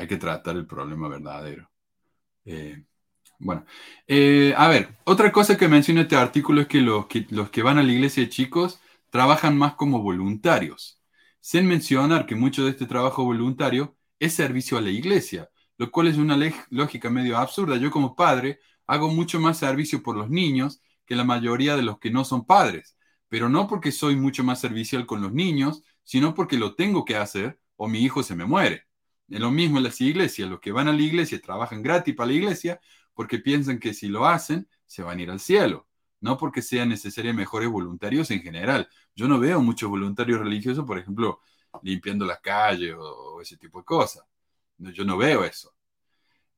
[0.00, 1.70] Hay que tratar el problema verdadero.
[2.46, 2.84] Eh,
[3.38, 3.66] bueno,
[4.08, 7.62] eh, a ver, otra cosa que menciona este artículo es que los, que los que
[7.62, 8.80] van a la iglesia de chicos
[9.10, 11.02] trabajan más como voluntarios
[11.40, 16.08] sin mencionar que mucho de este trabajo voluntario es servicio a la iglesia, lo cual
[16.08, 16.38] es una
[16.70, 17.76] lógica medio absurda.
[17.76, 21.98] Yo como padre hago mucho más servicio por los niños que la mayoría de los
[21.98, 22.96] que no son padres,
[23.28, 27.16] pero no porque soy mucho más servicial con los niños, sino porque lo tengo que
[27.16, 28.86] hacer o mi hijo se me muere.
[29.30, 32.28] Es lo mismo en las iglesias, los que van a la iglesia trabajan gratis para
[32.28, 32.80] la iglesia
[33.14, 35.86] porque piensan que si lo hacen se van a ir al cielo,
[36.20, 38.88] no porque sean necesarios mejores voluntarios en general.
[39.14, 41.40] Yo no veo muchos voluntarios religiosos, por ejemplo,
[41.82, 44.24] limpiando las calles o, ese tipo de cosas.
[44.78, 45.74] yo no veo eso.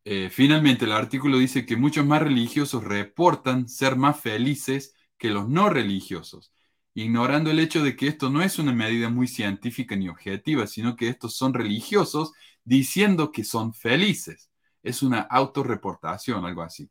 [0.05, 5.49] Eh, finalmente, el artículo dice que muchos más religiosos reportan ser más felices que los
[5.49, 6.53] no religiosos,
[6.95, 10.97] ignorando el hecho de que esto no es una medida muy científica ni objetiva, sino
[10.97, 12.33] que estos son religiosos
[12.65, 14.51] diciendo que son felices.
[14.83, 16.89] Es una autorreportación, algo así.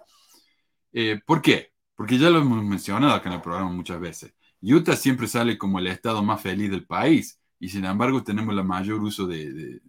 [0.94, 1.74] Eh, ¿Por qué?
[1.96, 4.34] Porque ya lo hemos mencionado acá en el programa muchas veces.
[4.62, 8.64] Utah siempre sale como el estado más feliz del país y sin embargo tenemos el
[8.64, 9.82] mayor uso de,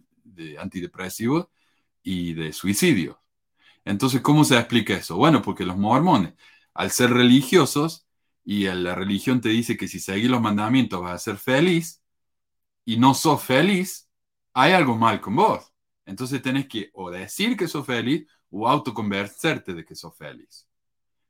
[0.59, 1.47] antidepresivos
[2.03, 3.17] y de suicidios.
[3.85, 5.17] Entonces, ¿cómo se explica eso?
[5.17, 6.33] Bueno, porque los mormones,
[6.73, 8.07] al ser religiosos
[8.45, 12.03] y la religión te dice que si seguís los mandamientos vas a ser feliz
[12.85, 14.09] y no sos feliz,
[14.53, 15.72] hay algo mal con vos.
[16.05, 20.67] Entonces tenés que o decir que sos feliz o autoconvencerte de que sos feliz.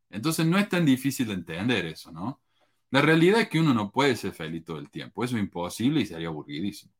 [0.10, 2.42] Entonces no es tan difícil de entender eso, ¿no?
[2.92, 5.24] La realidad es que uno no puede ser feliz todo el tiempo.
[5.24, 6.94] Eso es imposible y sería aburridísimo.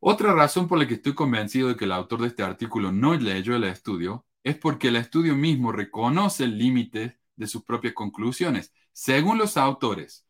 [0.00, 3.14] Otra razón por la que estoy convencido de que el autor de este artículo no
[3.14, 8.72] leyó el estudio es porque el estudio mismo reconoce el límite de sus propias conclusiones.
[8.92, 10.26] Según los autores,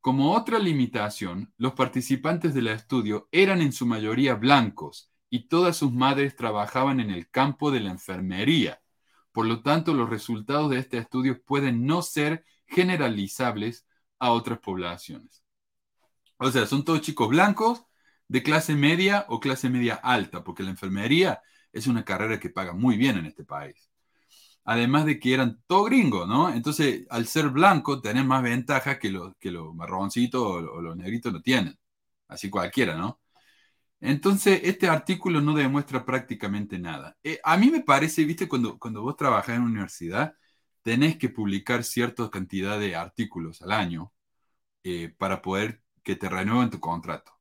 [0.00, 5.90] como otra limitación, los participantes del estudio eran en su mayoría blancos y todas sus
[5.90, 8.82] madres trabajaban en el campo de la enfermería.
[9.32, 13.86] Por lo tanto, los resultados de este estudio pueden no ser generalizables
[14.18, 15.42] a otras poblaciones.
[16.36, 17.86] O sea, son todos chicos blancos
[18.28, 21.40] de clase media o clase media alta, porque la enfermería
[21.72, 23.90] es una carrera que paga muy bien en este país.
[24.64, 26.52] Además de que eran todo gringos, ¿no?
[26.52, 31.32] Entonces, al ser blanco, tienen más ventaja que los que los marroncitos o, los negritos
[31.32, 31.78] no tienen.
[32.28, 33.21] Así cualquiera, ¿no?
[34.02, 37.16] Entonces, este artículo no demuestra prácticamente nada.
[37.22, 40.34] Eh, a mí me parece, viste, cuando, cuando vos trabajás en universidad,
[40.82, 44.12] tenés que publicar cierta cantidad de artículos al año
[44.84, 47.32] eh, para poder que te renueven tu contrato.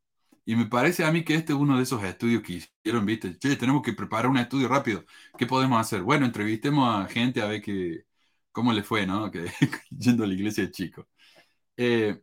[0.46, 3.38] Y me parece a mí que este es uno de esos estudios que hicieron, viste,
[3.40, 5.06] che, tenemos que preparar un estudio rápido.
[5.38, 6.02] ¿Qué podemos hacer?
[6.04, 8.06] Bueno, entrevistemos a gente a ver qué,
[8.52, 9.32] cómo le fue, ¿no?
[9.32, 9.52] Que,
[9.90, 11.08] yendo a la iglesia de chico.
[11.78, 12.22] Eh,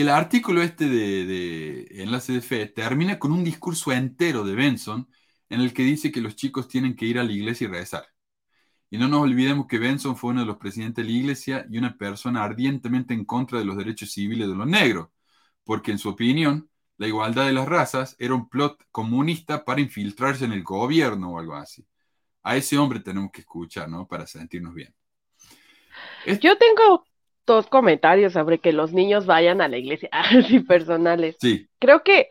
[0.00, 5.08] el artículo este de, de Enlace de Fe termina con un discurso entero de Benson
[5.48, 8.06] en el que dice que los chicos tienen que ir a la iglesia y rezar.
[8.90, 11.78] Y no nos olvidemos que Benson fue uno de los presidentes de la iglesia y
[11.78, 15.08] una persona ardientemente en contra de los derechos civiles de los negros,
[15.64, 20.44] porque en su opinión, la igualdad de las razas era un plot comunista para infiltrarse
[20.44, 21.86] en el gobierno o algo así.
[22.42, 24.06] A ese hombre tenemos que escuchar, ¿no?
[24.06, 24.94] Para sentirnos bien.
[26.40, 27.04] Yo tengo
[27.46, 31.36] dos comentarios sobre que los niños vayan a la iglesia, así personales.
[31.40, 31.68] Sí.
[31.78, 32.28] Creo que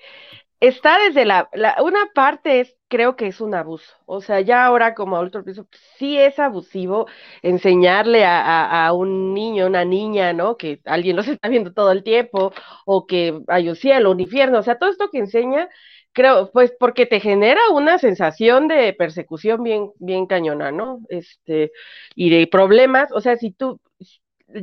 [0.60, 1.50] está desde la,
[1.82, 5.68] una parte es, creo que es un abuso, o sea, ya ahora como adulto pienso,
[5.98, 7.08] sí es abusivo
[7.42, 10.58] enseñarle a, a, un niño, una niña, ¿no?
[10.58, 12.54] Que alguien los está viendo todo el tiempo,
[12.86, 15.70] o que hay un cielo, un infierno, o sea, todo esto que enseña,
[16.14, 21.00] creo, pues porque te genera una sensación de persecución bien, bien cañona, ¿no?
[21.10, 21.72] Este,
[22.16, 23.82] y de problemas, o sea, si tú,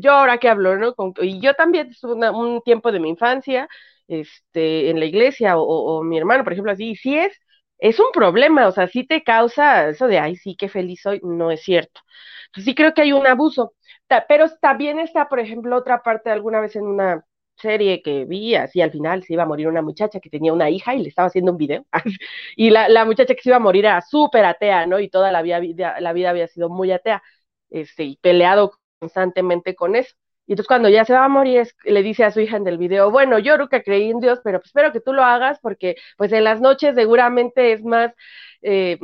[0.00, 0.94] yo ahora que hablo, ¿no?
[1.20, 3.68] y yo también estuve un tiempo de mi infancia
[4.08, 7.32] este, en la iglesia o, mi hermano, por ejemplo, así, y sí es,
[7.78, 11.20] es un problema, o sea, sí te causa eso de, ay, sí, qué feliz soy,
[11.22, 12.00] no es cierto.
[12.46, 13.74] Entonces, sí creo que hay un abuso,
[14.28, 17.24] pero también está, por ejemplo, otra parte alguna vez en una
[17.56, 20.70] serie que vi, así al final se iba a morir una muchacha que tenía una
[20.70, 21.86] hija y le estaba haciendo un video,
[22.56, 25.00] y la, la muchacha que se iba a morir era súper atea, ¿no?
[25.00, 25.60] Y toda la vida,
[26.00, 27.22] la vida había sido muy atea,
[27.70, 28.72] este, y peleado
[29.02, 30.14] constantemente con eso.
[30.46, 32.78] Y entonces cuando ya se va a morir, le dice a su hija en el
[32.78, 35.96] video, bueno, yo nunca creí en Dios, pero pues espero que tú lo hagas porque
[36.16, 38.12] pues en las noches seguramente es más
[38.62, 38.98] eh,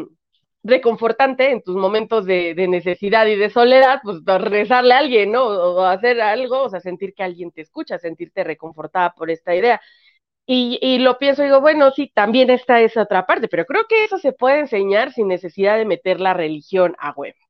[0.64, 5.44] reconfortante en tus momentos de, necesidad y de soledad, pues rezarle a alguien, ¿no?
[5.46, 9.80] O, hacer algo, o sea, sentir que alguien te escucha, sentirte reconfortada por esta idea.
[10.46, 13.84] Y, y, lo pienso y digo, bueno, sí, también está esa otra parte, pero creo
[13.88, 17.47] que eso se puede enseñar sin necesidad de meter la religión a huevo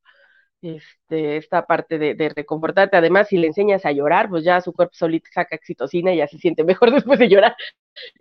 [0.63, 2.97] este, esta parte de, reconfortarte.
[2.97, 6.27] Además, si le enseñas a llorar, pues ya su cuerpo solito saca oxitocina y ya
[6.29, 7.57] se siente mejor después de llorar.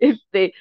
[0.00, 0.54] Este,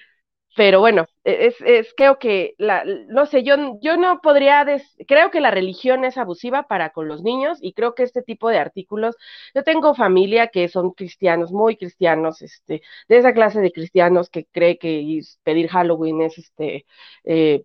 [0.55, 4.65] pero bueno, e, es, es creo que, la, no sé, yo, yo no podría,
[5.07, 8.49] creo que la religión es abusiva para con los niños y creo que este tipo
[8.49, 9.15] de artículos,
[9.53, 14.45] yo tengo familia que son cristianos, muy cristianos, este, de esa clase de cristianos que
[14.45, 16.85] cree que pedir Halloween es, este,
[17.23, 17.63] eh,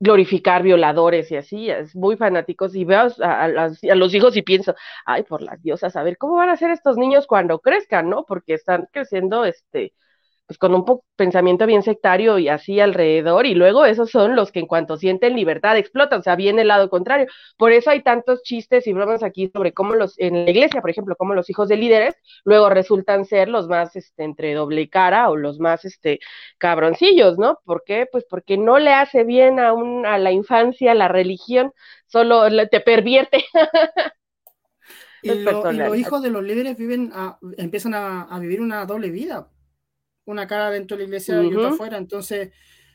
[0.00, 4.74] glorificar violadores y así, es muy fanáticos y veo a, a, los hijos y pienso,
[5.04, 8.24] ay, por las diosas, a ver cómo van a ser estos niños cuando crezcan, ¿no?
[8.24, 9.94] Porque están creciendo, este,
[10.48, 10.82] pues con un
[11.14, 15.36] pensamiento bien sectario y así alrededor, y luego esos son los que en cuanto sienten
[15.36, 17.26] libertad explotan, o sea, viene el lado contrario.
[17.58, 20.88] Por eso hay tantos chistes y bromas aquí sobre cómo los, en la iglesia, por
[20.88, 25.28] ejemplo, cómo los hijos de líderes luego resultan ser los más, este, entre doble cara
[25.28, 26.18] o los más, este,
[26.56, 27.58] cabroncillos, ¿no?
[27.66, 28.06] ¿Por qué?
[28.10, 31.72] Pues porque no le hace bien a, un, a la infancia la religión,
[32.06, 33.44] solo te pervierte.
[35.22, 37.12] y, los hijos de los líderes viven
[37.58, 39.50] empiezan a vivir una doble vida
[40.28, 41.96] una cara dentro de la iglesia y otra afuera.
[41.96, 42.50] Entonces,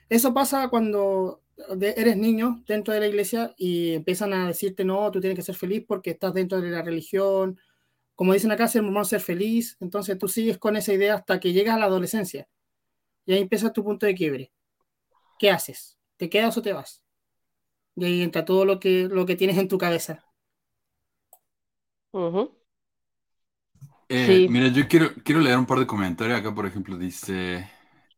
[0.08, 1.42] eso pasa cuando
[1.82, 5.56] eres niño dentro de la iglesia y empiezan a decirte, no, tú tienes que ser
[5.56, 7.60] feliz porque estás dentro de la religión.
[8.16, 9.78] Como dicen acá, ser mormón, ser feliz.
[9.80, 12.48] Entonces tú sigues con esa idea hasta que llegas a la adolescencia.
[13.26, 14.52] Y ahí empieza tu punto de quiebre.
[15.40, 15.98] ¿Qué haces?
[16.18, 17.04] ¿Te quedas o te vas?
[17.96, 20.24] Y ahí entra todo lo que, lo que tienes en tu cabeza.
[24.10, 26.40] Eh, mira, yo quiero, quiero leer un par de comentarios.
[26.40, 27.70] Acá, por ejemplo, dice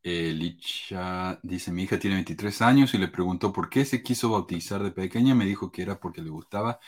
[0.03, 4.29] eh, Licha, dice, mi hija tiene 23 años y le preguntó por qué se quiso
[4.31, 5.35] bautizar de pequeña.
[5.35, 6.79] Me dijo que era porque le gustaba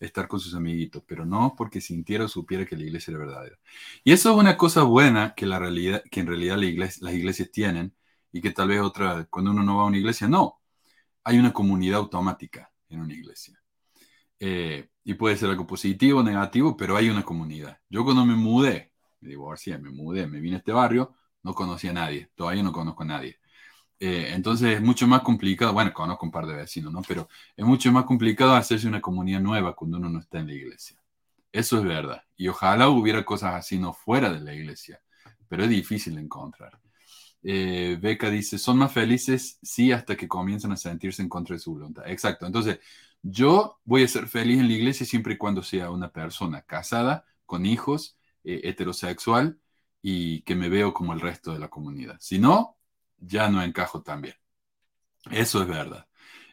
[0.00, 3.58] estar con sus amiguitos, pero no porque sintiera o supiera que la iglesia era verdadera.
[4.04, 7.14] Y eso es una cosa buena que, la realidad, que en realidad la iglesia, las
[7.14, 7.94] iglesias tienen
[8.32, 10.60] y que tal vez otra, cuando uno no va a una iglesia, no.
[11.24, 13.61] Hay una comunidad automática en una iglesia.
[14.44, 17.78] Eh, y puede ser algo positivo o negativo, pero hay una comunidad.
[17.88, 21.14] Yo cuando me mudé, me divorcié, me mudé, me vine a este barrio,
[21.44, 23.38] no conocía a nadie, todavía no conozco a nadie.
[24.00, 27.02] Eh, entonces es mucho más complicado, bueno, conozco un par de vecinos, ¿no?
[27.06, 30.54] Pero es mucho más complicado hacerse una comunidad nueva cuando uno no está en la
[30.54, 30.96] iglesia.
[31.52, 32.24] Eso es verdad.
[32.36, 35.00] Y ojalá hubiera cosas así no fuera de la iglesia,
[35.48, 36.80] pero es difícil de encontrar.
[37.44, 41.60] Eh, Beca dice, son más felices, sí, hasta que comienzan a sentirse en contra de
[41.60, 42.04] su voluntad.
[42.08, 42.46] Exacto.
[42.46, 42.80] Entonces,
[43.22, 47.24] yo voy a ser feliz en la iglesia siempre y cuando sea una persona casada,
[47.46, 49.60] con hijos, eh, heterosexual
[50.00, 52.16] y que me veo como el resto de la comunidad.
[52.20, 52.76] Si no,
[53.18, 54.36] ya no encajo tan bien.
[55.30, 56.06] Eso es verdad.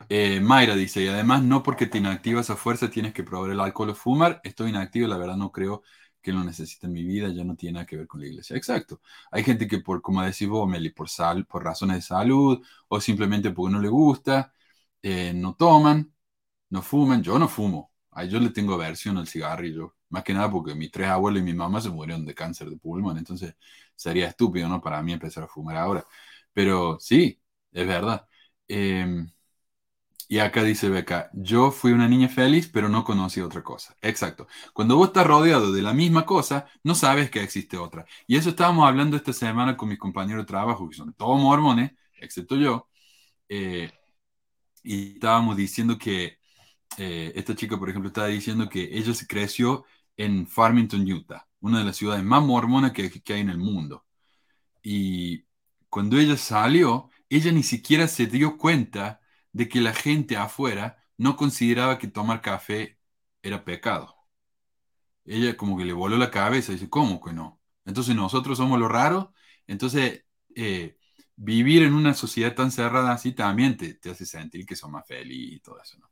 [0.09, 3.59] Eh, Mayra dice, y además no porque te inactivas a fuerza tienes que probar el
[3.59, 4.41] alcohol o fumar.
[4.43, 5.83] Estoy inactivo, la verdad no creo
[6.21, 8.55] que lo necesite en mi vida, ya no tiene nada que ver con la iglesia.
[8.55, 9.01] Exacto.
[9.31, 13.01] Hay gente que por, como decís vos, Meli, por, sal, por razones de salud o
[13.01, 14.53] simplemente porque no le gusta,
[15.01, 16.13] eh, no toman
[16.69, 17.91] no fumen, yo no fumo.
[18.11, 19.95] A yo le tengo aversión al cigarrillo.
[20.09, 22.77] Más que nada porque mis tres abuelos y mi mamá se murieron de cáncer de
[22.77, 23.17] pulmón.
[23.17, 23.55] Entonces
[23.95, 24.81] sería estúpido, ¿no?
[24.81, 26.05] Para mí empezar a fumar ahora.
[26.53, 27.39] Pero sí,
[27.71, 28.27] es verdad.
[28.67, 29.29] Em,
[30.27, 33.95] y acá dice Beca, yo fui una niña feliz, pero no conocí otra cosa.
[34.01, 34.47] Exacto.
[34.73, 38.05] Cuando vos estás rodeado de la misma cosa, no sabes que existe otra.
[38.27, 41.93] Y eso estábamos hablando esta semana con mis compañeros de trabajo, que son todos mormones,
[42.21, 42.87] excepto yo.
[43.49, 43.91] Eh,
[44.83, 46.38] y estábamos diciendo que
[46.97, 49.85] eh, esta chica, por ejemplo, estaba diciendo que ella se creció
[50.17, 54.05] en Farmington, Utah, una de las ciudades más mormonas que, hay en el mundo.
[54.83, 55.45] Y
[55.89, 59.21] cuando ella salió, ella ni siquiera se dio cuenta
[59.53, 62.99] de que la gente afuera no consideraba que tomar café
[63.43, 64.15] era pecado.
[65.25, 67.61] Ella como que le voló la cabeza y dice, ¿cómo que no?
[67.85, 69.27] Entonces nosotros somos los raros.
[69.67, 70.25] Entonces,
[70.55, 70.97] eh,
[71.35, 75.07] vivir en una sociedad tan cerrada así también te, te hace sentir que son más
[75.07, 76.08] feliz y todo eso, ¿no?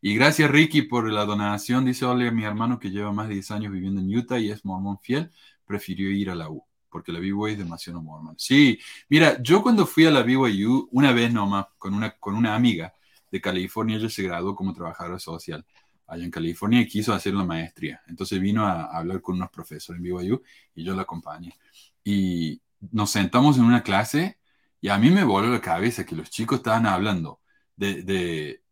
[0.00, 1.84] Y gracias Ricky por la donación.
[1.84, 4.64] Dice, a mi hermano que lleva más de 10 años viviendo en Utah y es
[4.64, 5.30] mormón fiel,
[5.64, 8.34] prefirió ir a la U, porque la BYU es demasiado mormón.
[8.38, 8.78] Sí,
[9.08, 12.94] mira, yo cuando fui a la BYU, una vez nomás, con una, con una amiga
[13.30, 15.64] de California, ella se graduó como trabajadora social
[16.10, 18.02] allá en California y quiso hacer una maestría.
[18.08, 20.42] Entonces vino a, hablar con unos profesores en BYU
[20.74, 21.56] y yo la acompañé.
[22.04, 24.38] Y nos sentamos en una clase
[24.80, 27.40] y a mí me voló la cabeza que los chicos estaban hablando
[27.76, 28.62] de,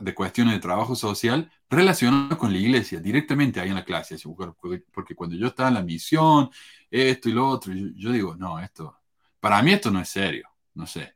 [0.00, 4.16] de cuestiones de trabajo social relacionadas con la iglesia, directamente ahí en la clase.
[4.92, 6.50] Porque cuando yo estaba en la misión,
[6.90, 8.98] esto y lo otro, yo, digo, no, esto,
[9.40, 11.14] para mí esto no es serio, no sé.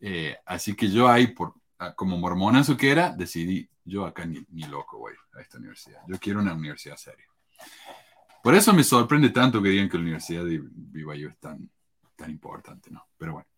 [0.00, 1.54] Eh, así que yo ahí, por,
[1.94, 6.00] como mormonazo que era, decidí, yo acá ni, ni loco voy a esta universidad.
[6.06, 7.26] Yo quiero una universidad seria.
[8.42, 11.68] Por eso me sorprende tanto que digan que la Universidad de BYU es tan,
[12.14, 13.08] tan importante, ¿no?
[13.18, 13.48] Pero bueno,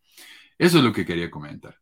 [0.57, 1.79] eso es lo que quería comentar.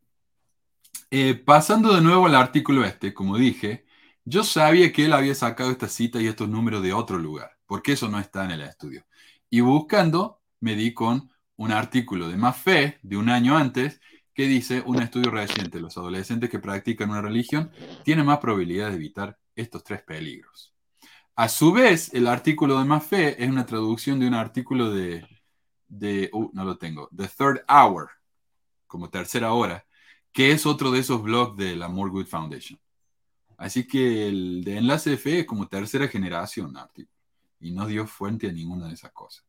[1.10, 3.86] Eh, pasando de nuevo al artículo este, como dije,
[4.24, 7.92] yo sabía que él había sacado esta cita y estos números de otro lugar, porque
[7.92, 9.06] eso no está en el estudio.
[9.48, 14.00] Y buscando, me di con un artículo de Más Fe de un año antes
[14.34, 17.70] que dice un estudio reciente, los adolescentes que practican una religión
[18.04, 20.74] tienen más probabilidad de evitar estos tres peligros.
[21.36, 25.26] A su vez, el artículo de Más Fe es una traducción de un artículo de,
[25.88, 28.10] de uh, no lo tengo, The Third Hour,
[28.86, 29.85] como tercera hora,
[30.36, 32.78] que es otro de esos blogs de la More Good Foundation.
[33.56, 37.16] Así que el de enlace de fe es como tercera generación artículo
[37.58, 39.46] y no dio fuente a ninguna de esas cosas.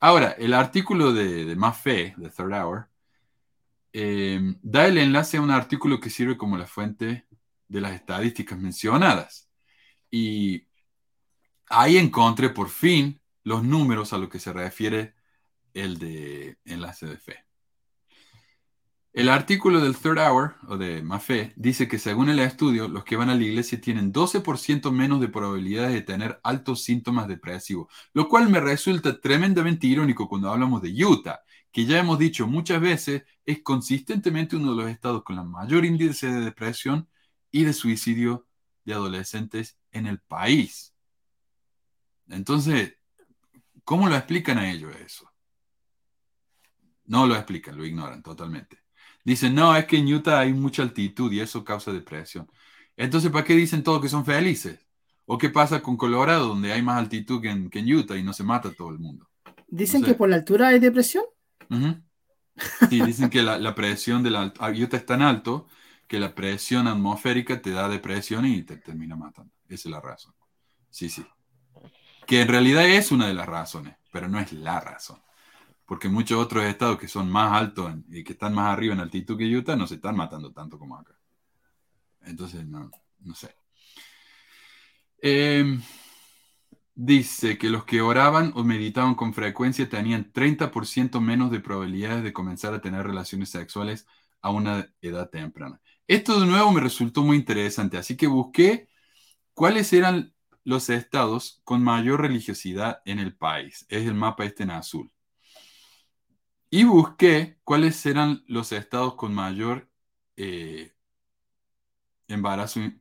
[0.00, 2.88] Ahora, el artículo de, de Más Fe, The Third Hour,
[3.92, 7.26] eh, da el enlace a un artículo que sirve como la fuente
[7.68, 9.50] de las estadísticas mencionadas.
[10.10, 10.68] Y
[11.68, 15.14] ahí encontré por fin los números a lo que se refiere
[15.74, 17.41] el de enlace de fe.
[19.12, 23.16] El artículo del Third Hour, o de Mafé, dice que según el estudio, los que
[23.16, 28.26] van a la iglesia tienen 12% menos de probabilidades de tener altos síntomas depresivos, lo
[28.26, 33.24] cual me resulta tremendamente irónico cuando hablamos de Utah, que ya hemos dicho muchas veces
[33.44, 37.06] es consistentemente uno de los estados con la mayor índice de depresión
[37.50, 38.46] y de suicidio
[38.84, 40.94] de adolescentes en el país.
[42.28, 42.96] Entonces,
[43.84, 45.30] ¿cómo lo explican a ellos eso?
[47.04, 48.81] No lo explican, lo ignoran totalmente.
[49.24, 52.50] Dicen, no, es que en Utah hay mucha altitud y eso causa depresión.
[52.96, 54.84] Entonces, ¿para qué dicen todos que son felices?
[55.24, 58.42] ¿O qué pasa con Colorado, donde hay más altitud que en, Utah y no se
[58.42, 59.28] mata todo el mundo?
[59.68, 61.24] ¿Dicen que por la altura hay depresión?
[62.90, 65.68] Sí, dicen que la, presión de la ah, Utah es tan alto
[66.06, 69.52] que la presión atmosférica te da depresión y te termina matando.
[69.68, 70.34] Esa es la razón.
[70.90, 71.24] Sí, sí.
[72.26, 75.22] Que en realidad es una de las razones, pero no es la razón
[75.92, 79.36] porque muchos otros estados que son más altos y que están más arriba en altitud
[79.36, 81.12] que Utah no se están matando tanto como acá.
[82.22, 82.90] Entonces, no,
[83.20, 83.54] no sé.
[85.18, 85.82] Em,
[86.94, 92.32] dice que los que oraban o meditaban con frecuencia tenían 30% menos de probabilidades de
[92.32, 94.06] comenzar a tener relaciones sexuales
[94.40, 95.78] a una edad temprana.
[96.08, 98.88] Esto de nuevo me resultó muy interesante, así que busqué
[99.52, 100.32] cuáles eran
[100.64, 103.84] los estados con mayor religiosidad en el país.
[103.90, 105.12] Es el mapa este en azul.
[106.74, 109.90] Y busqué cuáles eran los estados con mayor
[110.36, 110.94] eh,
[112.28, 112.94] embarazo eh,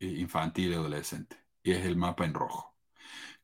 [0.00, 1.36] infantil y adolescente.
[1.62, 2.76] Y es el mapa en rojo.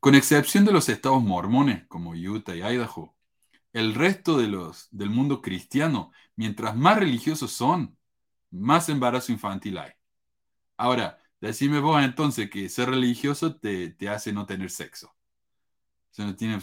[0.00, 3.16] Con excepción de los estados mormones como Utah y Idaho,
[3.72, 7.98] el resto de los, del mundo cristiano, mientras más religiosos son,
[8.50, 9.92] más embarazo infantil hay.
[10.76, 15.17] Ahora, decime vos entonces que ser religioso te, te hace no tener sexo
[16.24, 16.58] no tiene,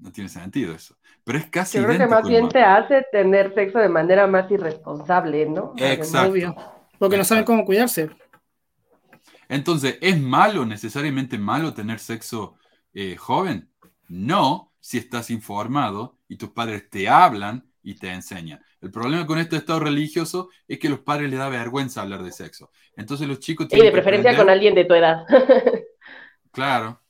[0.00, 0.96] no tiene sentido eso.
[1.24, 1.78] Pero es casi.
[1.78, 5.74] Yo creo que más bien te hace tener sexo de manera más irresponsable, ¿no?
[5.76, 6.54] Exacto.
[6.98, 8.10] porque no saben cómo cuidarse.
[9.48, 12.56] Entonces, ¿es malo, necesariamente malo tener sexo
[12.94, 13.68] eh, joven?
[14.08, 18.60] No, si estás informado y tus padres te hablan y te enseñan.
[18.80, 22.22] El problema con este estado religioso es que a los padres les da vergüenza hablar
[22.22, 22.70] de sexo.
[22.96, 23.68] Entonces los chicos...
[23.70, 25.24] Y de preferencia con alguien de tu edad.
[26.52, 27.00] claro,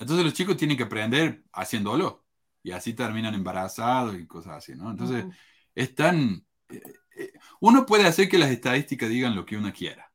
[0.00, 2.24] entonces los chicos tienen que aprender haciéndolo
[2.62, 4.90] y así terminan embarazados y cosas así, ¿no?
[4.90, 5.26] Entonces,
[5.74, 6.44] están...
[6.68, 6.82] Eh,
[7.16, 10.10] eh, uno puede hacer que las estadísticas digan lo que uno quiera,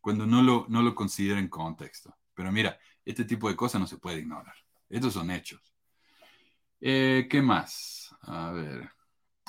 [0.00, 2.16] cuando no lo, no lo considera en contexto.
[2.34, 4.54] Pero mira, este tipo de cosas no se puede ignorar.
[4.88, 5.60] Estos son hechos.
[6.80, 8.14] Eh, ¿Qué más?
[8.22, 8.90] A ver.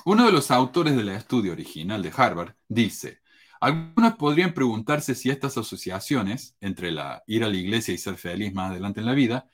[0.05, 3.21] Uno de los autores del estudio original de Harvard dice,
[3.61, 8.53] algunos podrían preguntarse si estas asociaciones entre la ir a la iglesia y ser feliz
[8.53, 9.49] más adelante en la vida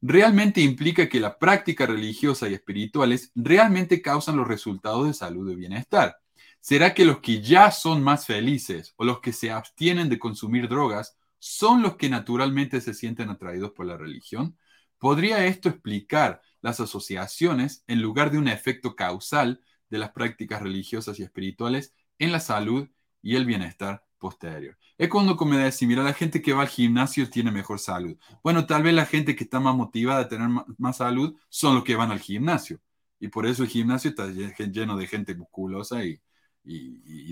[0.00, 5.56] realmente implica que la práctica religiosa y espirituales realmente causan los resultados de salud y
[5.56, 6.18] bienestar.
[6.60, 10.68] ¿Será que los que ya son más felices o los que se abstienen de consumir
[10.68, 14.56] drogas son los que naturalmente se sienten atraídos por la religión?
[14.98, 21.18] ¿Podría esto explicar las asociaciones en lugar de un efecto causal de las prácticas religiosas
[21.18, 22.88] y espirituales en la salud
[23.22, 24.76] y el bienestar posterior?
[24.96, 28.16] Es cuando me decís, mira, la gente que va al gimnasio tiene mejor salud.
[28.42, 31.84] Bueno, tal vez la gente que está más motivada a tener más salud son los
[31.84, 32.80] que van al gimnasio.
[33.20, 36.20] Y por eso el gimnasio está lleno de gente musculosa y,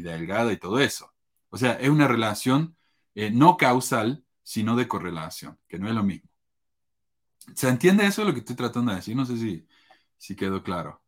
[0.03, 1.13] delgada y todo eso.
[1.51, 2.77] O sea, es una relación
[3.15, 6.31] eh, no causal, sino de correlación, que no es lo mismo.
[7.55, 9.17] ¿Se entiende eso lo que estoy tratando de decir?
[9.17, 9.67] No sé si,
[10.17, 11.01] si quedó claro.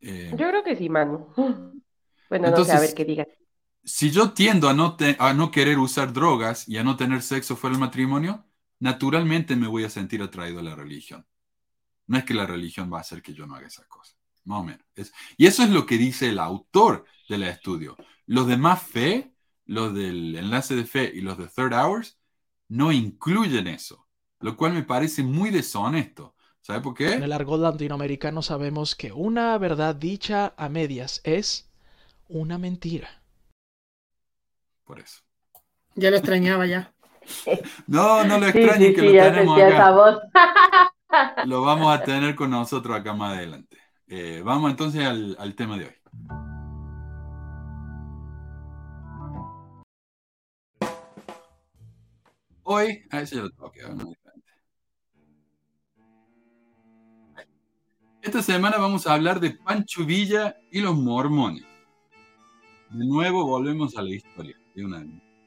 [0.00, 1.26] Eh, yo creo que sí, Manu.
[2.30, 3.26] Bueno, no sé, a ver qué digas.
[3.84, 7.80] Si yo tiendo a no, querer usar drogas y a no tener sexo fuera del
[7.80, 8.44] matrimonio,
[8.78, 11.26] naturalmente me voy a sentir atraído a la religión.
[12.06, 14.16] No es que la religión va a hacer que yo no haga esas cosas.
[14.44, 14.84] Más o menos.
[15.36, 17.96] y eso es lo que dice el autor del estudio.
[18.26, 19.34] Los de más fe,
[19.66, 22.18] los del enlace de fe y los de Third Hours,
[22.68, 24.08] no incluyen eso
[24.40, 26.34] lo cual me parece muy deshonesto.
[26.60, 27.12] ¿Sabe por qué?
[27.12, 31.70] En el argot latinoamericano sabemos que una verdad dicha a medias es
[32.28, 33.19] una mentira.
[34.90, 35.20] Por eso.
[35.94, 36.92] Ya lo extrañaba ya.
[37.86, 39.94] No, no lo extrañe que lo tenemos acá.
[41.46, 43.76] Lo vamos a tener con nosotros acá más adelante.
[44.08, 45.94] Eh, vamos entonces al, al tema de hoy.
[52.64, 53.82] Hoy, a ese lo toque,
[58.22, 61.70] Esta semana vamos a hablar de Pancho Villa y los mormones.
[62.90, 65.06] De nuevo volvemos a la historia, de una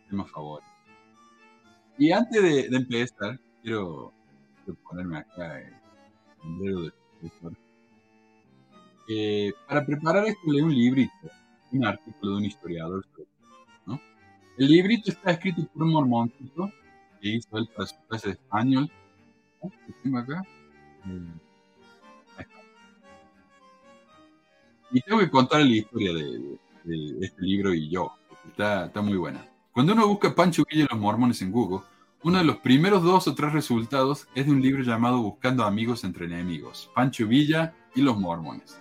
[0.09, 0.67] tema favorito.
[1.97, 4.13] Y antes de, empezar, quiero,
[4.87, 5.73] ponerme acá el
[6.41, 7.53] sombrero de profesor.
[9.09, 11.29] Eh, para preparar esto leí un librito,
[11.71, 13.05] un artículo de un historiador.
[13.85, 13.99] ¿no?
[14.57, 16.71] El librito está escrito por un mormoncito
[17.21, 18.89] que hizo él para su clase de español.
[19.61, 19.71] ¿no?
[20.01, 20.41] tengo acá.
[21.07, 21.43] Eh,
[24.93, 26.59] Y tengo que contar la historia de,
[27.21, 28.11] este libro y yo,
[28.47, 29.45] está, está, muy buena.
[29.71, 31.85] Cuando uno busca Pancho Villa y los mormones en Google,
[32.23, 36.03] uno de los primeros dos o tres resultados es de un libro llamado Buscando amigos
[36.03, 38.79] entre enemigos, Pancho Villa y los mormones.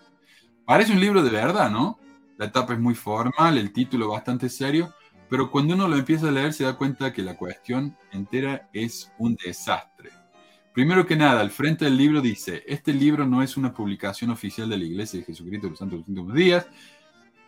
[0.64, 1.98] Parece un libro de verdad, ¿no?
[2.38, 4.94] La etapa es muy formal, el título bastante serio,
[5.28, 9.10] pero cuando uno lo empieza a leer se da cuenta que la cuestión entera es
[9.18, 10.10] un desastre.
[10.72, 14.70] Primero que nada, al frente del libro dice, este libro no es una publicación oficial
[14.70, 16.66] de la Iglesia de Jesucristo de los Santos de los Últimos Días.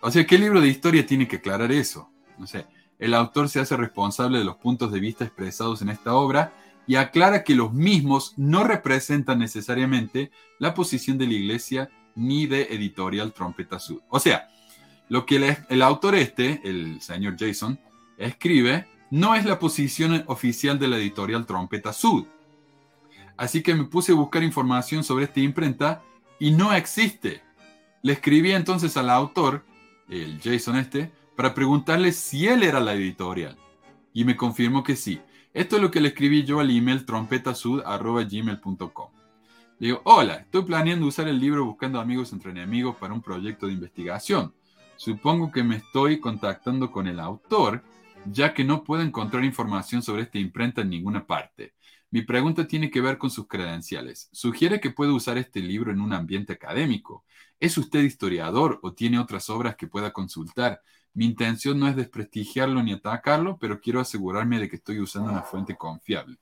[0.04, 2.10] O sea, ¿qué libro de historia tiene que aclarar eso?
[2.38, 2.66] No sé,
[2.98, 6.52] el autor se hace responsable de los puntos de vista expresados en esta obra
[6.86, 12.64] y aclara que los mismos no representan necesariamente la posición de la Iglesia ni de
[12.70, 14.02] Editorial Trompeta Sud.
[14.10, 14.48] O sea,
[15.08, 17.80] lo que el, autor este, el señor Jason,
[18.18, 22.26] escribe no es la posición oficial de la Editorial Trompeta Sud
[23.36, 26.02] Así que me puse a buscar información sobre esta imprenta
[26.38, 27.42] y no existe.
[28.02, 29.64] Le escribí entonces al autor,
[30.08, 33.56] el Jason este, para preguntarle si él era la editorial.
[34.12, 35.20] Y me confirmó que sí.
[35.52, 39.10] Esto es lo que le escribí yo al email trompetasud.gmail.com.
[39.78, 43.66] Le digo, hola, estoy planeando usar el libro Buscando amigos entre enemigos para un proyecto
[43.66, 44.54] de investigación.
[44.96, 47.82] Supongo que me estoy contactando con el autor,
[48.26, 51.74] ya que no puedo encontrar información sobre esta imprenta en ninguna parte.
[52.10, 54.28] Mi pregunta tiene que ver con sus credenciales.
[54.32, 57.24] ¿Sugiere que puede usar este libro en un ambiente académico?
[57.64, 60.82] ¿Es usted historiador o tiene otras obras que pueda consultar?
[61.14, 65.40] Mi intención no es desprestigiarlo ni atacarlo, pero quiero asegurarme de que estoy usando una
[65.40, 66.36] fuente confiable.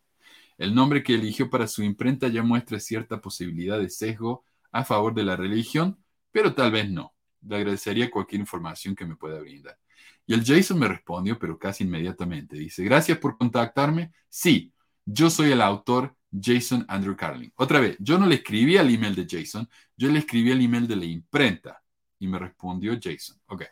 [0.58, 5.14] El nombre que eligió para su imprenta ya muestra cierta posibilidad de sesgo a favor
[5.14, 5.96] de la religión,
[6.32, 7.14] pero tal vez no.
[7.46, 9.78] Le agradecería cualquier información que me pueda brindar.
[10.26, 12.56] Y el Jason me respondió, pero casi inmediatamente.
[12.56, 14.10] Dice, gracias por contactarme.
[14.28, 14.72] Sí,
[15.04, 17.50] yo soy el autor Jason Andrew Carling.
[17.56, 20.86] Otra vez, yo no le escribí al email de Jason, yo le escribí al email
[20.86, 21.82] de la imprenta
[22.18, 23.40] y me respondió Jason.
[23.46, 23.64] Ok.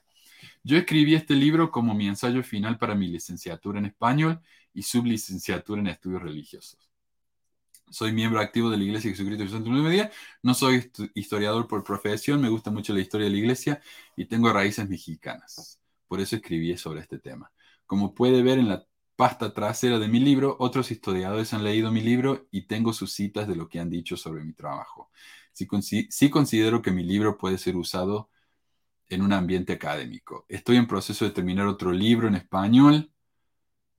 [0.63, 4.41] Yo escribí este libro como mi ensayo final para mi licenciatura en español
[4.75, 6.91] y sublicenciatura en estudios religiosos.
[7.91, 10.13] Soy miembro activo de la Iglesia de Jesucristo de Santo Media.
[10.43, 13.83] No soy historiador por profesión, me gusta mucho la historia de la Iglesia
[14.17, 15.81] y tengo raíces mexicanas.
[16.07, 17.51] Por eso escribí sobre este tema.
[17.87, 18.87] Como puede ver en la
[19.21, 23.47] pasta trasera de mi libro, otros historiadores han leído mi libro y tengo sus citas
[23.47, 25.11] de lo que han dicho sobre mi trabajo.
[25.53, 28.31] Sí, considero que mi libro puede ser usado
[29.11, 30.47] en un ambiente académico.
[30.49, 33.13] Estoy en proceso de terminar otro libro en español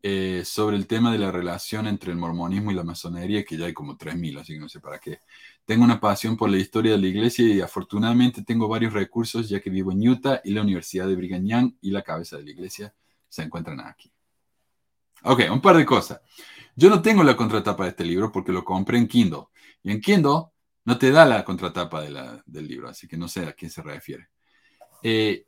[0.02, 3.68] eh, sobre el tema de la relación entre el mormonismo y la masonería, que ya
[3.68, 5.20] hay como 3.000, así que no sé para qué.
[5.66, 9.60] Tengo una pasión por la historia de la iglesia y afortunadamente tengo varios recursos ya
[9.60, 12.52] que vivo en Utah y la Universidad de Brigham Young y la cabeza de la
[12.52, 12.96] iglesia
[13.30, 14.12] se encuentran aquí.
[15.24, 16.22] Ok, un par de cosas.
[16.76, 19.46] Yo no tengo la contratapa de este libro porque lo compré en Kindle.
[19.84, 20.46] Y en Kindle
[20.86, 24.30] no te da la contratapa del libro, así que no sé a quién se refiere.
[25.04, 25.46] Eh,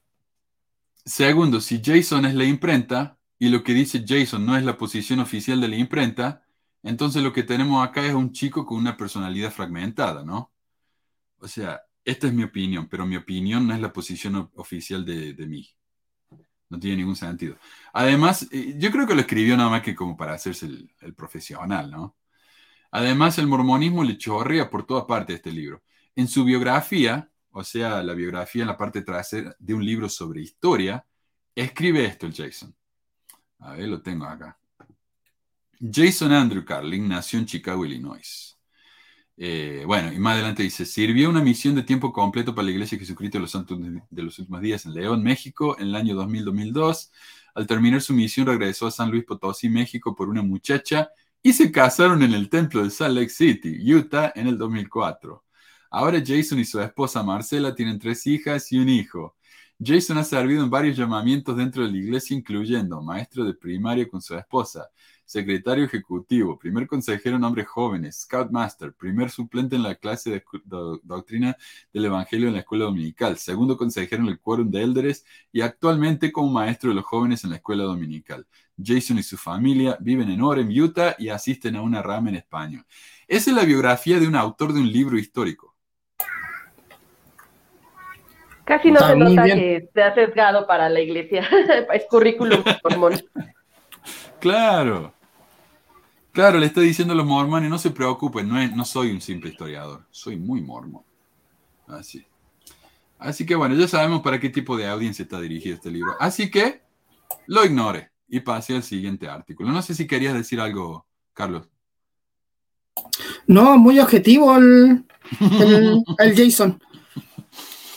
[1.05, 5.19] segundo, si Jason es la imprenta y lo que dice Jason no es la posición
[5.19, 6.43] oficial de la imprenta,
[6.83, 10.51] entonces lo que tenemos acá es un chico con una personalidad fragmentada, ¿no?
[11.39, 15.33] O sea, esta es mi opinión, pero mi opinión no es la posición oficial de,
[15.47, 15.69] mí.
[16.69, 17.57] No tiene ningún sentido.
[17.93, 21.91] Además, eh, yo creo que lo escribió nada más que como para hacerse el, profesional,
[21.91, 22.17] ¿no?
[22.91, 25.83] Además, el mormonismo le chorrea por toda parte de este libro.
[26.15, 30.41] En su biografía, o sea, la biografía en la parte trasera de un libro sobre
[30.41, 31.05] historia,
[31.55, 32.75] escribe esto el Jason.
[33.59, 34.57] A ver, lo tengo acá.
[35.79, 38.57] Jason Andrew Carling nació en Chicago, Illinois.
[39.37, 42.97] Eh, bueno, y más adelante dice, sirvió una misión de tiempo completo para la Iglesia
[42.97, 43.79] de Jesucristo de los Santos
[44.09, 47.09] de los Últimos Días en León, México, en el año 2000-2002.
[47.55, 51.09] Al terminar su misión regresó a San Luis Potosí, México, por una muchacha
[51.41, 55.43] y se casaron en el templo de Salt Lake City, Utah, en el 2004.
[55.91, 59.35] Ahora Jason y su esposa Marcela tienen tres hijas y un hijo.
[59.83, 64.21] Jason ha servido en varios llamamientos dentro de la iglesia, incluyendo maestro de primaria con
[64.21, 64.87] su esposa,
[65.25, 70.43] secretario ejecutivo, primer consejero en hombres jóvenes, scoutmaster, primer suplente en la clase de
[71.03, 71.57] doctrina
[71.91, 76.31] del Evangelio en la escuela dominical, segundo consejero en el quórum de élderes y actualmente
[76.31, 78.45] como maestro de los jóvenes en la escuela dominical.
[78.83, 82.85] Jason y su familia viven en Orem, Utah y asisten a una rama en español.
[83.27, 85.73] Esa es la biografía de un autor de un libro histórico.
[88.65, 91.47] Casi no se nota que se ha sesgado para la iglesia.
[91.93, 93.13] es currículum mormón.
[94.39, 95.12] Claro.
[96.33, 99.51] Claro, le estoy diciendo a los mormones, no se preocupen, no, no soy un simple
[99.51, 101.03] historiador, soy muy mormón.
[101.87, 102.25] Así.
[103.19, 106.15] Así que bueno, ya sabemos para qué tipo de audiencia está dirigido este libro.
[106.19, 106.81] Así que
[107.45, 109.71] lo ignore y pase al siguiente artículo.
[109.71, 111.69] No sé si querías decir algo, Carlos.
[113.45, 115.05] No, muy objetivo el,
[115.39, 116.03] el
[116.35, 116.81] Jason.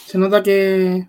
[0.04, 1.08] Se nota que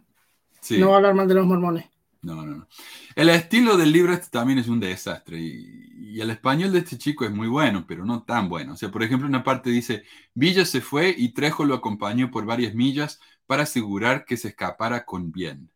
[0.69, 1.85] no va a hablar mal de los mormones.
[2.21, 2.67] No, no, no.
[3.15, 7.25] El estilo del libro este también es un desastre y, el español de este chico
[7.25, 8.73] es muy bueno, pero no tan bueno.
[8.73, 10.03] O sea, por ejemplo, una parte dice,
[10.33, 15.05] Villa se fue y Trejo lo acompañó por varias millas para asegurar que se escapara
[15.05, 15.71] con bien.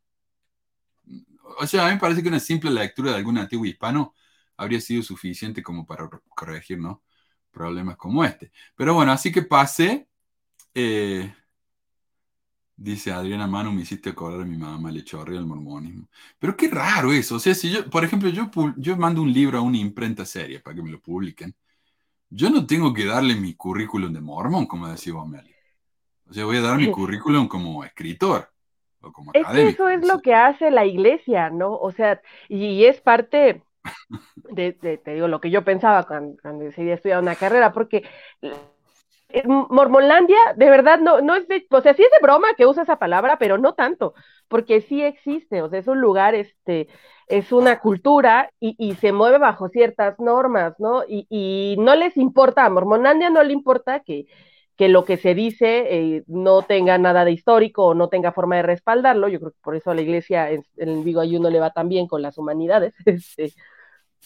[1.60, 4.14] O sea, a mí me parece que una simple lectura de algún antiguo hispano
[4.58, 7.04] habría sido suficiente como para corregir, ¿no?
[7.52, 8.52] Problemas como este.
[8.76, 10.08] Pero bueno, así que pasé.
[10.74, 11.34] Eh,
[12.84, 16.08] Dice Adriana Manu, me hiciste acordar a mi mamá, le chorrea el mormonismo.
[16.40, 17.36] Pero qué raro eso.
[17.36, 20.60] O sea, si yo, por ejemplo, yo, yo mando un libro a una imprenta seria
[20.64, 21.54] para que me lo publiquen,
[22.28, 25.54] yo no tengo que darle mi currículum de mormón, como decía Meli.
[26.28, 28.50] O sea, voy a dar mi currículum como escritor
[29.02, 31.76] o como es Que eso es lo que hace la iglesia, ¿no?
[31.76, 32.20] O sea,
[32.50, 33.62] y es parte
[34.36, 38.04] de, te digo, lo que yo pensaba cuando, cuando decidí estudiar una carrera, porque
[39.46, 42.84] Mormonlandia, de verdad, no, no es de, o sea, sí es de broma que usa
[42.84, 44.14] esa palabra, pero no tanto,
[44.48, 46.88] porque sí existe, o sea, es un lugar, este,
[47.28, 51.04] es una cultura y, se mueve bajo ciertas normas, ¿no?
[51.08, 54.26] Y, no les importa, a Mormonlandia no le importa que,
[54.76, 58.58] que lo que se dice eh, no tenga nada de histórico o no tenga forma
[58.58, 61.60] de respaldarlo, yo creo que por eso a la iglesia en, en Vigo Ayuno le
[61.60, 63.54] va tan bien con las humanidades, este,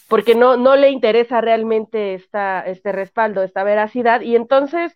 [0.07, 4.95] porque no, no le interesa realmente esta, este respaldo, esta veracidad, y entonces,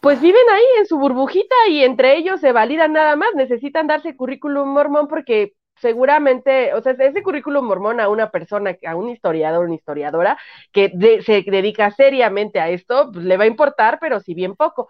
[0.00, 4.16] pues viven ahí en su burbujita y entre ellos se validan nada más, necesitan darse
[4.16, 9.64] currículum mormón porque seguramente, o sea, ese currículum mormón a una persona, a un historiador,
[9.66, 10.38] una historiadora
[10.72, 10.92] que
[11.24, 14.88] se dedica seriamente a esto, pues le va a importar, pero si bien poco.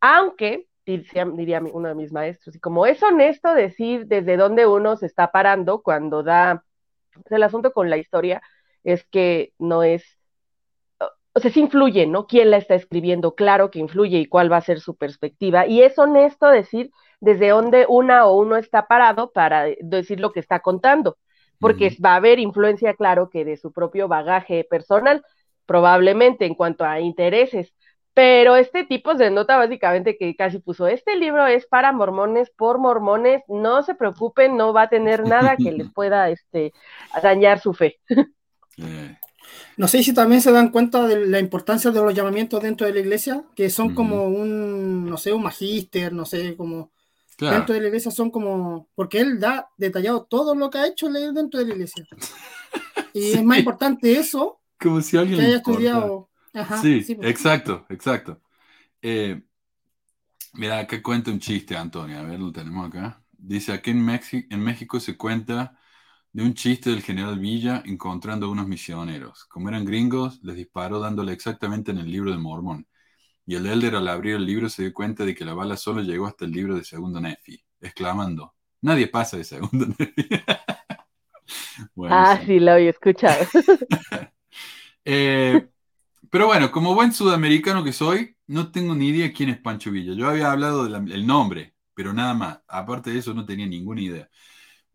[0.00, 5.06] Aunque, diría uno de mis maestros, y como es honesto decir desde dónde uno se
[5.06, 6.64] está parando cuando da
[7.30, 8.42] el asunto con la historia
[8.84, 10.04] es que no es,
[11.34, 12.26] o sea, sí influye, ¿no?
[12.26, 13.34] ¿Quién la está escribiendo?
[13.34, 15.66] Claro que influye y cuál va a ser su perspectiva.
[15.66, 16.90] Y es honesto decir
[17.20, 21.18] desde dónde una o uno está parado para decir lo que está contando,
[21.58, 25.24] porque va a haber influencia, claro, que de su propio bagaje personal,
[25.64, 27.72] probablemente en cuanto a intereses.
[28.14, 32.78] Pero este tipo se nota básicamente que casi puso, este libro es para mormones por
[32.78, 36.72] mormones, no se preocupen, no va a tener nada que les pueda este,
[37.22, 38.00] dañar su fe.
[38.78, 39.16] Eh.
[39.76, 42.94] No sé si también se dan cuenta de la importancia de los llamamientos dentro de
[42.94, 46.92] la iglesia, que son como un, no sé, un magíster, no sé, como
[47.38, 51.08] dentro de la iglesia son como, porque él da detallado todo lo que ha hecho
[51.10, 52.06] dentro de la iglesia.
[53.14, 54.62] Y es más importante eso.
[54.80, 56.30] Como si alguien que haya estudiado.
[56.80, 57.30] sí, pues.
[57.30, 58.40] exacto, exacto.
[59.02, 59.42] Eh,
[60.54, 62.18] mira, acá cuenta un chiste, Antonio.
[62.18, 63.22] A ver, lo tenemos acá.
[63.32, 65.76] Dice, aquí en, en México se cuenta
[66.32, 69.44] de un chiste del general Villa encontrando a unos misioneros.
[69.46, 72.86] Como eran gringos, les disparó dándole exactamente en el libro de Mormón.
[73.44, 76.00] Y el elder al abrir el libro se dio cuenta de que la bala solo
[76.00, 80.28] llegó hasta el libro de segundo Nefi, exclamando, nadie pasa de segundo Nefi.
[82.08, 83.46] ah, sí, lo había escuchado.
[85.04, 85.68] Eh,
[86.30, 90.14] pero bueno, como buen sudamericano que soy, no tengo ni idea quién es Pancho Villa.
[90.14, 92.60] Yo había hablado del nombre, pero nada más.
[92.68, 94.30] Aparte de eso, no tenía ninguna idea.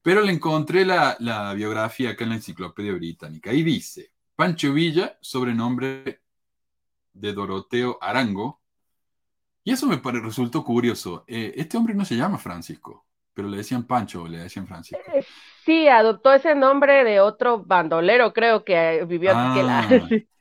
[0.02, 3.52] Pero le encontré la, la biografía acá en la Enciclopedia Británica.
[3.54, 6.22] Y dice, Pancho Villa, sobrenombre
[7.12, 8.62] de Doroteo Arango.
[9.64, 11.26] Y eso me resultó curioso.
[11.28, 15.04] Eh, este hombre no se llama Francisco, pero le decían Pancho o le decían Francisco.
[15.14, 15.26] Eh,
[15.66, 19.60] sí, adoptó ese nombre de otro bandolero, creo que vivió aquí.
[19.60, 19.90] Ah,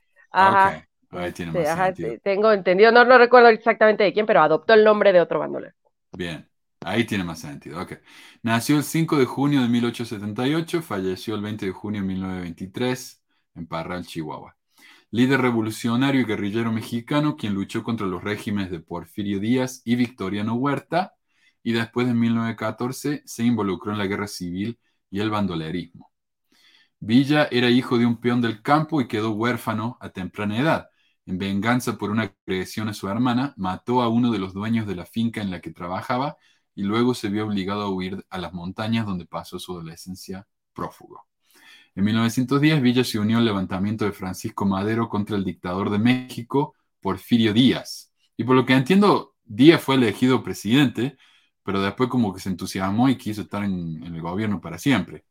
[0.31, 0.89] ajá.
[1.11, 1.95] Ahí tiene más.
[2.23, 5.75] Tengo entendido, no, no recuerdo exactamente de quién, pero adoptó el nombre de otro bandolero.
[6.13, 6.47] Bien,
[6.87, 7.81] ahí tiene más sentido.
[7.83, 7.99] Okay.
[8.43, 13.23] Nació el 5 de junio de 1878, falleció el 20 de junio de 1923
[13.57, 14.57] en Parral, Chihuahua
[15.11, 20.55] líder revolucionario y guerrillero mexicano, quien luchó contra los regímenes de Porfirio Díaz y Victoriano
[20.55, 21.15] Huerta,
[21.63, 24.79] y después de 1914 se involucró en la guerra civil
[25.11, 26.13] y el bandolerismo.
[26.99, 30.89] Villa era hijo de un peón del campo y quedó huérfano a temprana edad.
[31.27, 34.97] En venganza por una agresión a su hermana, mató a uno de los dueños de
[34.97, 36.37] la finca en la que trabajaba
[36.77, 41.27] y luego se vio obligado a huir a las montañas donde pasó su adolescencia prófugo.
[41.95, 46.75] En 1910, Villa se unió al levantamiento de Francisco Madero contra el dictador de México,
[47.01, 48.13] Porfirio Díaz.
[48.37, 51.17] Y por lo que entiendo, Díaz fue elegido presidente,
[51.65, 55.25] pero después como que se entusiasmó y quiso estar en, el gobierno para siempre.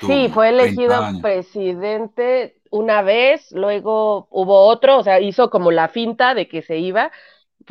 [0.00, 6.34] sí, fue elegido presidente una vez, luego hubo otro, o sea, hizo como la finta
[6.34, 7.12] de que se iba,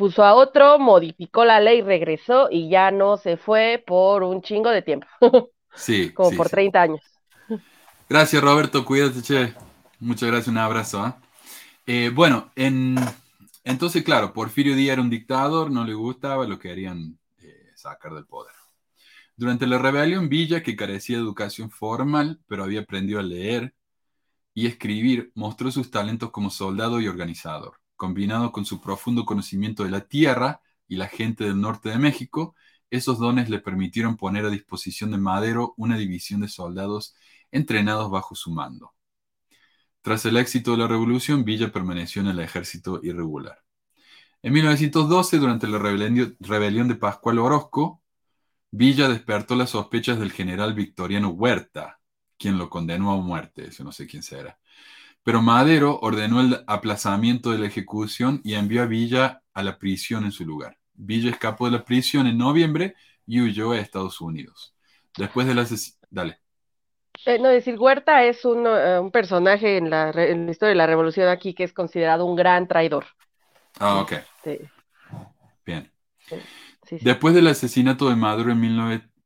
[0.00, 4.70] puso a otro, modificó la ley, regresó y ya no se fue por un chingo
[4.70, 5.06] de tiempo.
[5.72, 6.10] Sí.
[6.12, 7.00] como por 30 años.
[8.08, 8.84] Gracias, Roberto.
[8.84, 9.54] Cuídate, che.
[10.00, 11.00] Muchas gracias, un abrazo.
[11.00, 11.20] ¿ah?
[11.86, 12.96] Eh, bueno, en,
[13.62, 18.26] entonces, claro, Porfirio Díaz era un dictador, no le gustaba, lo querían eh, sacar del
[18.26, 18.54] poder.
[19.36, 23.74] Durante la rebelión, Villa, que carecía de educación formal, pero había aprendido a leer
[24.54, 27.79] y escribir, mostró sus talentos como soldado y organizador.
[28.00, 32.54] Combinado con su profundo conocimiento de la tierra y la gente del norte de México,
[32.88, 37.14] esos dones le permitieron poner a disposición de Madero una división de soldados
[37.50, 38.94] entrenados bajo su mando.
[40.00, 43.58] Tras el éxito de la revolución, Villa permaneció en el ejército irregular.
[44.40, 48.02] En 1912, durante la rebelión de Pascual Orozco,
[48.70, 52.00] Villa despertó las sospechas del general Victoriano Huerta,
[52.38, 54.58] quien lo condenó a muerte, eso no sé quién será.
[55.22, 60.24] Pero Madero ordenó el aplazamiento de la ejecución y envió a Villa a la prisión
[60.24, 60.78] en su lugar.
[60.94, 62.94] Villa escapó de la prisión en noviembre
[63.26, 64.74] y huyó a Estados Unidos.
[65.16, 65.98] Después de las...
[66.10, 66.38] Dale.
[67.26, 70.76] Eh, no, decir, Huerta es un, eh, un personaje en la, en la, historia de
[70.76, 73.06] la revolución aquí que es considerado un gran traidor.
[73.78, 74.12] Ah, ok.
[75.66, 75.92] Bien.
[76.90, 78.60] Después del asesinato de Maduro en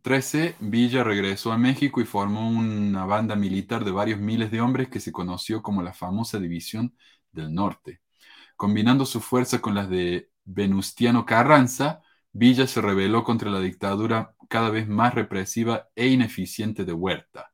[0.04, 4.88] 1913, Villa regresó a México y formó una banda militar de varios miles de hombres
[4.88, 6.94] que se conoció como la famosa División
[7.32, 8.02] del Norte.
[8.56, 12.02] Combinando su fuerza con las de Venustiano Carranza,
[12.32, 17.50] Villa se rebeló contra la dictadura cada vez más represiva e ineficiente de Huerta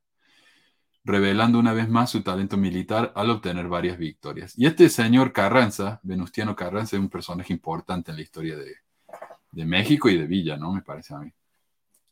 [1.03, 4.53] revelando una vez más su talento militar al obtener varias victorias.
[4.55, 10.09] Y este señor Carranza, Venustiano Carranza, es un personaje importante en la historia de, México
[10.09, 10.71] y de Villa, ¿no?
[10.73, 11.33] Me parece a mí.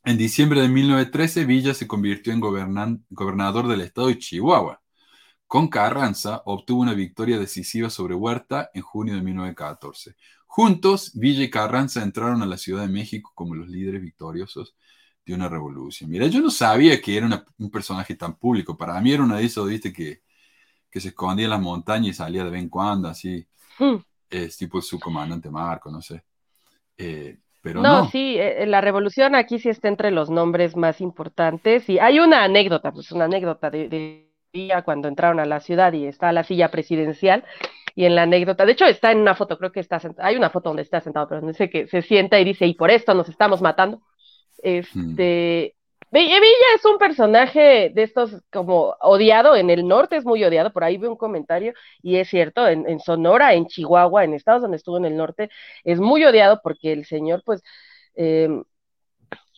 [0.02, 4.80] En diciembre de 1913, Villa se convirtió en gobernador del estado de Chihuahua.
[5.46, 10.16] Con Carranza obtuvo una victoria decisiva sobre Huerta en junio de 1914.
[10.46, 14.74] Juntos, Villa y Carranza entraron a la Ciudad de México como los líderes victoriosos
[15.26, 16.08] de una revolución.
[16.08, 18.76] Mira, yo no sabía que era un personaje tan público.
[18.76, 20.22] Para mí era una de esos, viste, que,
[20.90, 23.46] que se escondía en las montañas y salía de vez en cuando, así.
[23.78, 23.96] Hmm.
[24.30, 26.24] Es tipo su comandante Marco, no sé.
[26.96, 31.88] Eh, pero no, sí, eh, la revolución aquí sí está entre los nombres más importantes.
[31.88, 36.06] Y hay una anécdota, pues una anécdota de, día cuando entraron a la ciudad y
[36.06, 37.44] está la silla presidencial.
[37.94, 40.36] Y en la anécdota, de hecho está en una foto, creo que está sentado, hay
[40.36, 42.90] una foto donde está sentado, pero no sé que se sienta y dice, y por
[42.90, 44.00] esto nos estamos matando.
[44.62, 45.74] Este,
[46.10, 46.38] Villa
[46.74, 50.96] es un personaje de estos como odiado en el norte, es muy odiado, por ahí
[50.96, 51.72] veo un comentario
[52.02, 55.50] y es cierto, en, Sonora, en Chihuahua, en estados donde estuvo en el norte,
[55.84, 57.62] es muy odiado porque el señor pues
[58.14, 58.64] em,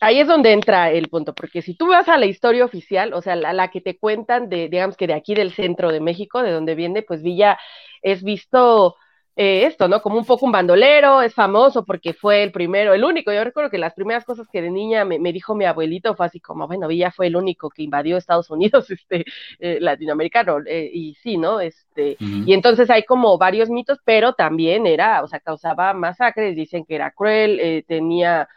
[0.01, 3.21] ahí es donde entra el punto, porque si tú vas a la historia oficial, o
[3.21, 6.43] sea, la, la, que te cuentan de, digamos que de aquí del centro de México,
[6.43, 7.57] de donde viene, pues Villa
[8.01, 8.95] es visto
[9.35, 10.01] eh, esto, ¿no?
[10.01, 13.33] Como un poco un bandolero, es famoso porque fue el primero, el único.
[13.33, 16.39] Yo recuerdo que las primeras cosas que de niña me, dijo mi abuelito fue así
[16.39, 19.25] como, bueno, Villa fue el único que invadió Estados Unidos, este,
[19.59, 21.59] eh, latinoamericano, eh, y sí, ¿no?
[21.59, 26.85] Este, y entonces hay como varios mitos, pero también era, o sea, causaba masacres, dicen
[26.85, 28.47] que era cruel, tenía,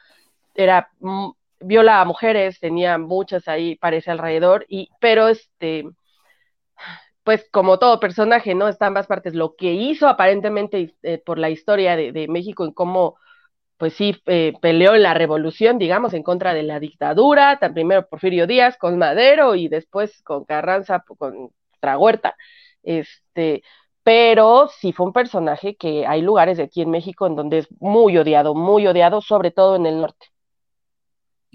[0.55, 1.31] era, mm,
[1.61, 5.87] viola a mujeres, tenía muchas ahí, parece alrededor, y, pero este,
[7.27, 8.69] pues como todo personaje, ¿no?
[8.69, 9.35] Está ambas partes.
[9.35, 13.17] Lo que hizo aparentemente eh, por la historia de, México en cómo,
[13.79, 18.09] pues sí, eh, peleó en la revolución, digamos, en contra de la dictadura, tan primero
[18.09, 21.51] Porfirio Díaz con Madero y después con Carranza, con
[21.81, 22.37] Trahuerta,
[22.85, 23.65] este,
[24.05, 27.69] pero sí fue un personaje que hay lugares de aquí en México en donde es
[27.81, 30.29] muy odiado, muy odiado, sobre todo en el norte.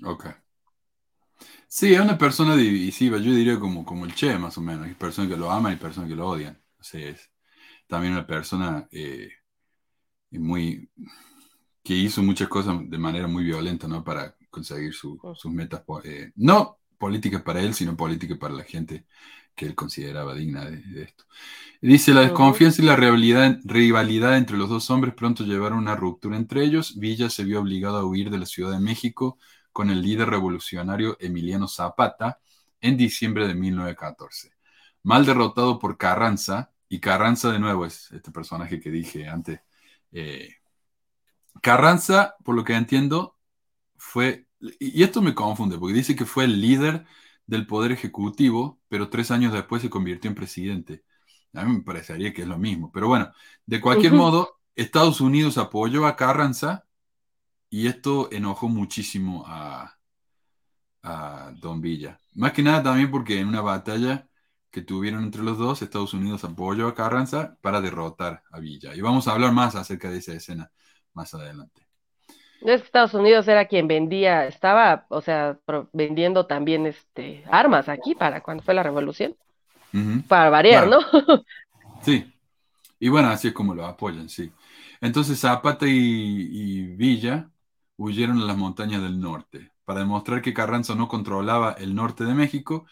[0.03, 0.40] Ok.
[1.73, 4.87] Sí, es una persona divisiva, yo diría como, como el Che, más o menos.
[4.87, 6.61] Hay personas que lo aman y personas que lo odian.
[6.77, 7.31] O sea, es
[7.87, 9.29] también una persona eh,
[10.31, 10.89] muy
[11.83, 14.03] que hizo muchas cosas de manera muy violenta, ¿no?
[14.03, 19.05] Para conseguir sus metas, eh, no políticas para él, sino políticas para la gente
[19.55, 21.25] que él consideraba digna de, esto.
[21.81, 25.95] Dice, la desconfianza y la rivalidad, rivalidad entre los dos hombres pronto llevaron a una
[25.95, 26.97] ruptura entre ellos.
[26.99, 29.39] Villa se vio obligado a huir de la Ciudad de México
[29.71, 32.39] con el líder revolucionario Emiliano Zapata
[32.79, 34.51] en diciembre de 1914.
[35.03, 39.61] Mal derrotado por Carranza, y Carranza de nuevo es este personaje que dije antes.
[40.11, 40.55] Eh,
[41.61, 43.37] Carranza, por lo que entiendo,
[43.95, 47.05] fue, y esto me confunde, porque dice que fue el líder
[47.45, 51.03] del Poder Ejecutivo, pero tres años después se convirtió en presidente.
[51.53, 53.31] A mí me parecería que es lo mismo, pero bueno,
[53.65, 56.85] de cualquier modo, Estados Unidos apoyó a Carranza
[57.71, 59.97] y esto enojó muchísimo a,
[61.59, 62.19] Don Villa.
[62.35, 64.27] Más que nada también porque en una batalla
[64.69, 68.93] que tuvieron entre los dos, Estados Unidos apoyó a Carranza para derrotar a Villa.
[68.93, 70.71] Y vamos a hablar más acerca de esa escena
[71.13, 71.87] más adelante.
[72.61, 75.57] Es que Estados Unidos era quien vendía, estaba, o sea,
[75.91, 79.35] vendiendo también este, armas aquí para cuando fue la revolución.
[80.27, 80.99] Para variar, ¿no?
[82.03, 82.31] sí.
[82.99, 84.51] Y bueno, así es como lo apoyan, sí.
[85.01, 87.49] Entonces Zapata y Villa
[88.03, 89.71] huyeron a las montañas del norte.
[89.85, 92.85] Para demostrar que Carranza no controlaba el norte de México,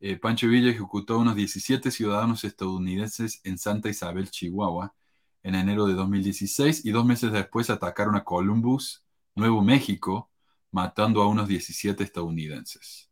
[0.00, 4.94] eh, Pancho Villa ejecutó a unos 17 ciudadanos estadounidenses en Santa Isabel, Chihuahua,
[5.42, 9.04] en enero de 2016 y dos meses después atacaron a Columbus,
[9.36, 10.30] Nuevo México,
[10.72, 13.08] matando a unos 17 estadounidenses.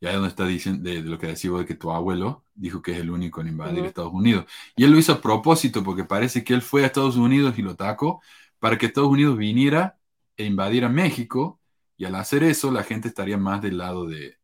[0.00, 2.80] Y ahí es donde está diciendo de, lo que decía de que tu abuelo dijo
[2.80, 4.46] que es el único en invadir Estados Unidos.
[4.74, 7.62] Y él lo hizo a propósito porque parece que él fue a Estados Unidos y
[7.62, 8.22] lo atacó
[8.58, 9.99] para que Estados Unidos viniera
[10.40, 11.60] e invadir a México,
[11.96, 14.38] y al hacer eso la gente estaría más del lado de,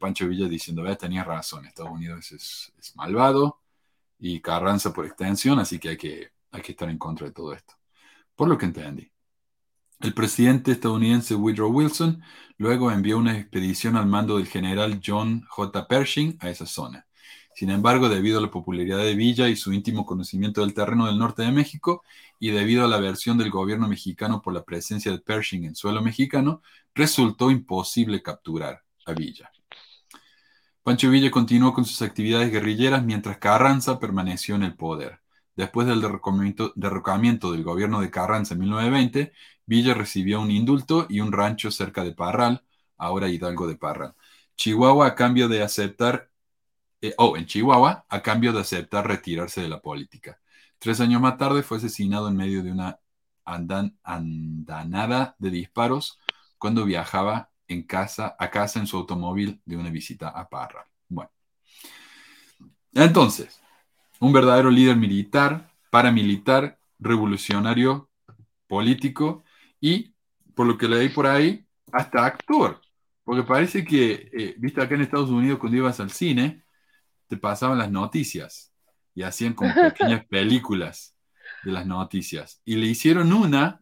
[0.00, 3.60] Pancho Villa diciendo, vea, tenía razón, Estados Unidos es, malvado
[4.18, 7.52] y Carranza por extensión, así que hay, que hay que estar en contra de todo
[7.52, 7.74] esto.
[8.34, 9.10] Por lo que entendí.
[10.00, 12.22] El presidente estadounidense Woodrow Wilson
[12.56, 15.86] luego envió una expedición al mando del general John J.
[15.86, 17.06] Pershing a esa zona.
[17.54, 21.18] Sin embargo, debido a la popularidad de Villa y su íntimo conocimiento del terreno del
[21.18, 22.02] norte de México,
[22.38, 26.02] y debido a la aversión del gobierno mexicano por la presencia de Pershing en suelo
[26.02, 26.62] mexicano,
[26.94, 29.50] resultó imposible capturar a Villa.
[30.82, 35.20] Pancho Villa continuó con sus actividades guerrilleras mientras Carranza permaneció en el poder.
[35.56, 39.32] Después del derrocamiento del gobierno de Carranza en 1920,
[39.64, 42.64] Villa recibió un indulto y un rancho cerca de Parral,
[42.98, 44.14] ahora Hidalgo de Parral.
[44.56, 46.30] Chihuahua, a cambio de aceptar
[47.08, 50.40] eh, oh, en Chihuahua, a cambio de aceptar retirarse de la política.
[50.78, 52.98] Tres años más tarde fue asesinado en medio de una
[53.44, 56.18] andanada de disparos
[56.56, 60.86] cuando viajaba en casa, a casa en su automóvil de una visita a Parra.
[61.06, 61.30] Bueno,
[62.94, 63.60] entonces,
[64.18, 68.08] un verdadero líder militar, paramilitar, revolucionario,
[68.66, 69.44] político
[69.78, 70.14] y,
[70.54, 72.80] por lo que leí por ahí, hasta actor.
[73.24, 76.63] Porque parece que, eh, viste acá en Estados Unidos cuando ibas al cine,
[77.26, 78.72] te pasaban las noticias
[79.14, 81.16] y hacían como pequeñas películas
[81.62, 82.60] de las noticias.
[82.64, 83.80] Y le hicieron una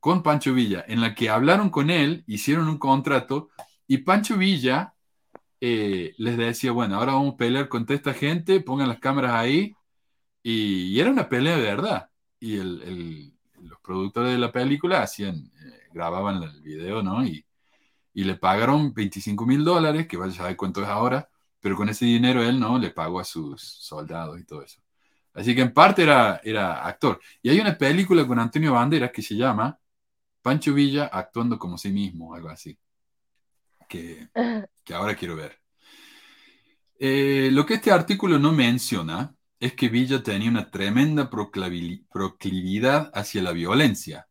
[0.00, 3.48] con Pancho Villa, en la que hablaron con él, hicieron un contrato
[3.86, 4.94] y Pancho Villa
[5.60, 9.74] eh, les decía, bueno, ahora vamos a pelear contra esta gente, pongan las cámaras ahí.
[10.42, 12.10] Y, era una pelea de verdad.
[12.38, 17.24] Y los productores de la película hacían, eh, grababan el video, ¿no?
[17.24, 17.46] Y,
[18.12, 21.30] y le pagaron 25 mil dólares, que vaya a saber cuánto es ahora,
[21.64, 24.82] pero con ese dinero él no le pagó a sus soldados y todo eso.
[25.32, 27.18] Así que en parte era, era actor.
[27.40, 29.80] Y hay una película con Antonio Banderas que se llama
[30.42, 32.78] Pancho Villa actuando como sí mismo, algo así.
[33.88, 34.28] Que,
[34.84, 35.58] que ahora quiero ver.
[36.98, 43.42] Eh, lo que este artículo no menciona es que Villa tenía una tremenda proclividad hacia
[43.42, 44.28] la violencia.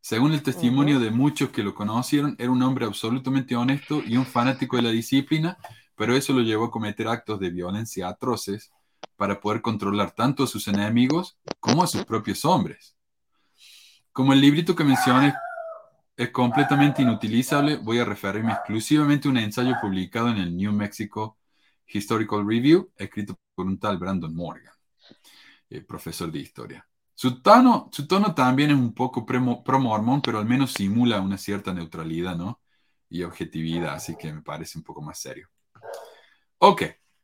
[0.00, 4.26] Según el testimonio de muchos que lo conocieron, era un hombre absolutamente honesto y un
[4.26, 5.56] fanático de la disciplina,
[6.02, 8.72] pero eso lo llevó a cometer actos de violencia atroces
[9.14, 12.96] para poder controlar tanto a sus enemigos como a sus propios hombres.
[14.10, 15.32] Como el librito que mencioné
[16.16, 21.38] es completamente inutilizable, voy a referirme exclusivamente a un ensayo publicado en el New Mexico
[21.86, 24.74] Historical Review, escrito por un tal Brandon Morgan,
[25.70, 26.88] eh, profesor de historia.
[27.14, 31.72] Su tono, su tono también es un poco pro-mormón, pero al menos simula una cierta
[31.72, 32.60] neutralidad, ¿no?
[33.08, 35.51] Y objetividad, así que me parece un poco más serio.
[36.64, 36.82] Ok,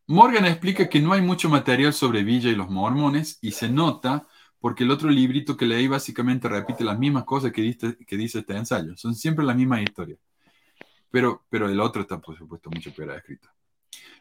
[0.09, 4.27] Morgan explica que no hay mucho material sobre Villa y los mormones y se nota
[4.59, 8.40] porque el otro librito que leí básicamente repite las mismas cosas que dice, que dice
[8.40, 8.97] este ensayo.
[8.97, 10.19] Son siempre las mismas historias.
[11.12, 13.48] Pero, pero el otro está, por supuesto, mucho peor escrito.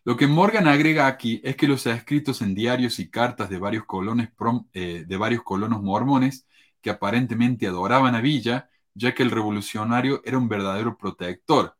[0.03, 3.85] Lo que Morgan agrega aquí es que los escritos en diarios y cartas de varios,
[3.85, 4.29] colones,
[4.73, 6.45] eh, de varios colonos mormones
[6.79, 11.75] que aparentemente adoraban a Villa, ya que el revolucionario era un verdadero protector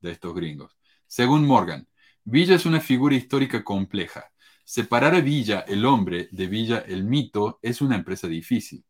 [0.00, 0.74] de estos gringos.
[1.06, 1.86] Según Morgan,
[2.30, 4.30] Villa es una figura histórica compleja.
[4.62, 8.84] Separar a Villa, el hombre, de Villa, el mito, es una empresa difícil.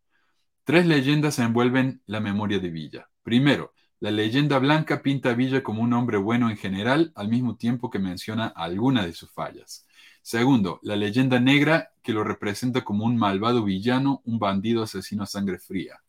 [0.64, 3.08] Tres leyendas envuelven la memoria de Villa.
[3.22, 7.54] Primero, la leyenda blanca pinta a Villa como un hombre bueno en general, al mismo
[7.54, 9.86] tiempo que menciona alguna de sus fallas.
[10.20, 15.26] Segundo, la leyenda negra que lo representa como un malvado villano, un bandido asesino a
[15.26, 16.02] sangre fría.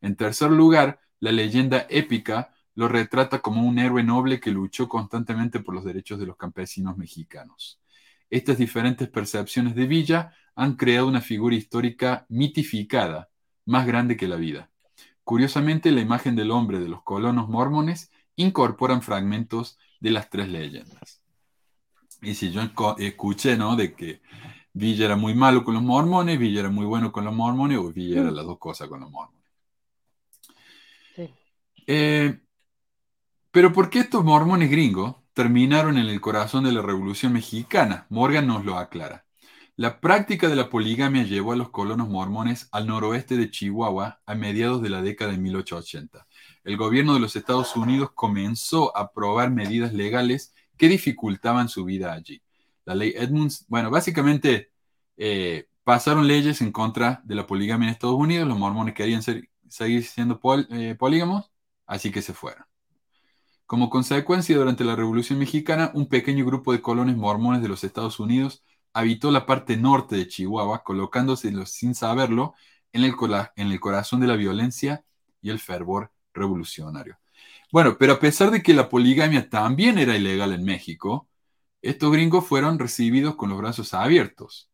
[0.00, 5.60] En tercer lugar, la leyenda épica lo retrata como un héroe noble que luchó constantemente
[5.60, 7.80] por los derechos de los campesinos mexicanos.
[8.30, 13.30] Estas diferentes percepciones de Villa han creado una figura histórica mitificada,
[13.66, 14.70] más grande que la vida.
[15.22, 21.22] Curiosamente, la imagen del hombre de los colonos mormones incorporan fragmentos de las tres leyendas.
[22.20, 22.62] Y si yo
[22.98, 23.76] escuché, ¿no?
[23.76, 24.20] De que
[24.72, 27.92] Villa era muy malo con los mormones, Villa era muy bueno con los mormones, o
[27.92, 28.34] Villa era mm.
[28.34, 29.44] las dos cosas con los mormones.
[31.86, 32.40] Eh,
[33.54, 38.04] pero ¿por qué estos mormones gringos terminaron en el corazón de la Revolución Mexicana?
[38.10, 39.26] Morgan nos lo aclara.
[39.76, 44.34] La práctica de la poligamia llevó a los colonos mormones al noroeste de Chihuahua a
[44.34, 46.26] mediados de la década de 1880.
[46.64, 52.12] El gobierno de los Estados Unidos comenzó a aprobar medidas legales que dificultaban su vida
[52.12, 52.42] allí.
[52.84, 54.72] La ley Edmunds, bueno, básicamente
[55.16, 58.48] eh, pasaron leyes en contra de la poligamia en Estados Unidos.
[58.48, 60.40] Los mormones querían seguir siendo
[60.70, 61.52] eh, polígamos,
[61.86, 62.64] así que se fueron.
[63.66, 68.20] Como consecuencia, durante la Revolución Mexicana, un pequeño grupo de colones mormones de los Estados
[68.20, 68.62] Unidos
[68.92, 72.54] habitó la parte norte de Chihuahua, colocándose sin saberlo
[72.92, 75.04] en el, corazón de la violencia
[75.42, 77.18] y el fervor revolucionario.
[77.72, 81.28] Bueno, pero a pesar de que la poligamia también era ilegal en México,
[81.82, 84.70] estos gringos fueron recibidos con los brazos abiertos.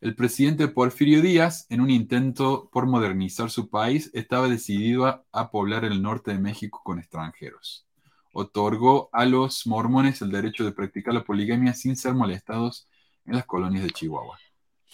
[0.00, 5.84] El presidente Porfirio Díaz, en un intento por modernizar su país, estaba decidido a, poblar
[5.84, 7.86] el norte de México con extranjeros.
[8.32, 12.88] Otorgó a los mormones el derecho de practicar la poligamia sin ser molestados
[13.26, 14.38] en las colonias de Chihuahua.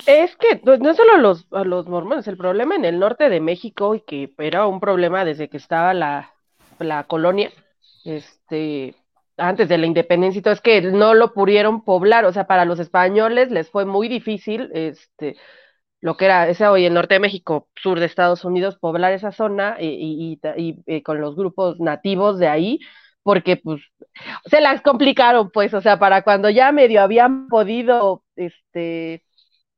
[0.06, 3.94] Es que no solo los, a los mormones, el problema en el norte de México,
[3.94, 6.32] y que era un problema desde que estaba la,
[6.78, 7.51] la colonia,
[8.05, 8.94] este,
[9.36, 12.65] antes de la independencia y todo, es que no lo pudieron poblar, o sea, para
[12.65, 15.36] los españoles les fue muy difícil, este,
[16.01, 19.32] lo que era ese hoy el norte de México, sur de Estados Unidos, poblar esa
[19.32, 22.78] zona y, y, y con los grupos nativos de ahí,
[23.28, 23.82] porque pues
[24.46, 29.22] se las complicaron, pues, o sea, para cuando ya medio habían podido, este,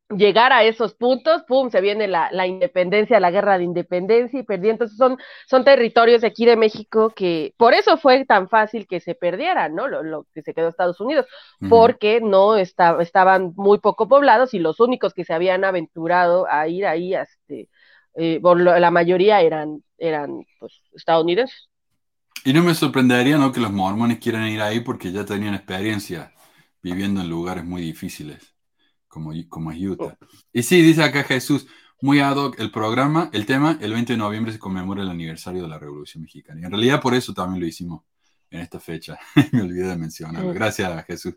[0.09, 4.44] llegar a esos puntos, pum, se viene la, la, independencia, la guerra de independencia y
[4.44, 4.70] perdí.
[4.70, 5.18] Entonces son,
[5.48, 9.74] son territorios de aquí de México que por eso fue tan fácil que se perdieran,
[9.74, 9.89] ¿no?
[9.89, 11.27] Lo, lo que se quedó Estados Unidos,
[11.68, 16.86] porque no estaban muy poco poblados y los únicos que se habían aventurado a ir
[16.86, 17.68] ahí, este,
[18.14, 21.70] eh, la mayoría eran, eran pues, estadounidenses.
[22.45, 23.53] Y no me sorprendería ¿no?
[23.53, 26.33] que los mormones quieran ir ahí porque ya tenían experiencia
[26.83, 28.55] viviendo en lugares muy difíciles,
[29.09, 30.17] como, como Utah.
[30.21, 30.27] Oh.
[30.53, 31.67] Y sí, dice acá Jesús,
[32.01, 35.62] muy ad hoc el programa, el tema, el 20 de noviembre se conmemora el aniversario
[35.62, 36.61] de la Revolución Mexicana.
[36.61, 38.03] Y en realidad por eso también lo hicimos
[38.51, 39.19] en esta fecha.
[39.53, 40.53] me olvidé de mencionarlo.
[40.55, 41.35] Gracias, Jesús.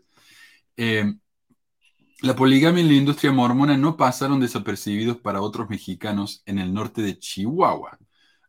[0.76, 1.04] Eh,
[2.22, 7.02] la poligamia y la industria mormona no pasaron desapercibidos para otros mexicanos en el norte
[7.02, 7.98] de Chihuahua.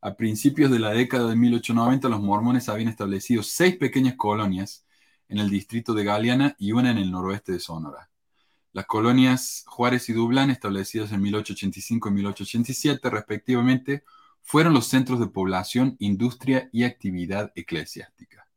[0.06, 4.86] A principios de la década de 1890, los mormones habían establecido seis pequeñas colonias
[5.30, 8.11] en el distrito de Galeana y una en el noroeste de Sonora.
[8.72, 14.03] Las colonias Juárez y Dublán, establecidas en 1885 y 1887 respectivamente,
[14.44, 18.48] fueron los centros de población, industria y actividad eclesiástica.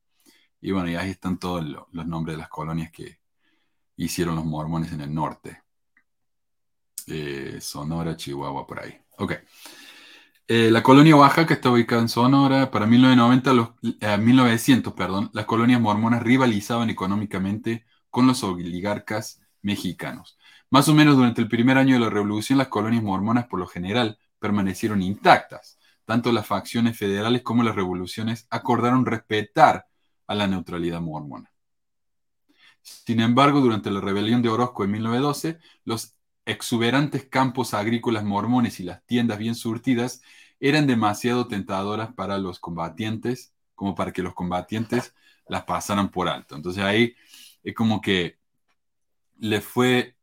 [0.60, 3.20] Y bueno, y ahí están todos los nombres de las colonias que
[3.96, 5.62] hicieron los mormones en el norte.
[7.06, 9.00] Eh, Sonora, Chihuahua, por ahí.
[9.16, 9.32] Ok.
[10.50, 12.70] Eh, la colonia Oaxaca está ubicada en Sonora.
[12.70, 13.68] Para 1990, los,
[14.18, 20.38] 1900, eh, perdón, las colonias mormonas rivalizaban económicamente con los oligarcas mexicanos.
[20.70, 23.66] Más o menos durante el primer año de la revolución, las colonias mormonas por lo
[23.66, 25.78] general permanecieron intactas.
[26.06, 29.86] Tanto las facciones federales como las revoluciones acordaron respetar
[30.26, 31.52] a la neutralidad mormona.
[32.80, 36.17] Sin embargo, durante la rebelión de Orozco en 1912, los
[36.48, 40.22] exuberantes campos agrícolas mormones y las tiendas bien surtidas
[40.60, 45.14] eran demasiado tentadoras para los combatientes, como para que los combatientes
[45.46, 46.56] las pasaran por alto.
[46.56, 47.14] Entonces ahí
[47.62, 48.38] es como que
[49.38, 50.16] le fue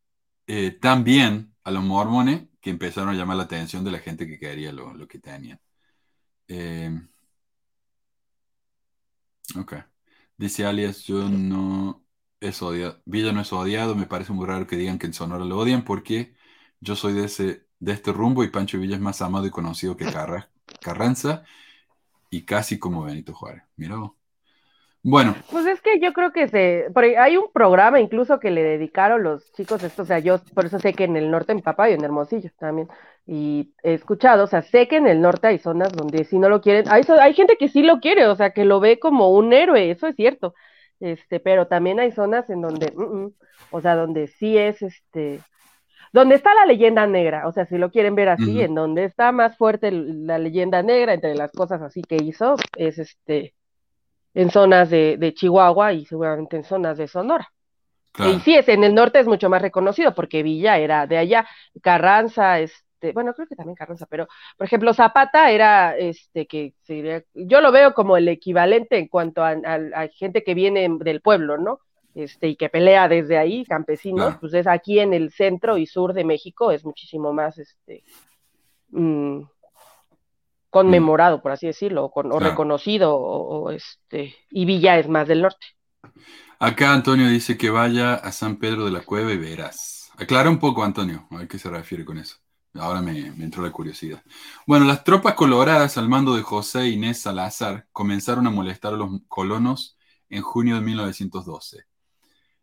[0.46, 4.26] eh, tan bien a los mormones que empezaron a llamar la atención de la gente
[4.26, 5.60] que quería lo, que tenían.
[6.48, 6.90] Eh,
[9.58, 9.74] ok.
[10.36, 12.05] Dice alias, yo no
[12.40, 13.00] es odiado.
[13.04, 15.84] Villa no es odiado, me parece muy raro que digan que en Sonora lo odian
[15.84, 16.34] porque
[16.80, 19.96] yo soy de ese de este rumbo y Pancho Villa es más amado y conocido
[19.96, 20.06] que
[20.80, 21.44] Carranza
[22.30, 23.62] y casi como Benito Juárez.
[23.76, 23.96] Mira
[25.02, 25.34] Bueno.
[25.50, 26.86] Pues es que yo creo que se,
[27.18, 30.78] hay un programa incluso que le dedicaron los chicos esto, o sea, yo por eso
[30.78, 32.88] sé que en el norte en Papá y en Hermosillo también,
[33.26, 36.48] y he escuchado, o sea, sé que en el norte hay zonas donde si no
[36.48, 39.30] lo quieren, hay, hay gente que sí lo quiere, o sea, que lo ve como
[39.30, 40.54] un héroe, eso es cierto,
[41.00, 43.28] este, pero también hay zonas en donde, mm,
[43.70, 45.40] o sea, donde sí es, este,
[46.12, 49.32] donde está la leyenda negra, o sea, si lo quieren ver así, en donde está
[49.32, 53.54] más fuerte la leyenda negra, entre las cosas así que hizo, es este,
[54.34, 57.52] en zonas de, de Chihuahua y seguramente en zonas de Sonora.
[58.18, 61.46] Y sí, es, en el norte es mucho más reconocido porque Villa era de allá,
[61.82, 66.72] Carranza, es, este, bueno, creo que también Carranza, pero por ejemplo Zapata era, este, que
[66.82, 69.54] sería, yo lo veo como el equivalente en cuanto a,
[70.14, 71.80] gente que viene del pueblo, ¿no?
[72.14, 76.14] Este, y que pelea desde ahí, campesinos, pues es aquí en el centro y sur
[76.14, 78.02] de México, es muchísimo más, este,
[78.88, 79.42] mm,
[80.70, 85.66] conmemorado, por así decirlo, o, reconocido, o, este, y Villa es más del norte.
[86.58, 90.10] Acá Antonio dice que vaya a San Pedro de la Cueva y verás.
[90.16, 92.38] Aclara un poco, Antonio, a ver qué se refiere con eso.
[92.80, 94.22] Ahora me, entró la curiosidad.
[94.66, 99.10] Bueno, las tropas coloradas al mando de José Inés Salazar comenzaron a molestar a los
[99.28, 99.96] colonos
[100.28, 101.84] en junio de 1912,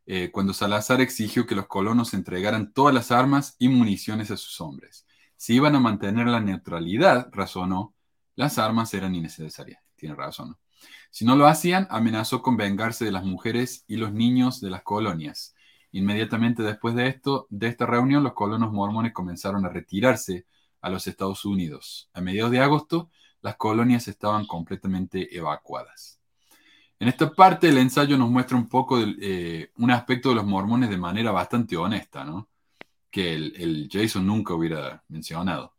[0.06, 4.60] eh, cuando Salazar exigió que los colonos entregaran todas las armas y municiones a sus
[4.61, 5.06] hombres.
[5.38, 7.95] Si iban a mantener la neutralidad, razonó,
[8.35, 9.81] las armas eran innecesarias.
[9.95, 10.57] Tiene razón.
[11.11, 14.84] Si no lo hacían, amenazó con vengarse de las mujeres y los niños de las
[14.84, 15.53] colonias
[15.94, 20.48] Inmediatamente después de esto, de esta reunión, los colonos mormones comenzaron a retirarse
[20.82, 22.10] a los Estados Unidos.
[22.14, 23.10] A mediados de agosto,
[23.41, 26.20] las colonias estaban completamente evacuadas.
[26.99, 30.90] En esta parte el ensayo nos muestra un poco eh, un aspecto de los mormones
[30.90, 32.49] de manera bastante honesta, ¿no?
[33.11, 35.76] que el, Jason nunca hubiera mencionado.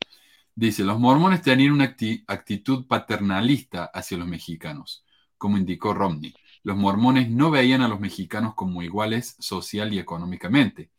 [0.55, 1.97] Dice, los mormones tenían una
[2.28, 5.05] actitud paternalista hacia los mexicanos,
[5.36, 6.32] como indicó Romney
[6.65, 10.91] los mormones no veían a los mexicanos como iguales social y económicamente.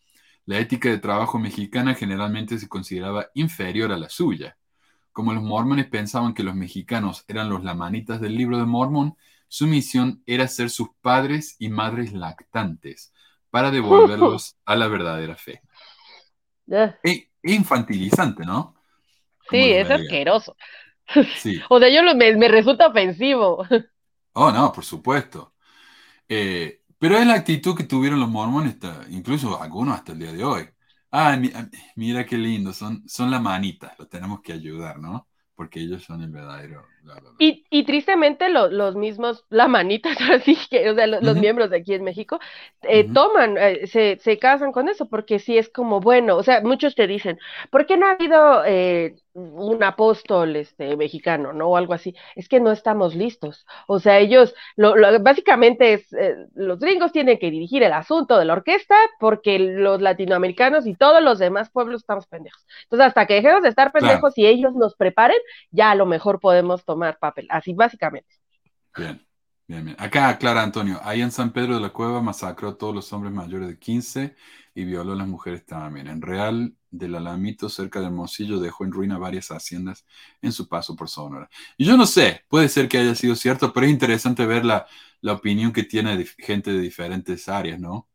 [0.45, 4.57] La ética de trabajo mexicana generalmente se consideraba inferior a la suya.
[5.11, 9.17] Como los mormones pensaban que los mexicanos eran los lamanitas del libro de Mormón,
[9.47, 13.11] su misión era ser sus padres y madres lactantes
[13.49, 15.63] para devolverlos a la verdadera fe.
[17.03, 18.75] E, infantilizante, ¿no?
[19.49, 20.55] sí, es asqueroso.
[21.69, 23.65] o sea, yo me, me resulta ofensivo.
[24.33, 25.54] Oh, no, por supuesto.
[26.27, 28.77] Eh, pero es la actitud que tuvieron los mormones,
[29.09, 30.69] incluso algunos hasta el día de hoy.
[31.11, 31.37] Ah,
[31.95, 35.27] mira qué lindo, son, son la manita, los tenemos que ayudar, ¿no?
[35.55, 36.85] Porque ellos son el verdadero.
[37.37, 41.93] Y, y, tristemente los mismos, la manita, así que, o sea, los, miembros de aquí
[41.93, 42.39] en México,
[42.83, 46.61] eh, toman, eh, se, se casan con eso, porque sí es como, bueno, o sea,
[46.61, 47.39] muchos te dicen,
[47.71, 48.63] ¿por qué no ha habido
[49.35, 51.67] un apóstol este, mexicano, ¿no?
[51.67, 52.15] O algo así.
[52.35, 53.65] Es que no estamos listos.
[53.85, 58.45] O sea, ellos, lo, básicamente es, eh, los gringos tienen que dirigir el asunto de
[58.45, 62.65] la orquesta porque los latinoamericanos y todos los demás pueblos estamos pendejos.
[62.83, 65.37] Entonces, hasta que dejemos de estar pendejos y ellos nos preparen,
[65.69, 67.47] ya a lo mejor podemos tomar papel.
[67.49, 68.35] Así básicamente.
[68.95, 69.21] Bien.
[69.67, 69.97] Bien, bien.
[69.99, 73.33] Acá, Clara Antonio, ahí en San Pedro de la Cueva masacró a todos los hombres
[73.33, 74.35] mayores de 15
[74.75, 76.07] y violó a las mujeres también.
[76.07, 80.05] En Real del Alamito, cerca del Mocillo, dejó en ruina varias haciendas
[80.41, 81.49] en su paso por Sonora.
[81.77, 84.85] Y yo no sé, puede ser que haya sido cierto, pero es interesante ver la,
[85.21, 88.07] la opinión que tiene gente de diferentes áreas, ¿no?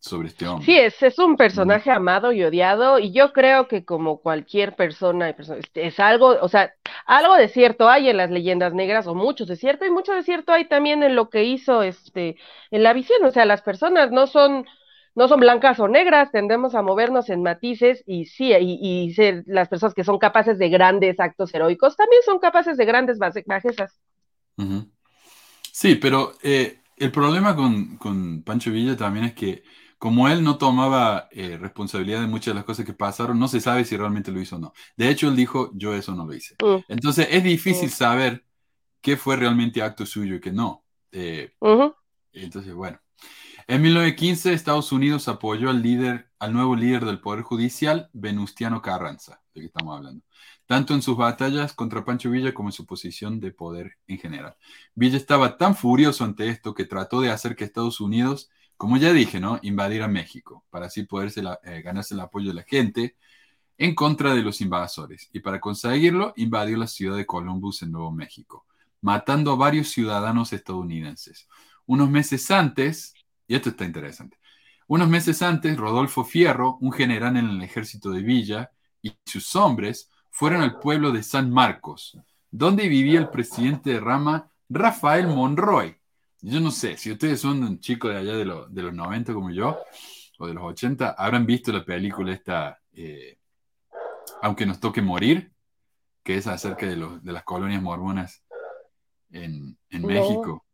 [0.00, 0.64] Sobre este hombre.
[0.64, 5.34] Sí, es, es un personaje amado y odiado, y yo creo que como cualquier persona,
[5.74, 6.72] es algo, o sea,
[7.08, 10.22] Algo de cierto hay en las leyendas negras, o mucho de cierto, y mucho de
[10.22, 12.36] cierto hay también en lo que hizo este,
[12.70, 13.24] en la visión.
[13.24, 14.66] O sea, las personas no son,
[15.14, 19.68] no son blancas o negras, tendemos a movernos en matices, y sí, y, ser, las
[19.68, 23.98] personas que son capaces de grandes actos heroicos también son capaces de grandes bajezas.
[25.72, 29.62] Sí, pero eh, el problema con, con Pancho Villa también es que
[29.98, 33.60] como él no tomaba eh, responsabilidad de muchas de las cosas que pasaron, no se
[33.60, 34.72] sabe si realmente lo hizo o no.
[34.96, 36.54] De hecho, él dijo, yo eso no lo hice.
[36.62, 36.84] Mm.
[36.88, 37.92] Entonces, es difícil mm.
[37.92, 38.44] saber
[39.00, 40.84] qué fue realmente acto suyo y qué no.
[41.10, 41.52] Eh,
[42.32, 43.00] entonces, bueno.
[43.66, 49.42] En 1915, Estados Unidos apoyó al líder, al nuevo líder del Poder Judicial, Venustiano Carranza,
[49.52, 50.24] de que estamos hablando,
[50.64, 54.56] tanto en sus batallas contra Pancho Villa como en su posición de poder en general.
[54.94, 58.48] Villa estaba tan furioso ante esto que trató de hacer que Estados Unidos
[58.78, 59.58] como ya dije, ¿no?
[59.62, 61.32] Invadir a México para así poder
[61.64, 63.16] eh, ganarse el apoyo de la gente
[63.76, 65.28] en contra de los invasores.
[65.32, 68.66] Y para conseguirlo, invadió la ciudad de Columbus en Nuevo México,
[69.00, 71.48] matando a varios ciudadanos estadounidenses.
[71.86, 73.14] Unos meses antes,
[73.48, 74.38] y esto está interesante,
[74.86, 78.70] unos meses antes, Rodolfo Fierro, un general en el ejército de Villa,
[79.02, 82.16] y sus hombres fueron al pueblo de San Marcos,
[82.50, 85.96] donde vivía el presidente de Rama, Rafael Monroy,
[86.40, 89.50] yo no sé, si ustedes son un chico de allá de, de los 90 como
[89.50, 89.78] yo,
[90.38, 93.38] o de los 80, habrán visto la película esta, eh,
[94.42, 95.52] Aunque nos toque morir,
[96.22, 98.44] que es acerca de, los, de las colonias mormonas
[99.30, 100.64] en, en México.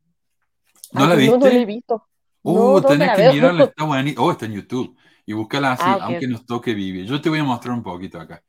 [0.93, 1.39] ¿No la viste?
[1.39, 2.07] No, no la he visto.
[2.43, 4.23] Uh, tenés que mirarla, está buenísima.
[4.23, 4.97] Oh, está en YouTube.
[5.27, 7.07] Y búscala así, ah, aunque nos toque vivir.
[7.07, 8.43] Yo te voy a mostrar un poquito acá.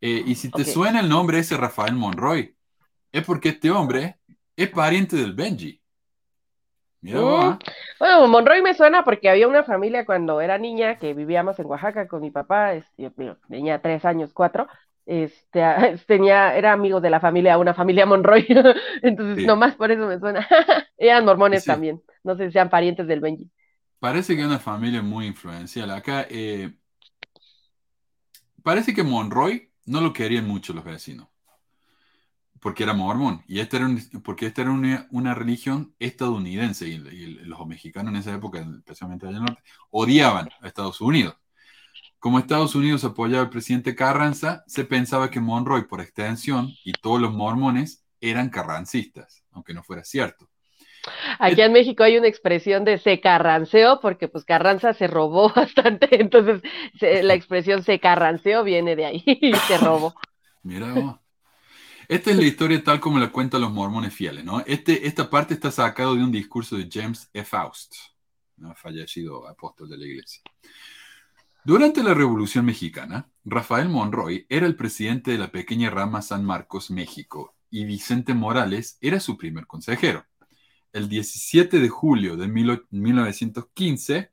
[0.00, 2.54] Eh, y si te suena el nombre ese Rafael Monroy,
[3.10, 4.20] es porque este hombre
[4.54, 5.79] es pariente del Benji.
[7.02, 7.58] Mm.
[7.98, 12.06] Bueno, Monroy me suena porque había una familia cuando era niña que vivíamos en Oaxaca
[12.06, 13.10] con mi papá, este,
[13.48, 14.68] tenía tres años, cuatro,
[15.06, 15.62] este,
[16.06, 18.46] tenía, era amigo de la familia, una familia Monroy,
[19.02, 20.46] entonces nomás por eso me suena.
[20.98, 23.50] Eran mormones también, no sé si sean parientes del Benji.
[23.98, 25.90] Parece que es una familia muy influencial.
[25.90, 26.72] Acá, eh,
[28.62, 31.28] parece que Monroy no lo querían mucho los vecinos
[32.60, 33.42] porque era mormón.
[33.48, 33.88] Y esta era
[34.22, 36.88] porque esta era una, religión estadounidense.
[36.88, 36.98] Y,
[37.44, 41.36] los mexicanos en esa época, especialmente allá en el norte, odiaban a Estados Unidos.
[42.18, 47.20] Como Estados Unidos apoyaba al presidente Carranza, se pensaba que Monroy, por extensión, y todos
[47.20, 50.50] los mormones eran carrancistas, aunque no fuera cierto.
[51.38, 56.20] Aquí en México hay una expresión de se carranceó, porque pues Carranza se robó bastante,
[56.20, 56.60] entonces
[57.00, 59.24] la expresión se carranceó viene de ahí,
[59.66, 60.14] se robó.
[60.62, 61.19] Mira,
[62.10, 64.64] esta es la historia tal como la cuentan los mormones fieles, ¿no?
[64.66, 67.44] Este, esta parte está sacado de un discurso de James E.
[67.44, 67.94] Faust,
[68.74, 70.42] fallecido apóstol de la iglesia.
[71.64, 76.90] Durante la Revolución Mexicana, Rafael Monroy era el presidente de la pequeña rama San Marcos,
[76.90, 80.26] México, y Vicente Morales era su primer consejero.
[80.92, 84.32] El 17 de julio de 1915,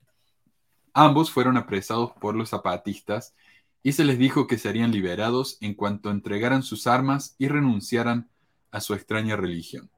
[0.94, 3.36] ambos fueron apresados por los zapatistas
[3.82, 8.28] y se les dijo que serían liberados en cuanto entregaran sus armas y renunciaran
[8.70, 9.90] a su extraña religión.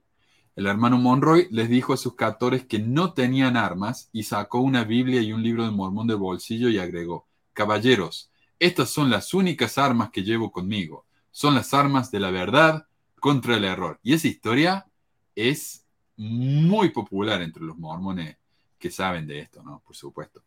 [0.56, 4.84] El hermano Monroy les dijo a sus captores que no tenían armas y sacó una
[4.84, 9.78] Biblia y un libro de mormón del bolsillo y agregó, Caballeros, estas son las únicas
[9.78, 11.06] armas que llevo conmigo.
[11.30, 12.86] Son las armas de la verdad
[13.18, 13.98] contra el error.
[14.02, 14.86] Y esa historia
[15.34, 15.86] es
[16.16, 18.36] muy popular entre los mormones
[18.78, 19.82] que saben de esto, ¿no?
[19.86, 20.42] Por supuesto.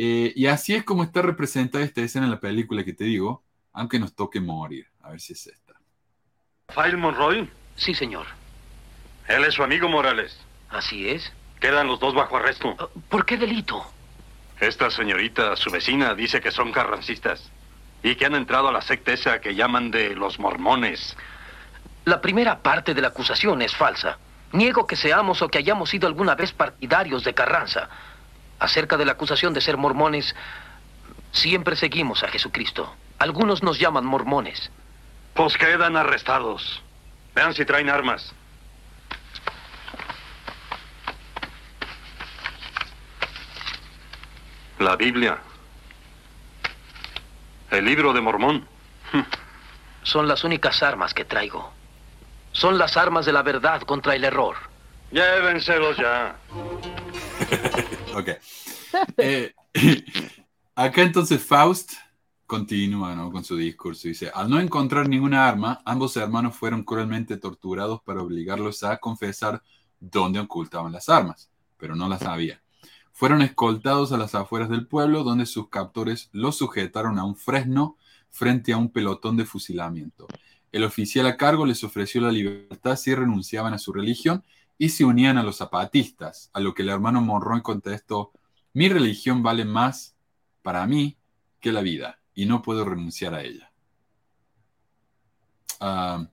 [0.00, 3.42] Eh, y así es como está representada esta escena en la película que te digo,
[3.72, 4.86] aunque nos toque morir.
[5.02, 5.72] A ver si es esta.
[6.68, 7.50] ¿File Monroy?
[7.74, 8.26] Sí, señor.
[9.26, 10.38] Él es su amigo Morales.
[10.70, 11.32] Así es.
[11.58, 12.76] Quedan los dos bajo arresto.
[12.78, 13.84] Ah, ¿Por qué delito?
[14.60, 17.50] Esta señorita, su vecina, dice que son carrancistas
[18.04, 21.16] y que han entrado a la secta esa que llaman de los mormones.
[22.04, 24.16] La primera parte de la acusación es falsa.
[24.52, 27.90] Niego que seamos o que hayamos sido alguna vez partidarios de Carranza
[28.58, 30.34] acerca de la acusación de ser mormones,
[31.32, 32.94] siempre seguimos a Jesucristo.
[33.18, 34.70] Algunos nos llaman mormones.
[35.34, 36.82] Pues quedan arrestados.
[37.34, 38.32] Vean si traen armas.
[44.78, 45.38] La Biblia.
[47.70, 48.66] El libro de Mormón.
[50.02, 51.72] Son las únicas armas que traigo.
[52.52, 54.56] Son las armas de la verdad contra el error.
[55.10, 56.36] Llévenselos ya.
[58.18, 58.28] ok.
[59.16, 59.54] Eh,
[60.74, 61.92] acá entonces Faust
[62.46, 64.08] continúa con su discurso.
[64.08, 69.62] Dice, al no encontrar ninguna arma, ambos hermanos fueron cruelmente torturados para obligarlos a confesar
[70.00, 72.62] dónde ocultaban las armas, pero no las había.
[73.12, 77.96] Fueron escoltados a las afueras del pueblo, donde sus captores los sujetaron a un fresno
[78.30, 80.26] frente a un pelotón de fusilamiento.
[80.70, 84.44] El oficial a cargo les ofreció la libertad si renunciaban a su religión
[84.78, 88.32] y se unían a los zapatistas, a lo que el hermano Monroy contestó,
[88.72, 90.14] mi religión vale más
[90.62, 91.18] para mí
[91.60, 93.72] que la vida y no puedo renunciar a ella.
[95.80, 96.28] Ah,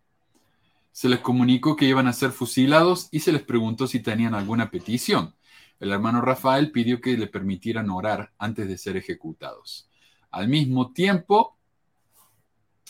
[0.92, 4.70] se les comunicó que iban a ser fusilados y se les preguntó si tenían alguna
[4.70, 5.36] petición.
[5.80, 9.90] El hermano Rafael pidió que le permitieran orar antes de ser ejecutados.
[10.32, 11.58] Al mismo tiempo,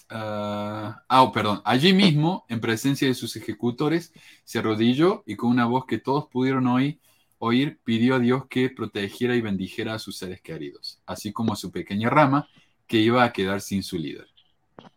[0.10, 4.14] ah, oh, perdón, allí mismo, en presencia de sus ejecutores,
[4.44, 7.00] se arrodilló y con una voz que todos pudieron oír,
[7.40, 11.56] oír, pidió a Dios que protegiera y bendijera a sus seres queridos, así como a
[11.56, 12.48] su pequeña rama
[12.88, 14.28] que iba a quedar sin su líder.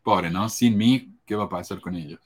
[0.02, 0.48] Pobre, ¿no?
[0.48, 2.20] Sin mí, ¿qué va a pasar con ellos?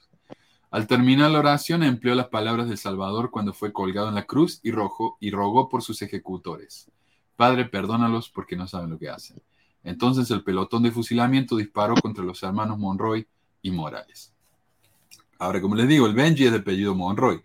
[0.71, 4.59] Al terminar la oración empleó las palabras del Salvador cuando fue colgado en la cruz
[4.63, 6.89] y, rojo, y rogó por sus ejecutores.
[7.35, 9.39] Padre, perdónalos porque no saben lo que hacen.
[9.83, 13.27] Entonces el pelotón de fusilamiento disparó contra los hermanos Monroy
[13.61, 14.33] y Morales.
[15.39, 17.41] Ahora, como les digo, el Benji es de apellido Monroy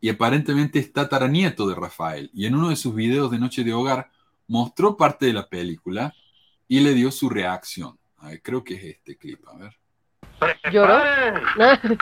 [0.00, 2.30] y aparentemente es tataranieto de Rafael.
[2.34, 4.10] Y en uno de sus videos de Noche de Hogar
[4.46, 6.14] mostró parte de la película
[6.68, 7.98] y le dio su reacción.
[8.18, 9.76] A ver, creo que es este clip, a ver.
[10.72, 11.00] ¿Lloró?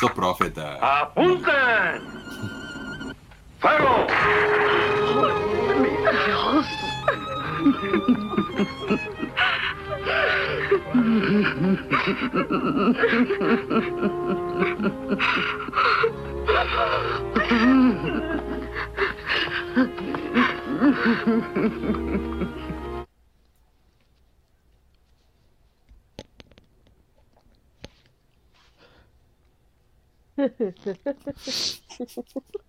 [0.00, 0.78] Sos profeta.
[1.02, 2.02] ¡Apunten!
[3.60, 4.06] ¡Fuego!
[6.26, 6.91] Dios.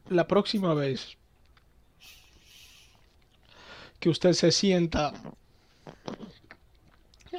[0.09, 1.17] La próxima vez
[4.03, 5.13] que usted se sienta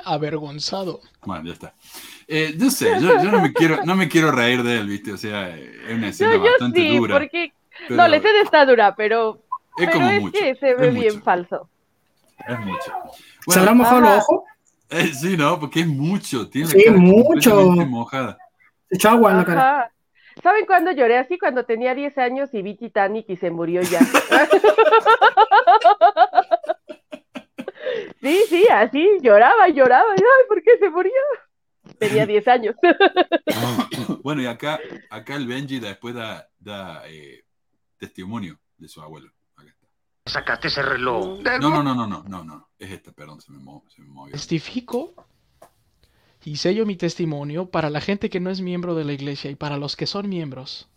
[0.03, 1.03] avergonzado.
[1.23, 1.75] Bueno, ya está.
[2.27, 5.13] Eh, yo sé, yo, no, me quiero, no me quiero reír de él, ¿viste?
[5.13, 7.17] O sea, es una escena bastante sí, dura.
[7.17, 7.53] Porque...
[7.91, 9.43] No, la escena está dura, pero
[9.77, 11.23] es, pero como es mucho, que se ve es bien mucho.
[11.23, 11.69] falso.
[12.49, 12.93] Es mucho.
[13.47, 14.45] ¿Se habrá mojado los ojos?
[14.89, 16.49] Eh, sí, no, porque es mucho.
[16.49, 17.73] Tiene Sí, mucho.
[17.73, 18.39] mojada.
[18.89, 19.91] Se echó agua en la cara.
[20.43, 21.39] ¿Saben cuándo lloré así?
[21.39, 24.01] Cuando tenía 10 años y vi Titanic y se murió ya.
[28.25, 30.15] sí, sí, así lloraba, lloraba.
[30.17, 31.13] y, Ay, ¿por qué se murió?
[31.99, 32.75] Tenía 10 años.
[34.23, 34.81] Bueno, y acá,
[35.11, 37.45] acá el Benji después da, da eh,
[37.99, 39.31] testimonio de su abuelo.
[39.55, 39.87] Acá está.
[40.27, 41.41] Sacaste ese reloj.
[41.61, 42.69] No, no, no, no, no, no, no.
[42.79, 44.33] Es este, perdón, se me, mo- se me movió.
[44.33, 45.13] Testifico
[46.43, 49.57] y sello mi testimonio para la gente que no es miembro de la iglesia y
[49.57, 50.89] para los que son miembros.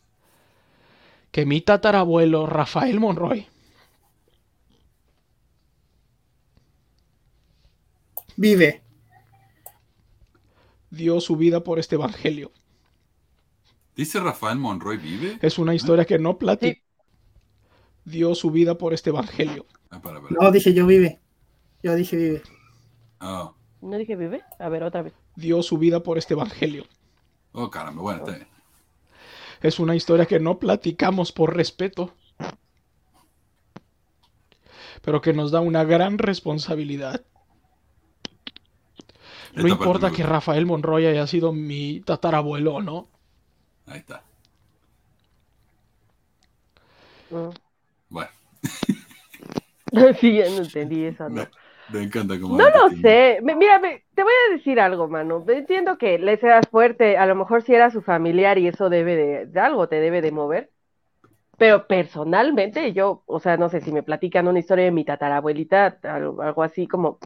[1.31, 3.45] Que mi tatarabuelo Rafael Monroy
[8.37, 8.83] Vive.
[10.91, 12.51] dio su vida por este evangelio.
[13.95, 15.39] ¿Dice Rafael Monroy vive?
[15.41, 16.79] Es una historia que no platica.
[18.05, 19.65] Dio su vida por este evangelio.
[19.89, 20.35] Ah, para, para.
[20.39, 21.19] No, dije yo vive.
[21.81, 22.41] Yo dije vive.
[23.19, 24.43] Oh, ¿No dije vive?
[24.59, 25.13] A ver, otra vez.
[25.35, 26.85] Dio su vida por este evangelio.
[27.53, 28.47] oh, caramba, bueno, está bien.
[29.61, 32.13] Es una historia que no platicamos por respeto,
[35.01, 37.25] pero que nos da una gran responsabilidad.
[39.61, 40.23] No importa que.
[40.23, 43.07] Rafael Monroy haya sido mi tatarabuelo o no.
[43.87, 44.23] Ahí está.
[47.31, 47.51] Mm.
[48.09, 48.29] Bueno,
[50.19, 51.47] Sí, ya no entendí eso, ¿no?
[51.89, 52.57] me, me encanta cómo.
[52.57, 53.39] No lo sé.
[53.43, 55.43] Me- Mira, me- te voy a decir algo, mano.
[55.47, 59.15] Entiendo que le seas fuerte, a lo mejor si era su familiar y eso debe
[59.15, 60.71] de, de algo te debe de mover.
[61.57, 65.99] Pero personalmente yo, o sea, no sé si me platican una historia de mi tatarabuelita,
[66.03, 67.19] algo, algo así como...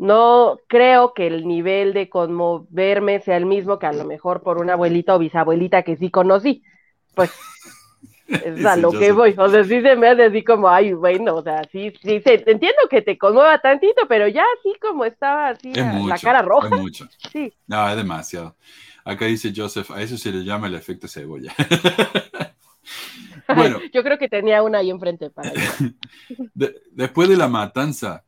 [0.00, 4.58] No creo que el nivel de conmoverme sea el mismo que a lo mejor por
[4.58, 6.62] una abuelita o bisabuelita que sí conocí.
[7.14, 7.30] Pues
[8.40, 9.12] es Sí, a lo que sé.
[9.12, 9.34] voy.
[9.38, 12.44] O sea, sí se me hace así como, ay, bueno, o sea, sí, sí, se-
[12.46, 16.08] entiendo que te conmueva tantito, pero ya así como estaba así, Es la, mucho.
[16.08, 17.08] la cara roja, Es mucho.
[17.32, 17.52] sí.
[17.66, 18.56] No, es demasiado.
[19.04, 21.54] Acá dice Joseph, a eso se le llama el efecto cebolla.
[23.54, 25.50] bueno, Yo creo que tenía una ahí enfrente para
[26.54, 28.24] de- después de la matanza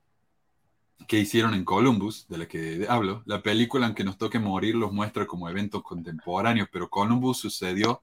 [1.07, 4.93] que hicieron en Columbus, de la que hablo, la película, aunque nos toque morir, los
[4.93, 8.03] muestra como eventos contemporáneos, pero Columbus sucedió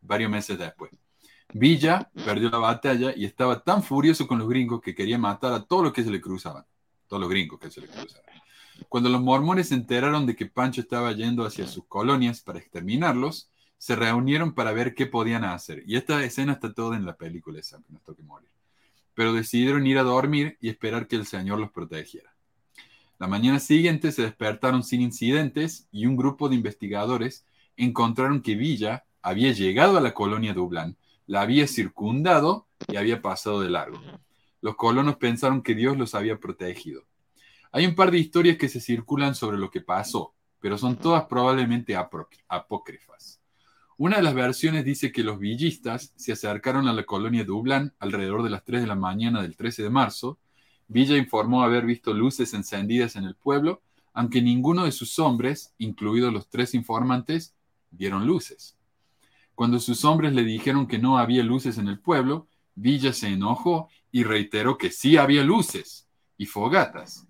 [0.00, 0.90] varios meses después.
[1.52, 5.64] Villa perdió la batalla y estaba tan furioso con los gringos que quería matar a
[5.64, 6.64] todos los que se le cruzaban,
[7.08, 8.30] todos los gringos que se le cruzaban.
[8.88, 13.50] Cuando los mormones se enteraron de que Pancho estaba yendo hacia sus colonias para exterminarlos,
[13.76, 15.82] se reunieron para ver qué podían hacer.
[15.86, 18.50] Y esta escena está toda en la película esa, que nos toque morir.
[19.14, 22.29] Pero decidieron ir a dormir y esperar que el Señor los protegiera.
[23.20, 27.44] La mañana siguiente se despertaron sin incidentes y un grupo de investigadores
[27.76, 33.60] encontraron que Villa había llegado a la colonia Dublán, la había circundado y había pasado
[33.60, 34.00] de largo.
[34.62, 37.04] Los colonos pensaron que Dios los había protegido.
[37.72, 41.26] Hay un par de historias que se circulan sobre lo que pasó, pero son todas
[41.26, 41.94] probablemente
[42.48, 43.42] apócrifas.
[43.98, 48.42] Una de las versiones dice que los villistas se acercaron a la colonia Dublán alrededor
[48.42, 50.38] de las 3 de la mañana del 13 de marzo.
[50.90, 53.80] Villa informó haber visto luces encendidas en el pueblo,
[54.12, 57.54] aunque ninguno de sus hombres, incluidos los tres informantes,
[57.92, 58.76] vieron luces.
[59.54, 63.88] Cuando sus hombres le dijeron que no había luces en el pueblo, Villa se enojó
[64.10, 67.24] y reiteró que sí había luces y fogatas.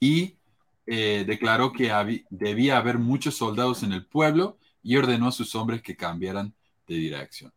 [0.00, 0.38] Y
[0.86, 1.92] eh, declaró que
[2.30, 6.54] debía haber muchos soldados en el pueblo y ordenó a sus hombres que cambiaran
[6.86, 7.52] de dirección.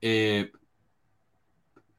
[0.00, 0.50] Eh,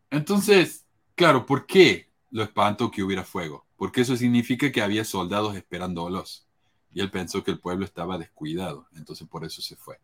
[0.09, 0.83] entonces,
[1.15, 3.65] claro, ¿por qué lo espantó que hubiera fuego?
[3.77, 6.47] Porque eso significa que había soldados esperándolos.
[6.93, 9.99] Y él pensó que el pueblo estaba descuidado, entonces por eso se fue.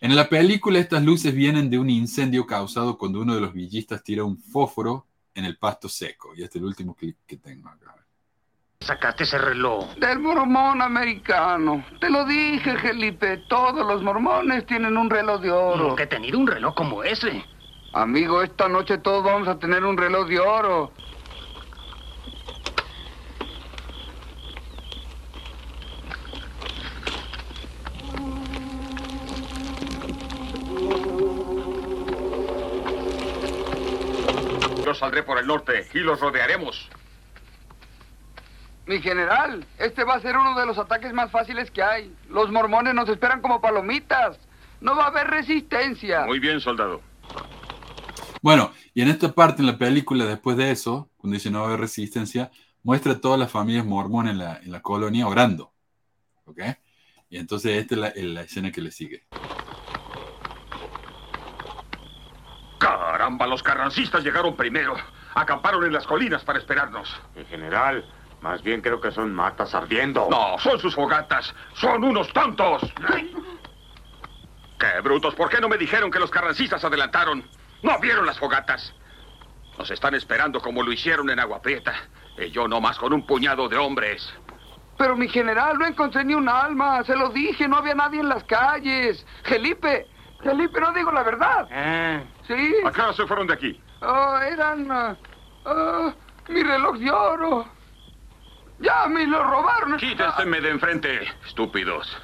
[0.00, 4.04] En la película estas luces vienen de un incendio causado cuando uno de los villistas
[4.04, 6.34] tira un fósforo en el pasto seco.
[6.36, 7.94] Y este es el último clip que tengo acá
[8.84, 9.94] sacaste ese reloj?
[9.96, 11.84] Del mormón americano.
[12.00, 13.38] Te lo dije, Felipe.
[13.48, 15.88] Todos los mormones tienen un reloj de oro.
[15.88, 17.44] Nunca he tenido un reloj como ese.
[17.94, 20.90] Amigo, esta noche todos vamos a tener un reloj de oro.
[34.84, 36.90] Yo saldré por el norte y los rodearemos.
[38.86, 42.12] Mi general, este va a ser uno de los ataques más fáciles que hay.
[42.28, 44.36] Los mormones nos esperan como palomitas.
[44.80, 46.24] No va a haber resistencia.
[46.26, 47.13] Muy bien, soldado.
[48.44, 52.50] Bueno, y en esta parte en la película, después de eso, cuando dice no resistencia,
[52.82, 55.72] muestra a todas las familias mormones en la, en la colonia orando.
[56.44, 56.60] ¿Ok?
[57.30, 59.22] Y entonces esta es la, la escena que le sigue.
[62.78, 64.94] Caramba, los carrancistas llegaron primero.
[65.34, 67.08] Acamparon en las colinas para esperarnos.
[67.36, 68.04] En general,
[68.42, 70.28] más bien creo que son matas ardiendo.
[70.30, 71.54] No, son sus fogatas.
[71.72, 72.82] Son unos tontos.
[74.78, 75.34] ¡Qué brutos!
[75.34, 77.42] ¿Por qué no me dijeron que los carrancistas adelantaron?
[77.84, 78.94] No vieron las fogatas.
[79.78, 81.92] Nos están esperando como lo hicieron en Agua Prieta.
[82.38, 84.26] Y yo nomás con un puñado de hombres.
[84.96, 87.04] Pero mi general, no encontré ni un alma.
[87.04, 89.26] Se lo dije, no había nadie en las calles.
[89.42, 90.06] Felipe,
[90.42, 91.68] Felipe, no digo la verdad.
[91.70, 92.22] Ah.
[92.46, 92.74] Sí.
[92.86, 93.80] ¿A se fueron de aquí?
[94.00, 94.90] Oh, eran...
[94.90, 95.16] Ah,
[95.66, 96.14] ah,
[96.48, 97.68] mi reloj de oro.
[98.78, 99.98] ¡Ya me lo robaron!
[99.98, 102.16] Quíteseme de enfrente, estúpidos.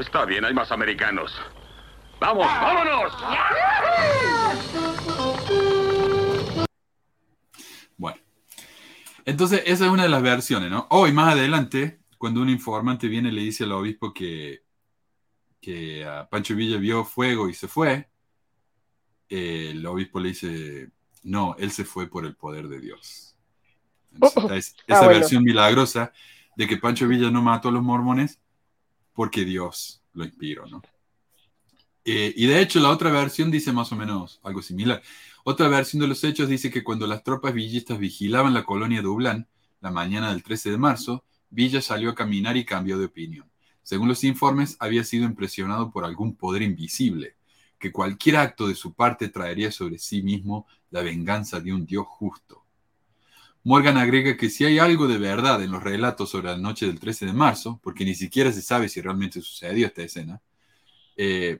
[0.00, 1.36] Está bien, hay más americanos.
[2.18, 3.12] ¡Vamos, vámonos!
[7.96, 8.18] Bueno.
[9.24, 10.86] Entonces, esa es una de las versiones, ¿no?
[10.90, 14.62] Hoy, más adelante, cuando un informante viene y le dice al obispo que,
[15.60, 18.08] que Pancho Villa vio fuego y se fue,
[19.28, 20.90] el obispo le dice,
[21.22, 23.36] no, él se fue por el poder de Dios.
[24.22, 26.12] Ah, esa versión milagrosa
[26.56, 28.40] de que Pancho Villa no mató a los mormones
[29.12, 30.80] porque Dios lo inspiró, ¿no?
[32.08, 35.02] Eh, y de hecho la otra versión dice más o menos algo similar.
[35.42, 39.02] Otra versión de los hechos dice que cuando las tropas villistas vigilaban la colonia de
[39.02, 39.48] Dublán,
[39.80, 43.50] la mañana del 13 de marzo, Villa salió a caminar y cambió de opinión.
[43.82, 47.36] Según los informes, había sido impresionado por algún poder invisible,
[47.78, 52.06] que cualquier acto de su parte traería sobre sí mismo la venganza de un Dios
[52.06, 52.64] justo.
[53.64, 57.00] Morgan agrega que si hay algo de verdad en los relatos sobre la noche del
[57.00, 60.40] 13 de marzo, porque ni siquiera se sabe si realmente sucedió esta escena,
[61.16, 61.58] eh,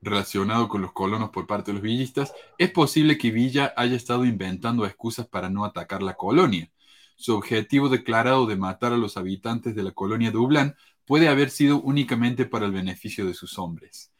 [0.00, 4.24] relacionado con los colonos por parte de los villistas, es posible que Villa haya estado
[4.24, 6.70] inventando excusas para no atacar la colonia.
[7.16, 11.80] Su objetivo declarado de matar a los habitantes de la colonia Dublán puede haber sido
[11.80, 14.12] únicamente para el beneficio de sus hombres.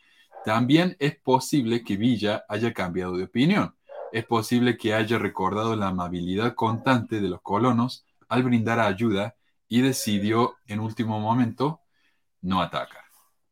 [0.45, 3.75] También es posible que Villa haya cambiado de opinión
[4.13, 9.37] es posible que haya recordado la amabilidad constante de los colonos al brindar ayuda
[9.69, 11.81] y decidió en último momento
[12.41, 13.03] no atacar.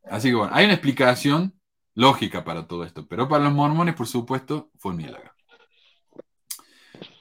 [0.09, 1.56] Así que bueno, hay una explicación
[1.97, 5.31] lógica para todo esto, pero para los mormones, por supuesto, fue un milagro.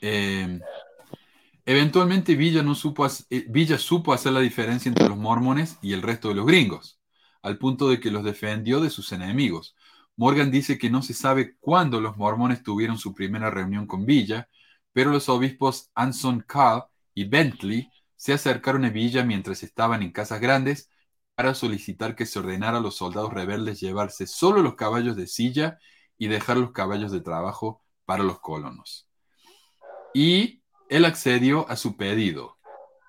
[0.02, 0.60] Eh,
[1.64, 6.02] eventualmente Villa, no supo, eh, Villa supo hacer la diferencia entre los mormones y el
[6.02, 7.00] resto de los gringos,
[7.40, 9.74] al punto de que los defendió de sus enemigos.
[10.14, 14.46] Morgan dice que no se sabe cuándo los mormones tuvieron su primera reunión con Villa,
[14.92, 16.84] pero los obispos Anson Carl
[17.14, 20.90] y Bentley se acercaron a Villa mientras estaban en casas grandes
[21.36, 25.78] para solicitar que se ordenara a los soldados rebeldes llevarse solo los caballos de silla
[26.16, 29.06] y dejar los caballos de trabajo para los colonos.
[30.14, 32.56] Y Él accedió a su pedido.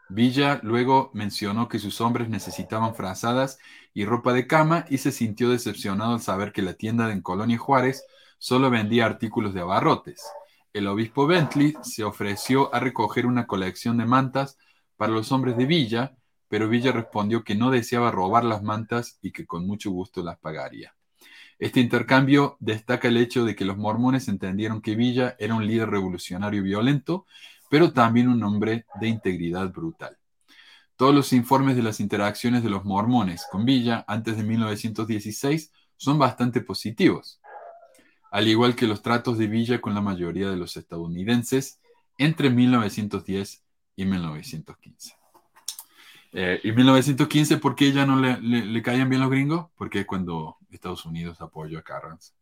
[0.09, 3.59] Villa luego mencionó que sus hombres necesitaban frazadas
[3.93, 7.57] y ropa de cama y se sintió decepcionado al saber que la tienda en Colonia
[7.57, 8.05] Juárez
[8.39, 10.21] solo vendía artículos de abarrotes.
[10.73, 14.57] El obispo Bentley se ofreció a recoger una colección de mantas
[14.97, 16.17] para los hombres de Villa,
[16.49, 20.38] pero Villa respondió que no deseaba robar las mantas y que con mucho gusto las
[20.40, 20.95] pagaría.
[21.60, 25.90] Este intercambio destaca el hecho de que los mormones entendieron que Villa era un líder
[25.90, 27.26] revolucionario violento,
[27.69, 30.18] pero también un hombre de integridad brutal.
[30.95, 36.19] Todos los informes de las interacciones de los mormones con Villa antes de 1916 son
[36.19, 37.41] bastante positivos,
[38.32, 41.80] al igual que los tratos de Villa con la mayoría de los estadounidenses
[42.18, 43.64] entre 1910
[43.95, 45.16] y 1915.
[46.33, 49.67] Eh, y 1915, ¿por qué ya no le, caían bien los gringos?
[49.75, 52.33] Porque cuando Estados Unidos apoyó a Carranza.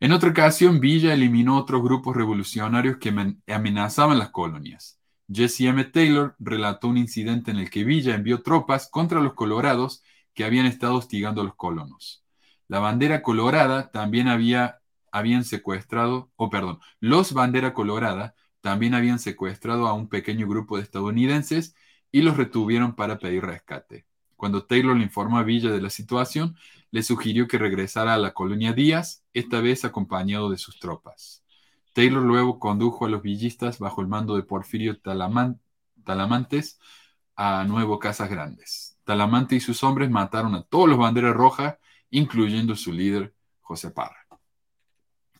[0.00, 3.14] En otra ocasión, Villa eliminó otros grupos revolucionarios que
[3.48, 4.98] amenazaban las colonias.
[5.32, 5.82] Jesse M.
[5.84, 10.02] Taylor relató un incidente en el que Villa envió tropas contra los colorados
[10.34, 12.24] que habían estado hostigando a los colonos.
[12.68, 14.80] La bandera colorada también había,
[15.12, 20.82] habían secuestrado, o perdón, los bandera colorada también habían secuestrado a un pequeño grupo de
[20.82, 21.74] estadounidenses
[22.14, 24.06] y los retuvieron para pedir rescate.
[24.36, 26.56] Cuando Taylor le informó a Villa de la situación,
[26.92, 31.42] le sugirió que regresara a la colonia Díaz, esta vez acompañado de sus tropas.
[31.92, 36.78] Taylor luego condujo a los villistas bajo el mando de Porfirio Talamantes
[37.34, 38.96] a Nuevo Casas Grandes.
[39.02, 41.78] Talamante y sus hombres mataron a todos los banderas rojas,
[42.10, 44.24] incluyendo su líder, José Parra.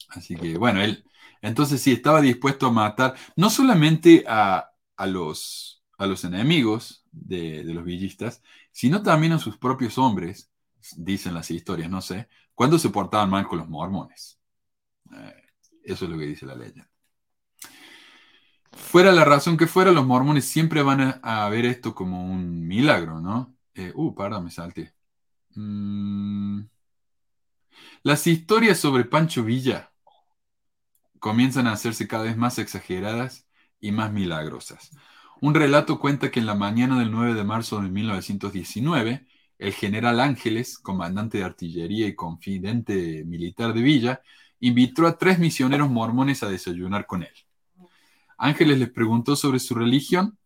[0.08, 1.04] Así que, bueno, él
[1.40, 7.64] entonces sí estaba dispuesto a matar no solamente a, a los a los enemigos de,
[7.64, 8.42] los villistas,
[8.72, 10.50] sino también a sus propios hombres,
[10.96, 14.38] dicen las historias, no sé, cuando se portaban mal con los mormones.
[15.12, 15.42] Eh,
[15.84, 16.88] eso es lo que dice la leyenda.
[18.72, 23.20] Fuera la razón que fuera, los mormones siempre van a, ver esto como un milagro,
[23.20, 23.54] ¿no?
[23.74, 24.94] Eh, uh, parda, me salté.
[25.54, 26.62] Mm.
[28.02, 29.92] Las historias sobre Pancho Villa
[31.18, 33.46] comienzan a hacerse cada vez más exageradas
[33.80, 34.90] y más milagrosas.
[35.44, 39.26] Un relato cuenta que en la mañana del 9 de marzo de 1919,
[39.58, 44.22] el general Ángeles, comandante de artillería y confidente militar de Villa,
[44.60, 47.34] invitó a tres misioneros mormones a desayunar con él.
[48.38, 50.38] Ángeles les preguntó sobre su religión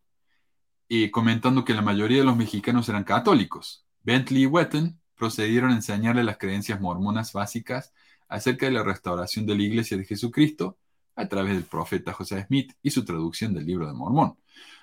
[0.88, 3.86] y comentando que la mayoría de los mexicanos eran católicos.
[4.02, 7.92] Bentley y Wetton procedieron a enseñarle las creencias mormonas básicas
[8.28, 10.76] acerca de la restauración de la Iglesia de Jesucristo
[11.14, 14.36] a través del profeta José Smith y su traducción del libro de Mormón.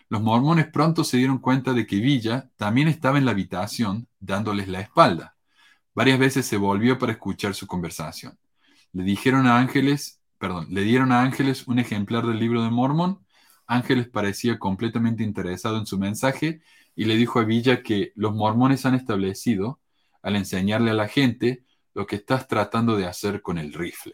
[0.07, 4.67] Los mormones pronto se dieron cuenta de que Villa también estaba en la habitación dándoles
[4.67, 5.35] la espalda.
[5.95, 8.37] Varias veces se volvió para escuchar su conversación.
[8.93, 13.25] Le dijeron a Ángeles, perdón, le dieron a Ángeles un ejemplar del libro de Mormón.
[13.65, 16.61] Ángeles parecía completamente interesado en su mensaje
[16.95, 19.79] y le dijo a Villa que los mormones han establecido,
[20.21, 24.13] al enseñarle a la gente, lo que estás tratando de hacer con el rifle.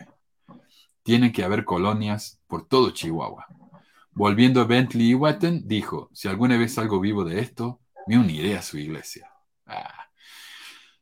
[1.04, 3.48] Tiene que haber colonias por todo Chihuahua.
[4.14, 8.58] Volviendo a Bentley y Wetton, dijo, si alguna vez salgo vivo de esto, me uniré
[8.58, 9.30] a su iglesia.
[9.66, 10.10] Ah.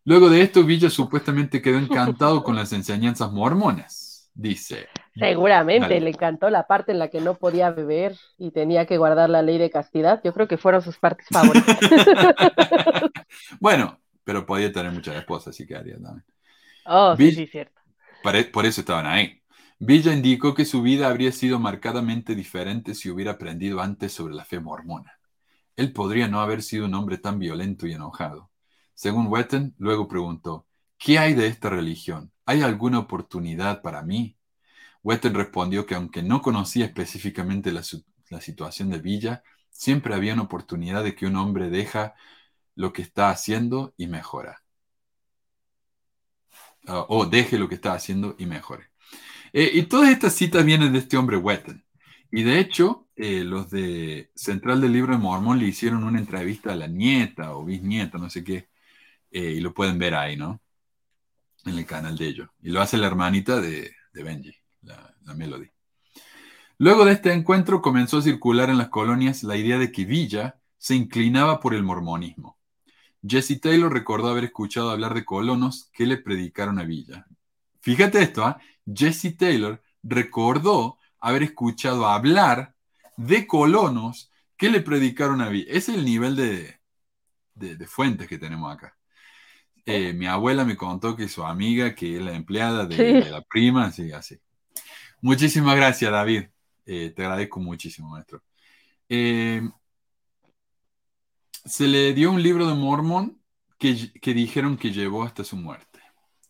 [0.06, 4.32] Luego de esto, Villa supuestamente quedó encantado con las enseñanzas mormonas.
[4.34, 4.88] Dice.
[5.16, 9.30] Seguramente le encantó la parte en la que no podía beber y tenía que guardar
[9.30, 10.22] la ley de castidad.
[10.24, 11.78] Yo creo que fueron sus partes favoritas.
[13.60, 16.24] bueno, pero podía tener muchas esposas, así que haría también.
[16.86, 17.82] Oh, sí, sí, cierto.
[18.54, 19.39] Por eso estaban ahí.
[19.82, 24.44] Villa indicó que su vida habría sido marcadamente diferente si hubiera aprendido antes sobre la
[24.44, 25.20] fe mormona.
[25.78, 28.52] Él podría no haber sido un hombre tan violento y enojado.
[28.94, 32.34] Según Wetton, luego preguntó, ¿qué hay de esta religión?
[32.46, 34.38] ¿Hay alguna oportunidad para mí?
[35.04, 37.84] Wetton respondió que aunque no conocía específicamente la,
[38.42, 42.16] situación de Villa, siempre había una oportunidad de que un hombre deja
[42.76, 44.62] lo que está haciendo y mejora.
[46.88, 48.89] Ah, o deje lo que está haciendo y mejore.
[49.54, 51.84] Eh, y todas estas citas vienen de este hombre Wetton.
[52.32, 56.74] Y de hecho, eh, los de Central del Libro de Mormón le hicieron una entrevista
[56.74, 58.70] a la nieta o bisnieta, no sé qué,
[59.32, 60.62] eh, y lo pueden ver ahí, ¿no?
[61.66, 62.50] En el canal de ellos.
[62.62, 65.68] Y lo hace la hermanita de, Benji, la, la, Melody.
[66.78, 70.60] Luego de este encuentro comenzó a circular en las colonias la idea de que Villa
[70.78, 72.58] se inclinaba por el mormonismo.
[73.22, 77.26] Jesse Taylor recordó haber escuchado hablar de colonos que le predicaron a Villa.
[77.82, 78.60] Fíjate esto, ¿ah?
[78.94, 82.76] Jesse Taylor recordó haber escuchado hablar
[83.18, 85.68] de colonos que le predicaron a Villa.
[85.70, 86.80] Es el nivel de,
[87.56, 88.96] de, fuentes que tenemos acá.
[89.86, 93.86] Eh, mi abuela me contó que su amiga, que es la empleada de, la prima,
[93.86, 94.40] así, así.
[95.22, 96.46] Muchísimas gracias, David.
[96.86, 98.44] Eh, te agradezco muchísimo, maestro.
[99.08, 99.62] Eh,
[101.66, 103.42] se le dio un libro de Mormón
[103.78, 105.89] que, que dijeron que llevó hasta su muerte.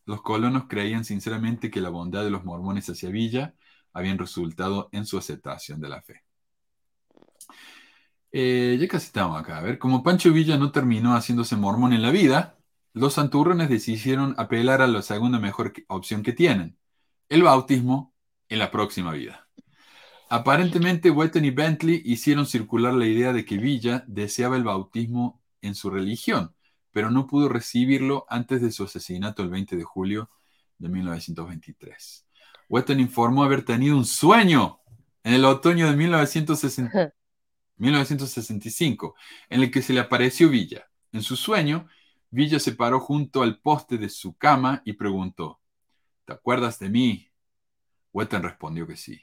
[0.09, 3.53] Los colonos creían sinceramente que la bondad de los mormones hacia Villa
[3.93, 6.23] habían resultado en su aceptación de la fe.
[8.31, 9.59] Eh, ya casi estamos acá.
[9.59, 12.57] A ver, como Pancho Villa no terminó haciéndose mormón en la vida,
[12.93, 16.79] los santurrones decidieron apelar a la segunda mejor opción que tienen,
[17.29, 18.15] el bautismo
[18.47, 19.47] en la próxima vida.
[20.27, 25.75] Aparentemente, Wetton y Bentley hicieron circular la idea de que Villa deseaba el bautismo en
[25.75, 26.55] su religión,
[26.91, 30.29] pero no pudo recibirlo antes de su asesinato el 20 de julio
[30.77, 32.25] de 1923.
[32.69, 34.79] Wetton informó haber tenido un sueño
[35.23, 37.13] en el otoño de 1960,
[37.77, 39.15] 1965,
[39.49, 40.89] en el que se le apareció Villa.
[41.11, 41.87] En su sueño,
[42.29, 45.59] Villa se paró junto al poste de su cama y preguntó,
[46.25, 47.31] ¿Te acuerdas de mí?
[48.13, 49.19] Wetton respondió que sí.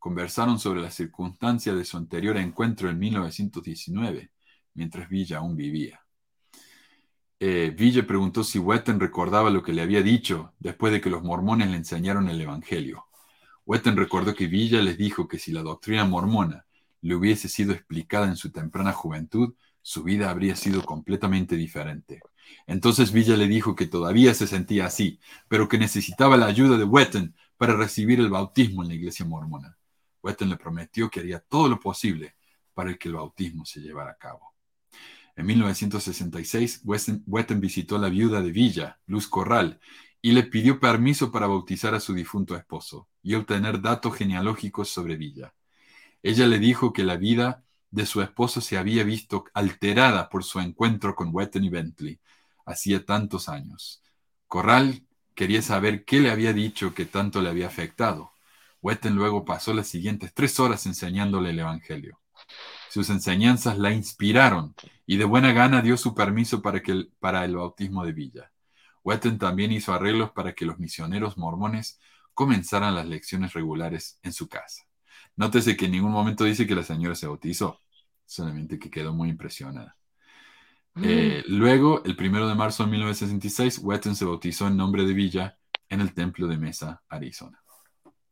[0.00, 4.32] Conversaron sobre las circunstancias de su anterior encuentro en 1919,
[4.74, 6.00] mientras Villa aún vivía.
[7.42, 11.22] Eh, Villa preguntó si Wetton recordaba lo que le había dicho después de que los
[11.22, 13.06] mormones le enseñaron el Evangelio.
[13.64, 16.66] Wetton recordó que Villa les dijo que si la doctrina mormona
[17.00, 22.20] le hubiese sido explicada en su temprana juventud, su vida habría sido completamente diferente.
[22.66, 25.18] Entonces Villa le dijo que todavía se sentía así,
[25.48, 29.78] pero que necesitaba la ayuda de Wetton para recibir el bautismo en la iglesia mormona.
[30.22, 32.34] Wetton le prometió que haría todo lo posible
[32.74, 34.49] para que el bautismo se llevara a cabo.
[35.36, 39.80] En 1966, Wetton visitó a la viuda de Villa, Luz Corral,
[40.22, 45.16] y le pidió permiso para bautizar a su difunto esposo y obtener datos genealógicos sobre
[45.16, 45.54] Villa.
[46.22, 50.60] Ella le dijo que la vida de su esposo se había visto alterada por su
[50.60, 52.20] encuentro con Wetton y Bentley
[52.66, 54.02] hacía tantos años.
[54.46, 55.04] Corral
[55.34, 58.32] quería saber qué le había dicho que tanto le había afectado.
[58.82, 62.19] Wetton luego pasó las siguientes tres horas enseñándole el Evangelio.
[62.90, 64.74] Sus enseñanzas la inspiraron
[65.06, 68.52] y de buena gana dio su permiso para, que el, para el bautismo de Villa.
[69.04, 72.00] Wetton también hizo arreglos para que los misioneros mormones
[72.34, 74.84] comenzaran las lecciones regulares en su casa.
[75.36, 77.80] Nótese que en ningún momento dice que la señora se bautizó,
[78.26, 79.96] solamente que quedó muy impresionada.
[80.94, 81.02] Mm.
[81.04, 85.58] Eh, luego, el primero de marzo de 1966, Wetton se bautizó en nombre de Villa
[85.88, 87.62] en el templo de Mesa, Arizona.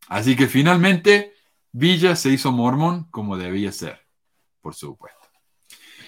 [0.08, 1.34] Así que finalmente,
[1.72, 4.07] Villa se hizo mormón como debía ser,
[4.60, 5.18] por supuesto.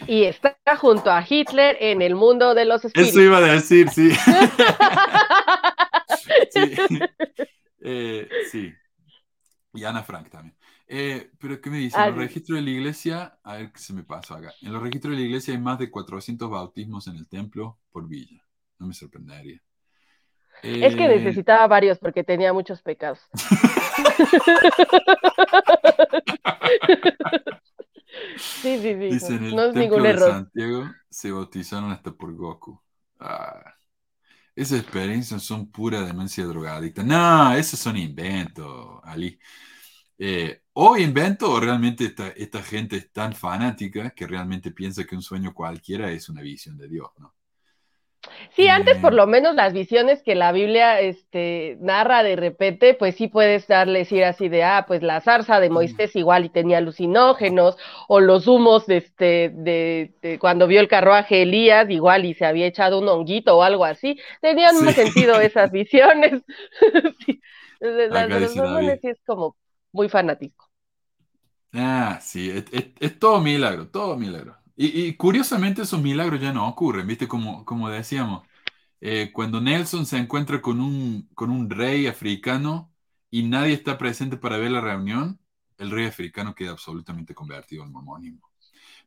[0.06, 3.14] Y está junto a Hitler en el mundo de los espíritus.
[3.14, 4.10] Eso iba a decir, sí.
[6.50, 6.74] sí.
[7.82, 8.72] Eh, sí.
[9.74, 10.56] Y Ana Frank también.
[10.86, 12.00] Eh, pero ¿qué me dice?
[12.00, 14.52] En los registros de la iglesia, a ver qué se me pasa acá.
[14.60, 18.08] En los registros de la iglesia hay más de 400 bautismos en el templo por
[18.08, 18.42] villa.
[18.78, 19.62] No me sorprendería.
[20.62, 23.20] Es que eh, necesitaba varios porque tenía muchos pecados.
[28.36, 29.54] sí, sí, sí.
[29.54, 30.28] no es ningún error.
[30.28, 32.80] De Santiago se bautizaron hasta por Goku.
[33.18, 33.74] Ah,
[34.54, 37.02] esas experiencias son pura demencia drogadicta.
[37.02, 39.38] No, esos son inventos, Ali.
[40.18, 45.16] Eh, o invento, o realmente esta, esta gente es tan fanática que realmente piensa que
[45.16, 47.34] un sueño cualquiera es una visión de Dios, ¿no?
[48.54, 53.14] Sí, antes por lo menos las visiones que la Biblia este, narra de repente, pues
[53.16, 56.78] sí puedes darle decir así de, ah, pues la zarza de Moisés igual y tenía
[56.78, 57.76] alucinógenos,
[58.08, 62.66] o los humos de, este, de, cuando vio el carruaje Elías, igual y se había
[62.66, 64.18] echado un honguito o algo así.
[64.40, 66.42] Tenían un sentido esas visiones.
[67.24, 67.40] sí.
[67.80, 68.52] Las de los
[69.00, 69.56] sí es como
[69.92, 70.68] muy fanático.
[71.72, 72.52] Ah, sí,
[73.00, 74.59] es, todo milagro, todo milagro.
[74.82, 77.28] Y, curiosamente esos milagros ya no ocurren, ¿viste?
[77.28, 78.46] Como, como decíamos,
[79.02, 82.90] eh, cuando Nelson se encuentra con un, con un rey africano
[83.30, 85.38] y nadie está presente para ver la reunión,
[85.76, 88.50] el rey africano queda absolutamente convertido en mormónimo.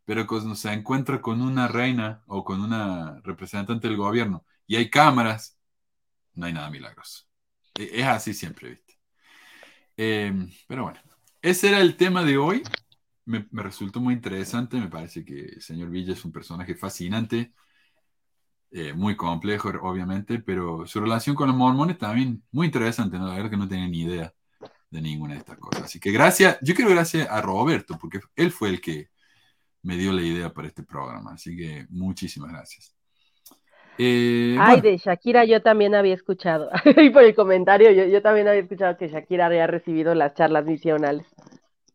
[0.05, 4.91] Pero cuando se encuentra con una reina o con una representante del gobierno y hay
[4.91, 5.57] cámaras,
[6.35, 7.23] no hay nada milagroso.
[7.79, 8.99] E, es así siempre, ¿viste?
[9.97, 10.99] Em, pero bueno,
[11.41, 12.63] ese era el tema de hoy.
[13.25, 14.77] Me, resultó muy interesante.
[14.77, 17.53] Me parece que el señor Villa es un personaje fascinante,
[18.71, 23.17] eh, muy complejo, obviamente, pero su relación con los mormones también muy interesante.
[23.17, 23.27] ¿no?
[23.27, 24.33] La verdad que no tenía ni idea
[24.89, 25.83] de ninguna de estas cosas.
[25.83, 29.09] Así que gracias, yo quiero gracias a Roberto, porque él fue el que
[29.81, 31.33] me dio la idea para este programa.
[31.33, 32.95] Así que muchísimas gracias.
[33.97, 38.61] Eh, Ay, de Shakira yo también había escuchado, y por el comentario, yo, también había
[38.61, 41.27] escuchado que Shakira había recibido las charlas misionales.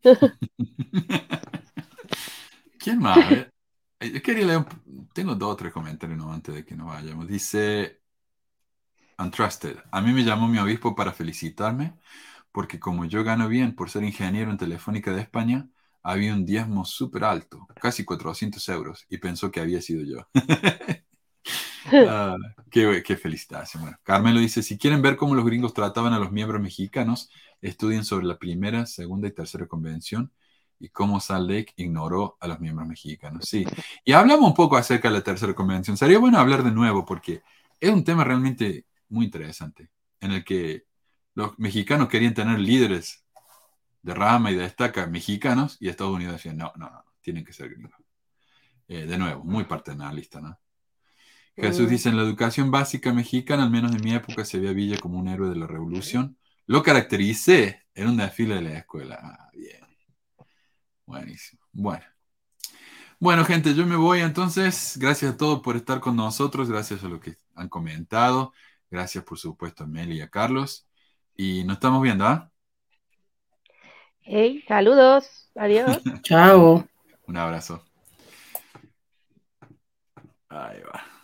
[2.77, 3.47] ¿Quién más?
[3.99, 4.65] Eh, quería leer
[5.13, 6.31] Tengo dos o tres comentarios ¿no?
[6.31, 7.27] antes de que nos vayamos.
[7.27, 8.01] Dice
[9.19, 9.77] Untrusted.
[9.91, 11.93] A mí me llamó mi obispo para felicitarme
[12.53, 15.69] porque como yo gano bien por ser ingeniero en Telefónica de España,
[16.03, 20.27] había un diezmo súper alto, casi 400 euros, y pensó que había sido yo.
[22.05, 22.35] Ah,
[22.71, 23.67] qué, qué felicidad.
[23.79, 27.29] Bueno, Carmelo dice, si quieren ver cómo los gringos trataban a los miembros mexicanos,
[27.61, 30.31] estudien sobre la primera, segunda y tercera convención
[30.79, 33.45] y cómo Salt Lake ignoró a los miembros mexicanos.
[33.45, 33.65] Sí,
[34.05, 35.97] y hablamos un poco acerca de la tercera convención.
[35.97, 37.41] Sería bueno hablar de nuevo porque
[37.79, 39.89] es un tema realmente muy interesante,
[40.21, 40.85] en el que
[41.35, 43.25] los mexicanos querían tener líderes
[44.01, 47.53] de rama y de estaca mexicanos y Estados Unidos decía, no, no, no, tienen que
[47.53, 47.91] ser gringos.
[48.87, 50.57] Eh, de nuevo, muy paternalista, ¿no?
[51.55, 51.89] Jesús mm.
[51.89, 54.97] dice, en la educación básica mexicana, al menos en mi época, se veía a Villa
[54.97, 56.37] como un héroe de la revolución.
[56.69, 59.17] Lo caractericé en un desfile de la escuela.
[59.19, 59.81] Ah, bien.
[61.03, 61.63] Buenísimo.
[61.71, 62.05] Bueno.
[63.19, 64.95] Bueno, gente, yo me voy entonces.
[64.99, 66.69] Gracias a todos por estar con nosotros.
[66.69, 68.53] Gracias a los que han comentado.
[68.91, 70.87] Gracias, por supuesto, a Meli y a Carlos.
[71.35, 72.51] Y nos estamos viendo, ¿ah?
[74.21, 75.49] Hey, saludos.
[75.55, 75.99] Adiós.
[76.21, 76.87] Chao.
[77.25, 77.83] Un abrazo.
[80.49, 81.09] Ahí va.